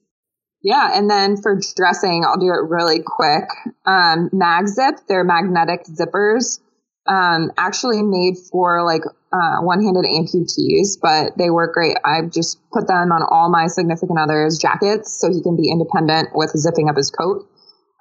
[0.64, 3.50] yeah and then for dressing i'll do it really quick
[3.86, 6.60] um, MagZip they're magnetic zippers
[7.08, 11.98] um, actually made for like uh, one-handed amputees, but they work great.
[12.06, 16.30] I've just put them on all my significant others' jackets so he can be independent
[16.34, 17.50] with zipping up his coat.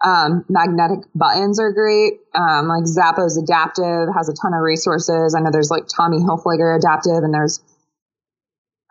[0.05, 2.15] Um, magnetic buttons are great.
[2.35, 5.35] Um, like Zappos Adaptive has a ton of resources.
[5.35, 7.61] I know there's like Tommy Hilfiger Adaptive, and there's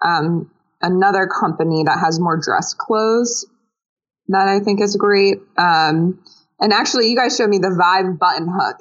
[0.03, 0.49] um,
[0.82, 3.45] another company that has more dress clothes
[4.28, 5.38] that I think is great.
[5.58, 6.24] Um,
[6.60, 8.78] and actually, you guys showed me the Vibe button hook.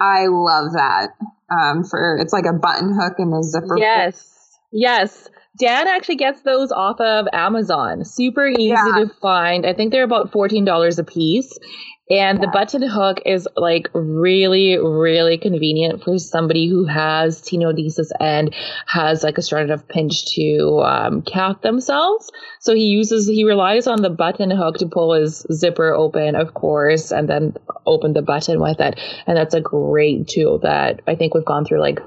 [0.00, 1.10] I love that.
[1.50, 3.78] Um, for it's like a button hook and a zipper.
[3.78, 4.32] Yes.
[4.72, 5.28] Yes.
[5.58, 8.04] Dan actually gets those off of Amazon.
[8.04, 9.04] Super easy Yeah.
[9.04, 9.64] to find.
[9.64, 11.58] I think they're about $14 a piece.
[12.08, 18.54] And the button hook is like really, really convenient for somebody who has tenodesis and
[18.86, 22.30] has like a stratum pinch to um, count themselves.
[22.60, 26.54] So he uses, he relies on the button hook to pull his zipper open, of
[26.54, 27.54] course, and then
[27.86, 29.00] open the button with it.
[29.26, 31.98] And that's a great tool that I think we've gone through like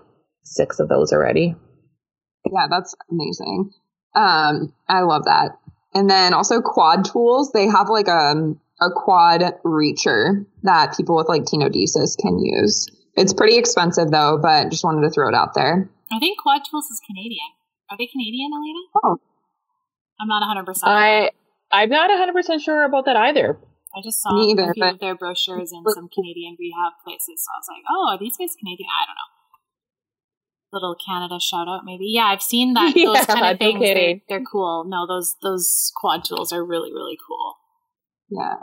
[0.43, 1.55] six of those already.
[2.45, 3.71] Yeah, that's amazing.
[4.15, 5.57] Um, I love that.
[5.93, 7.51] And then also quad tools.
[7.51, 12.87] They have like a a quad reacher that people with like tenodesis can use.
[13.15, 15.89] It's pretty expensive though, but just wanted to throw it out there.
[16.11, 17.49] I think Quad Tools is Canadian.
[17.91, 18.79] Are they Canadian, Elena?
[19.03, 19.17] Oh.
[20.21, 20.79] I'm not 100%.
[20.83, 21.29] I
[21.71, 23.57] I'm not 100% sure about that either.
[23.95, 27.43] I just saw Me a few but- of their brochures in some Canadian rehab places.
[27.45, 28.87] So I was like, oh, are these guys Canadian?
[28.89, 29.29] I don't know.
[30.71, 32.05] Little Canada shout out, maybe.
[32.07, 32.93] Yeah, I've seen that.
[32.95, 33.79] Those Yeah, kind of things.
[33.81, 34.85] They're, they're cool.
[34.87, 37.48] No, those those quad tools are really really cool.
[38.29, 38.55] Yeah.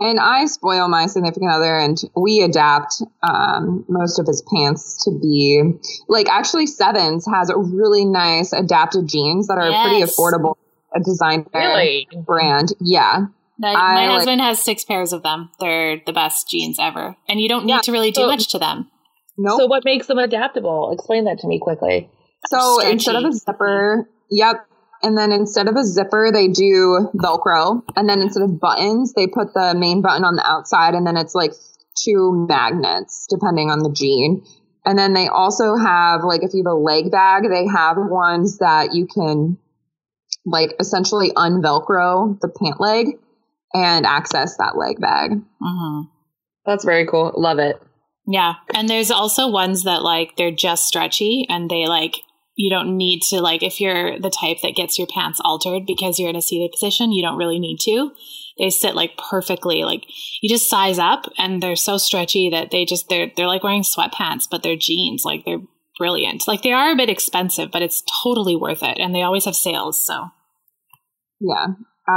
[0.00, 5.12] And I spoil my significant other and we adapt um, most of his pants to
[5.12, 5.62] be
[6.08, 10.56] like actually Sevens has a really nice adapted jeans that are pretty affordable.
[10.96, 12.08] A designer Really?
[12.26, 12.72] brand.
[12.80, 13.26] Yeah.
[13.58, 15.50] My, I my like- husband has six pairs of them.
[15.60, 18.50] They're the best jeans ever, and you don't need Yeah, to really do so- much
[18.52, 18.90] to them.
[19.38, 19.58] Nope.
[19.60, 20.92] So what makes them adaptable?
[20.92, 22.08] Explain that to me quickly.
[22.48, 22.92] So Stretchy.
[22.92, 24.66] instead of a zipper, yep.
[25.04, 27.82] And then instead of a zipper, they do Velcro.
[27.94, 30.94] And then instead of buttons, they put the main button on the outside.
[30.94, 31.52] And then it's like
[32.02, 34.42] two magnets, depending on the jean.
[34.86, 38.58] And then they also have, like, if you have a leg bag, they have ones
[38.58, 39.58] that you can,
[40.44, 43.18] like, essentially unvelcro the pant leg
[43.74, 45.32] and access that leg bag.
[45.60, 46.00] hmm
[46.64, 47.32] That's very cool.
[47.36, 47.80] Love it.
[48.26, 52.20] Yeah, and there's also ones that like they're just stretchy, and they like
[52.56, 56.18] you don't need to like if you're the type that gets your pants altered because
[56.18, 58.12] you're in a seated position, you don't really need to.
[58.58, 60.04] They sit like perfectly, like
[60.40, 63.82] you just size up, and they're so stretchy that they just they're they're like wearing
[63.82, 65.22] sweatpants, but they're jeans.
[65.24, 65.62] Like they're
[65.98, 66.46] brilliant.
[66.46, 69.56] Like they are a bit expensive, but it's totally worth it, and they always have
[69.56, 70.04] sales.
[70.04, 70.28] So
[71.40, 71.66] Yeah,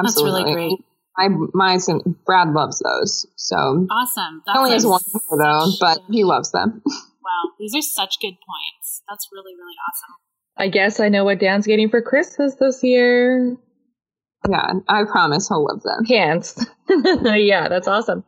[0.03, 0.77] that's really great.
[1.17, 3.25] My, my, son Brad loves those.
[3.37, 3.55] So
[3.89, 4.43] Awesome.
[4.45, 6.83] That's only has one pair though, but he loves them.
[7.27, 9.03] Wow, these are such good points.
[9.09, 10.15] That's really really awesome.
[10.57, 13.55] I guess I know what Dan's getting for Christmas this year.
[14.49, 16.05] Yeah, I promise he'll love them.
[16.05, 16.53] Can't.
[17.37, 18.23] yeah, that's awesome.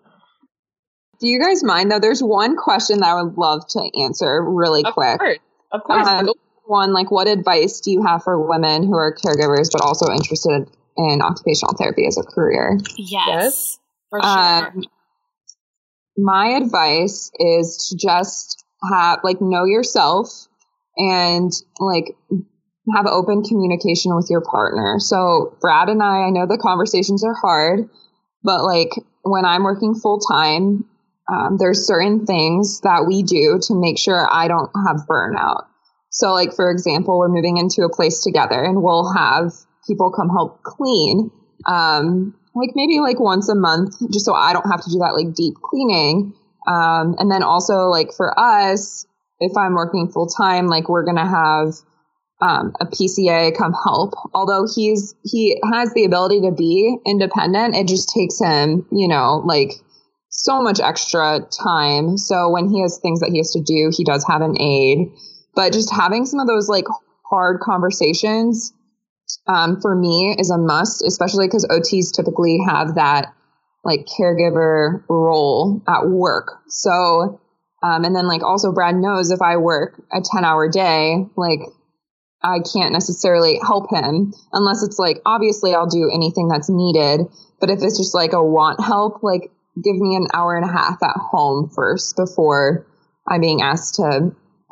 [1.19, 1.99] Do you guys mind though?
[1.99, 5.19] There's one question that I would love to answer really Of quick.
[5.19, 5.37] course.
[5.71, 6.07] Of course.
[6.07, 6.29] Um,
[6.65, 10.67] one, like, what advice do you have for women who are caregivers but also interested
[10.97, 12.77] in occupational therapy as a career?
[12.95, 13.79] Yes, Yes.
[14.09, 14.29] for sure.
[14.67, 14.83] Um,
[16.17, 20.47] my advice is to just have like know yourself
[20.99, 22.15] and like
[22.95, 24.97] have open communication with your partner.
[24.99, 27.89] So Brad and I, I know the conversations are hard,
[28.43, 28.91] but like
[29.23, 30.85] when I'm working full time,
[31.31, 35.65] um, there's certain things that we do to make sure I don't have burnout.
[36.09, 39.53] So, like, for example, we're moving into a place together and we'll have
[39.85, 41.29] people come help clean,
[41.67, 45.13] um, like maybe like once a month, just so I don't have to do that
[45.13, 46.33] like deep cleaning.
[46.67, 49.05] Um, and then also, like, for us,
[49.39, 51.73] if I'm working full time, like, we're going to have
[52.41, 54.13] um, a PCA come help.
[54.33, 59.41] Although he's he has the ability to be independent, it just takes him, you know,
[59.45, 59.73] like
[60.29, 62.17] so much extra time.
[62.17, 65.11] So when he has things that he has to do, he does have an aide.
[65.55, 66.85] But just having some of those like
[67.29, 68.73] hard conversations
[69.47, 73.33] um, for me is a must, especially because OTs typically have that
[73.83, 76.59] like caregiver role at work.
[76.67, 77.41] So,
[77.81, 81.59] um, and then like also Brad knows if I work a 10 hour day, like
[82.41, 87.27] I can't necessarily help him unless it's like, obviously I'll do anything that's needed.
[87.59, 89.51] But if it's just like a want help, like
[89.81, 92.85] give me an hour and a half at home first before
[93.27, 94.31] I'm being asked to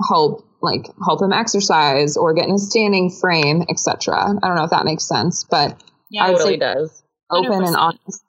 [0.09, 4.15] help like help him exercise or get in a standing frame, etc.
[4.17, 7.03] I don't know if that makes sense, but yeah, I would totally say does.
[7.29, 7.67] Open 100%.
[7.67, 8.23] and honest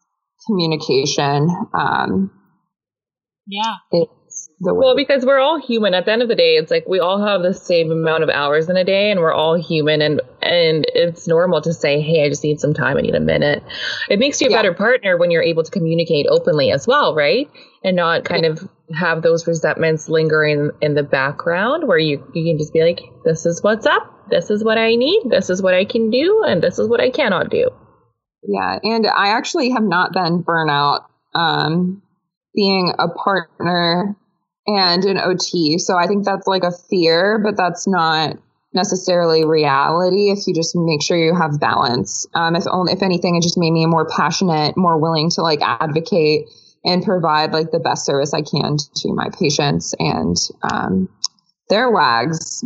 [0.47, 1.49] communication.
[1.73, 2.31] Um,
[3.47, 3.75] yeah,
[4.60, 4.85] the way.
[4.85, 5.94] Well, because we're all human.
[5.94, 8.28] At the end of the day, it's like we all have the same amount of
[8.28, 12.24] hours in a day, and we're all human, and and it's normal to say, "Hey,
[12.24, 12.97] I just need some time.
[12.97, 13.62] I need a minute."
[14.09, 14.59] It makes you a yeah.
[14.59, 17.48] better partner when you're able to communicate openly as well, right?
[17.85, 18.51] And not kind yeah.
[18.51, 23.01] of have those resentments lingering in the background, where you you can just be like,
[23.24, 24.28] "This is what's up.
[24.31, 25.23] This is what I need.
[25.31, 27.70] This is what I can do, and this is what I cannot do."
[28.43, 31.05] Yeah, and I actually have not been burnout.
[31.35, 32.02] Um,
[32.55, 34.16] being a partner
[34.69, 35.78] and an OT.
[35.78, 38.36] So I think that's like a fear, but that's not
[38.74, 42.27] necessarily reality if you just make sure you have balance.
[42.35, 45.61] Um, if only, if anything, it just made me more passionate, more willing to like
[45.62, 46.49] advocate
[46.85, 50.36] and provide like the best service I can to my patients and
[50.70, 51.09] um,
[51.70, 52.62] their wags.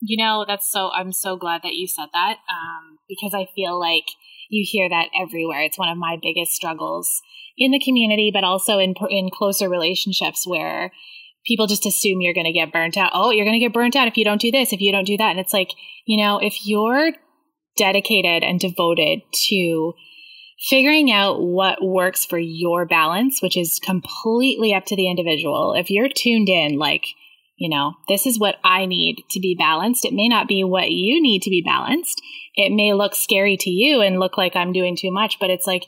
[0.00, 3.78] You know, that's so, I'm so glad that you said that um, because I feel
[3.78, 4.04] like
[4.50, 5.62] you hear that everywhere.
[5.62, 7.22] It's one of my biggest struggles
[7.56, 10.92] in the community, but also in, in closer relationships where
[11.46, 13.10] people just assume you're going to get burnt out.
[13.14, 15.06] Oh, you're going to get burnt out if you don't do this, if you don't
[15.06, 15.30] do that.
[15.30, 15.70] And it's like,
[16.06, 17.12] you know, if you're
[17.76, 19.94] dedicated and devoted to
[20.68, 25.90] figuring out what works for your balance, which is completely up to the individual, if
[25.90, 27.04] you're tuned in, like,
[27.56, 30.04] you know, this is what I need to be balanced.
[30.04, 32.20] It may not be what you need to be balanced.
[32.56, 35.66] It may look scary to you and look like I'm doing too much, but it's
[35.66, 35.84] like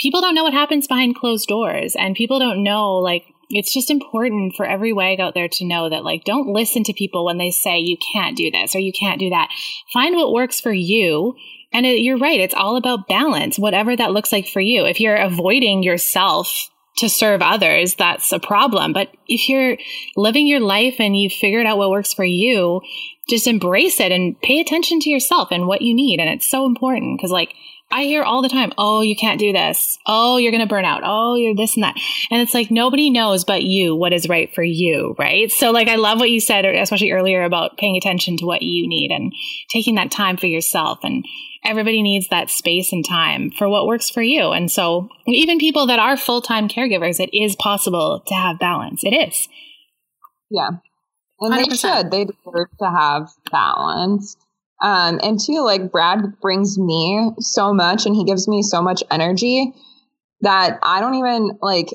[0.00, 3.90] people don't know what happens behind closed doors and people don't know like it's just
[3.90, 7.38] important for every wag out there to know that like don't listen to people when
[7.38, 9.50] they say you can't do this or you can't do that.
[9.92, 11.36] Find what works for you.
[11.72, 14.84] And it, you're right it's all about balance whatever that looks like for you.
[14.86, 18.92] If you're avoiding yourself to serve others that's a problem.
[18.92, 19.76] But if you're
[20.16, 22.80] living your life and you've figured out what works for you
[23.28, 26.20] just embrace it and pay attention to yourself and what you need.
[26.20, 27.54] And it's so important because like
[27.92, 29.98] I hear all the time, oh, you can't do this.
[30.06, 31.02] Oh, you're going to burn out.
[31.04, 31.94] Oh, you're this and that.
[32.30, 35.50] And it's like nobody knows but you what is right for you, right?
[35.50, 38.88] So, like, I love what you said, especially earlier about paying attention to what you
[38.88, 39.30] need and
[39.70, 41.00] taking that time for yourself.
[41.02, 41.22] And
[41.66, 44.52] everybody needs that space and time for what works for you.
[44.52, 49.04] And so, even people that are full time caregivers, it is possible to have balance.
[49.04, 49.48] It is.
[50.50, 50.70] Yeah.
[51.40, 51.68] And 100%.
[51.68, 52.10] they should.
[52.10, 54.36] They deserve to have balance.
[54.82, 59.02] Um, and two, like Brad brings me so much and he gives me so much
[59.10, 59.72] energy
[60.40, 61.90] that I don't even like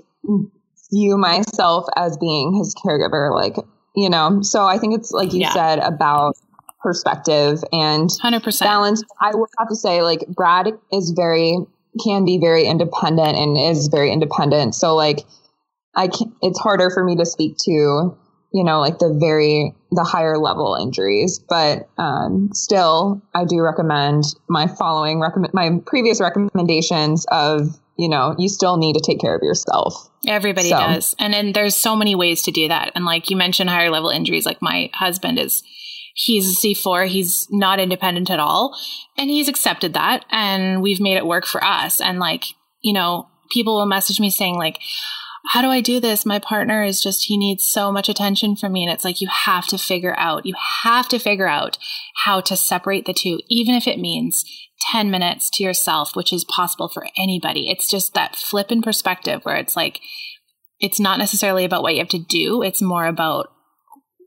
[0.92, 3.34] view myself as being his caregiver.
[3.34, 3.58] Like,
[3.96, 5.54] you know, so I think it's like you yeah.
[5.54, 6.36] said about
[6.82, 9.04] perspective and 100% balance.
[9.20, 11.58] I would have to say, like, Brad is very,
[12.04, 14.76] can be very independent and is very independent.
[14.76, 15.26] So, like,
[15.96, 18.18] I can, it's harder for me to speak to
[18.58, 21.38] you know, like the very the higher level injuries.
[21.38, 28.34] But um, still, I do recommend my following recommend my previous recommendations of you know
[28.40, 30.10] you still need to take care of yourself.
[30.26, 30.78] Everybody so.
[30.80, 32.94] does, and then there's so many ways to do that.
[32.96, 34.46] And like you mentioned, higher level injuries.
[34.46, 35.62] Like my husband is.
[36.20, 37.06] He's a C4.
[37.06, 38.76] He's not independent at all.
[39.20, 40.26] And he's accepted that.
[40.32, 42.02] And we've made it work for us.
[42.02, 42.46] And like,
[42.82, 44.80] you know, people will message me saying like,
[45.50, 46.26] how do I do this?
[46.26, 48.84] My partner is just, he needs so much attention from me.
[48.84, 51.78] And it's like, you have to figure out, you have to figure out
[52.26, 54.44] how to separate the two, even if it means
[54.92, 57.70] 10 minutes to yourself, which is possible for anybody.
[57.70, 60.00] It's just that flip in perspective where it's like,
[60.80, 62.62] it's not necessarily about what you have to do.
[62.62, 63.48] It's more about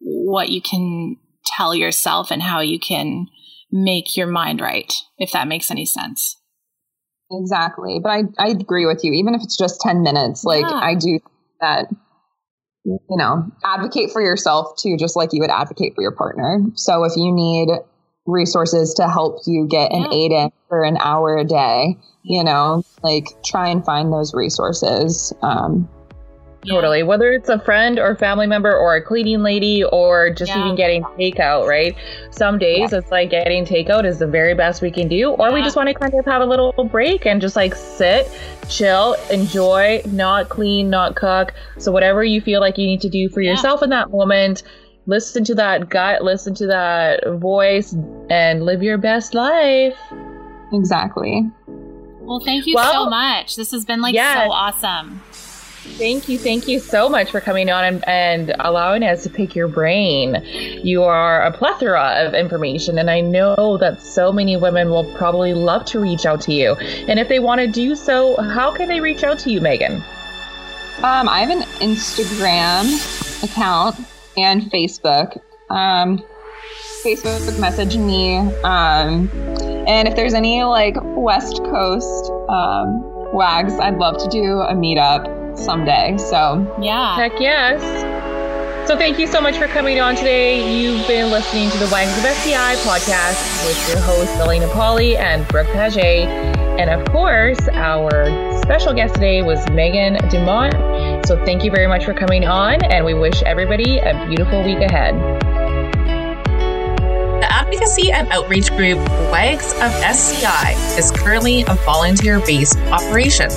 [0.00, 3.26] what you can tell yourself and how you can
[3.70, 6.36] make your mind right, if that makes any sense.
[7.30, 8.00] Exactly.
[8.02, 9.12] But I, I agree with you.
[9.12, 10.74] Even if it's just 10 minutes, like yeah.
[10.74, 11.20] I do
[11.60, 11.86] that
[12.84, 16.60] you know, advocate for yourself too, just like you would advocate for your partner.
[16.74, 17.68] So if you need
[18.26, 20.18] resources to help you get an yeah.
[20.18, 25.32] aid in for an hour a day, you know, like try and find those resources.
[25.42, 25.88] Um,
[26.68, 27.02] Totally.
[27.02, 30.64] Whether it's a friend or family member or a cleaning lady or just yeah.
[30.64, 31.96] even getting takeout, right?
[32.30, 32.98] Some days yeah.
[32.98, 35.54] it's like getting takeout is the very best we can do, or yeah.
[35.54, 38.30] we just want to kind of have a little break and just like sit,
[38.68, 41.54] chill, enjoy, not clean, not cook.
[41.78, 44.62] So, whatever you feel like you need to do for yourself in that moment,
[45.06, 47.94] listen to that gut, listen to that voice,
[48.28, 49.96] and live your best life.
[50.72, 51.50] Exactly.
[52.30, 53.56] Well, thank you well, so much.
[53.56, 54.36] This has been like yes.
[54.36, 55.20] so awesome.
[55.98, 56.38] Thank you.
[56.38, 60.42] Thank you so much for coming on and, and, allowing us to pick your brain.
[60.82, 65.52] You are a plethora of information, and I know that so many women will probably
[65.52, 66.74] love to reach out to you.
[66.74, 70.02] And if they want to do so, how can they reach out to you, Megan?
[71.02, 73.96] Um, I have an Instagram account
[74.36, 75.40] and Facebook.
[75.70, 76.22] Um,
[77.04, 78.36] Facebook message me.
[78.64, 79.30] Um,
[79.86, 83.02] and if there's any like West Coast um,
[83.32, 86.16] wags, I'd love to do a meetup someday.
[86.18, 87.16] So, yeah.
[87.16, 87.80] Heck yes.
[88.88, 90.80] So, thank you so much for coming on today.
[90.80, 95.46] You've been listening to the Wags of SCI podcast with your hosts, Elena Polly and
[95.48, 96.26] Brooke Paget.
[96.80, 98.10] And of course, our
[98.62, 101.26] special guest today was Megan DeMont.
[101.26, 104.78] So, thank you very much for coming on, and we wish everybody a beautiful week
[104.78, 105.14] ahead.
[107.40, 108.98] The advocacy and outreach group
[109.30, 113.50] WAGS of SCI is currently a volunteer based operation.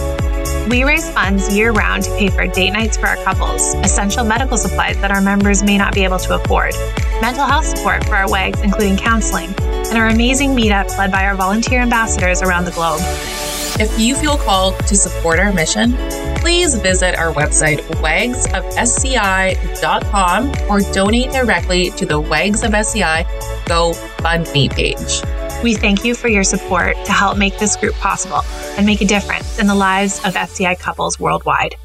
[0.70, 4.58] We raise funds year round to pay for date nights for our couples, essential medical
[4.58, 6.74] supplies that our members may not be able to afford,
[7.22, 11.36] mental health support for our WAGs, including counseling, and our amazing meetups led by our
[11.36, 13.02] volunteer ambassadors around the globe.
[13.80, 15.96] If you feel called to support our mission,
[16.38, 23.26] please visit our website, wagsofsci.com, or donate directly to the Wags of SCI
[23.66, 25.22] GoFundMe page.
[25.62, 28.42] We thank you for your support to help make this group possible
[28.78, 31.76] and make a difference in the lives of SCI couples worldwide.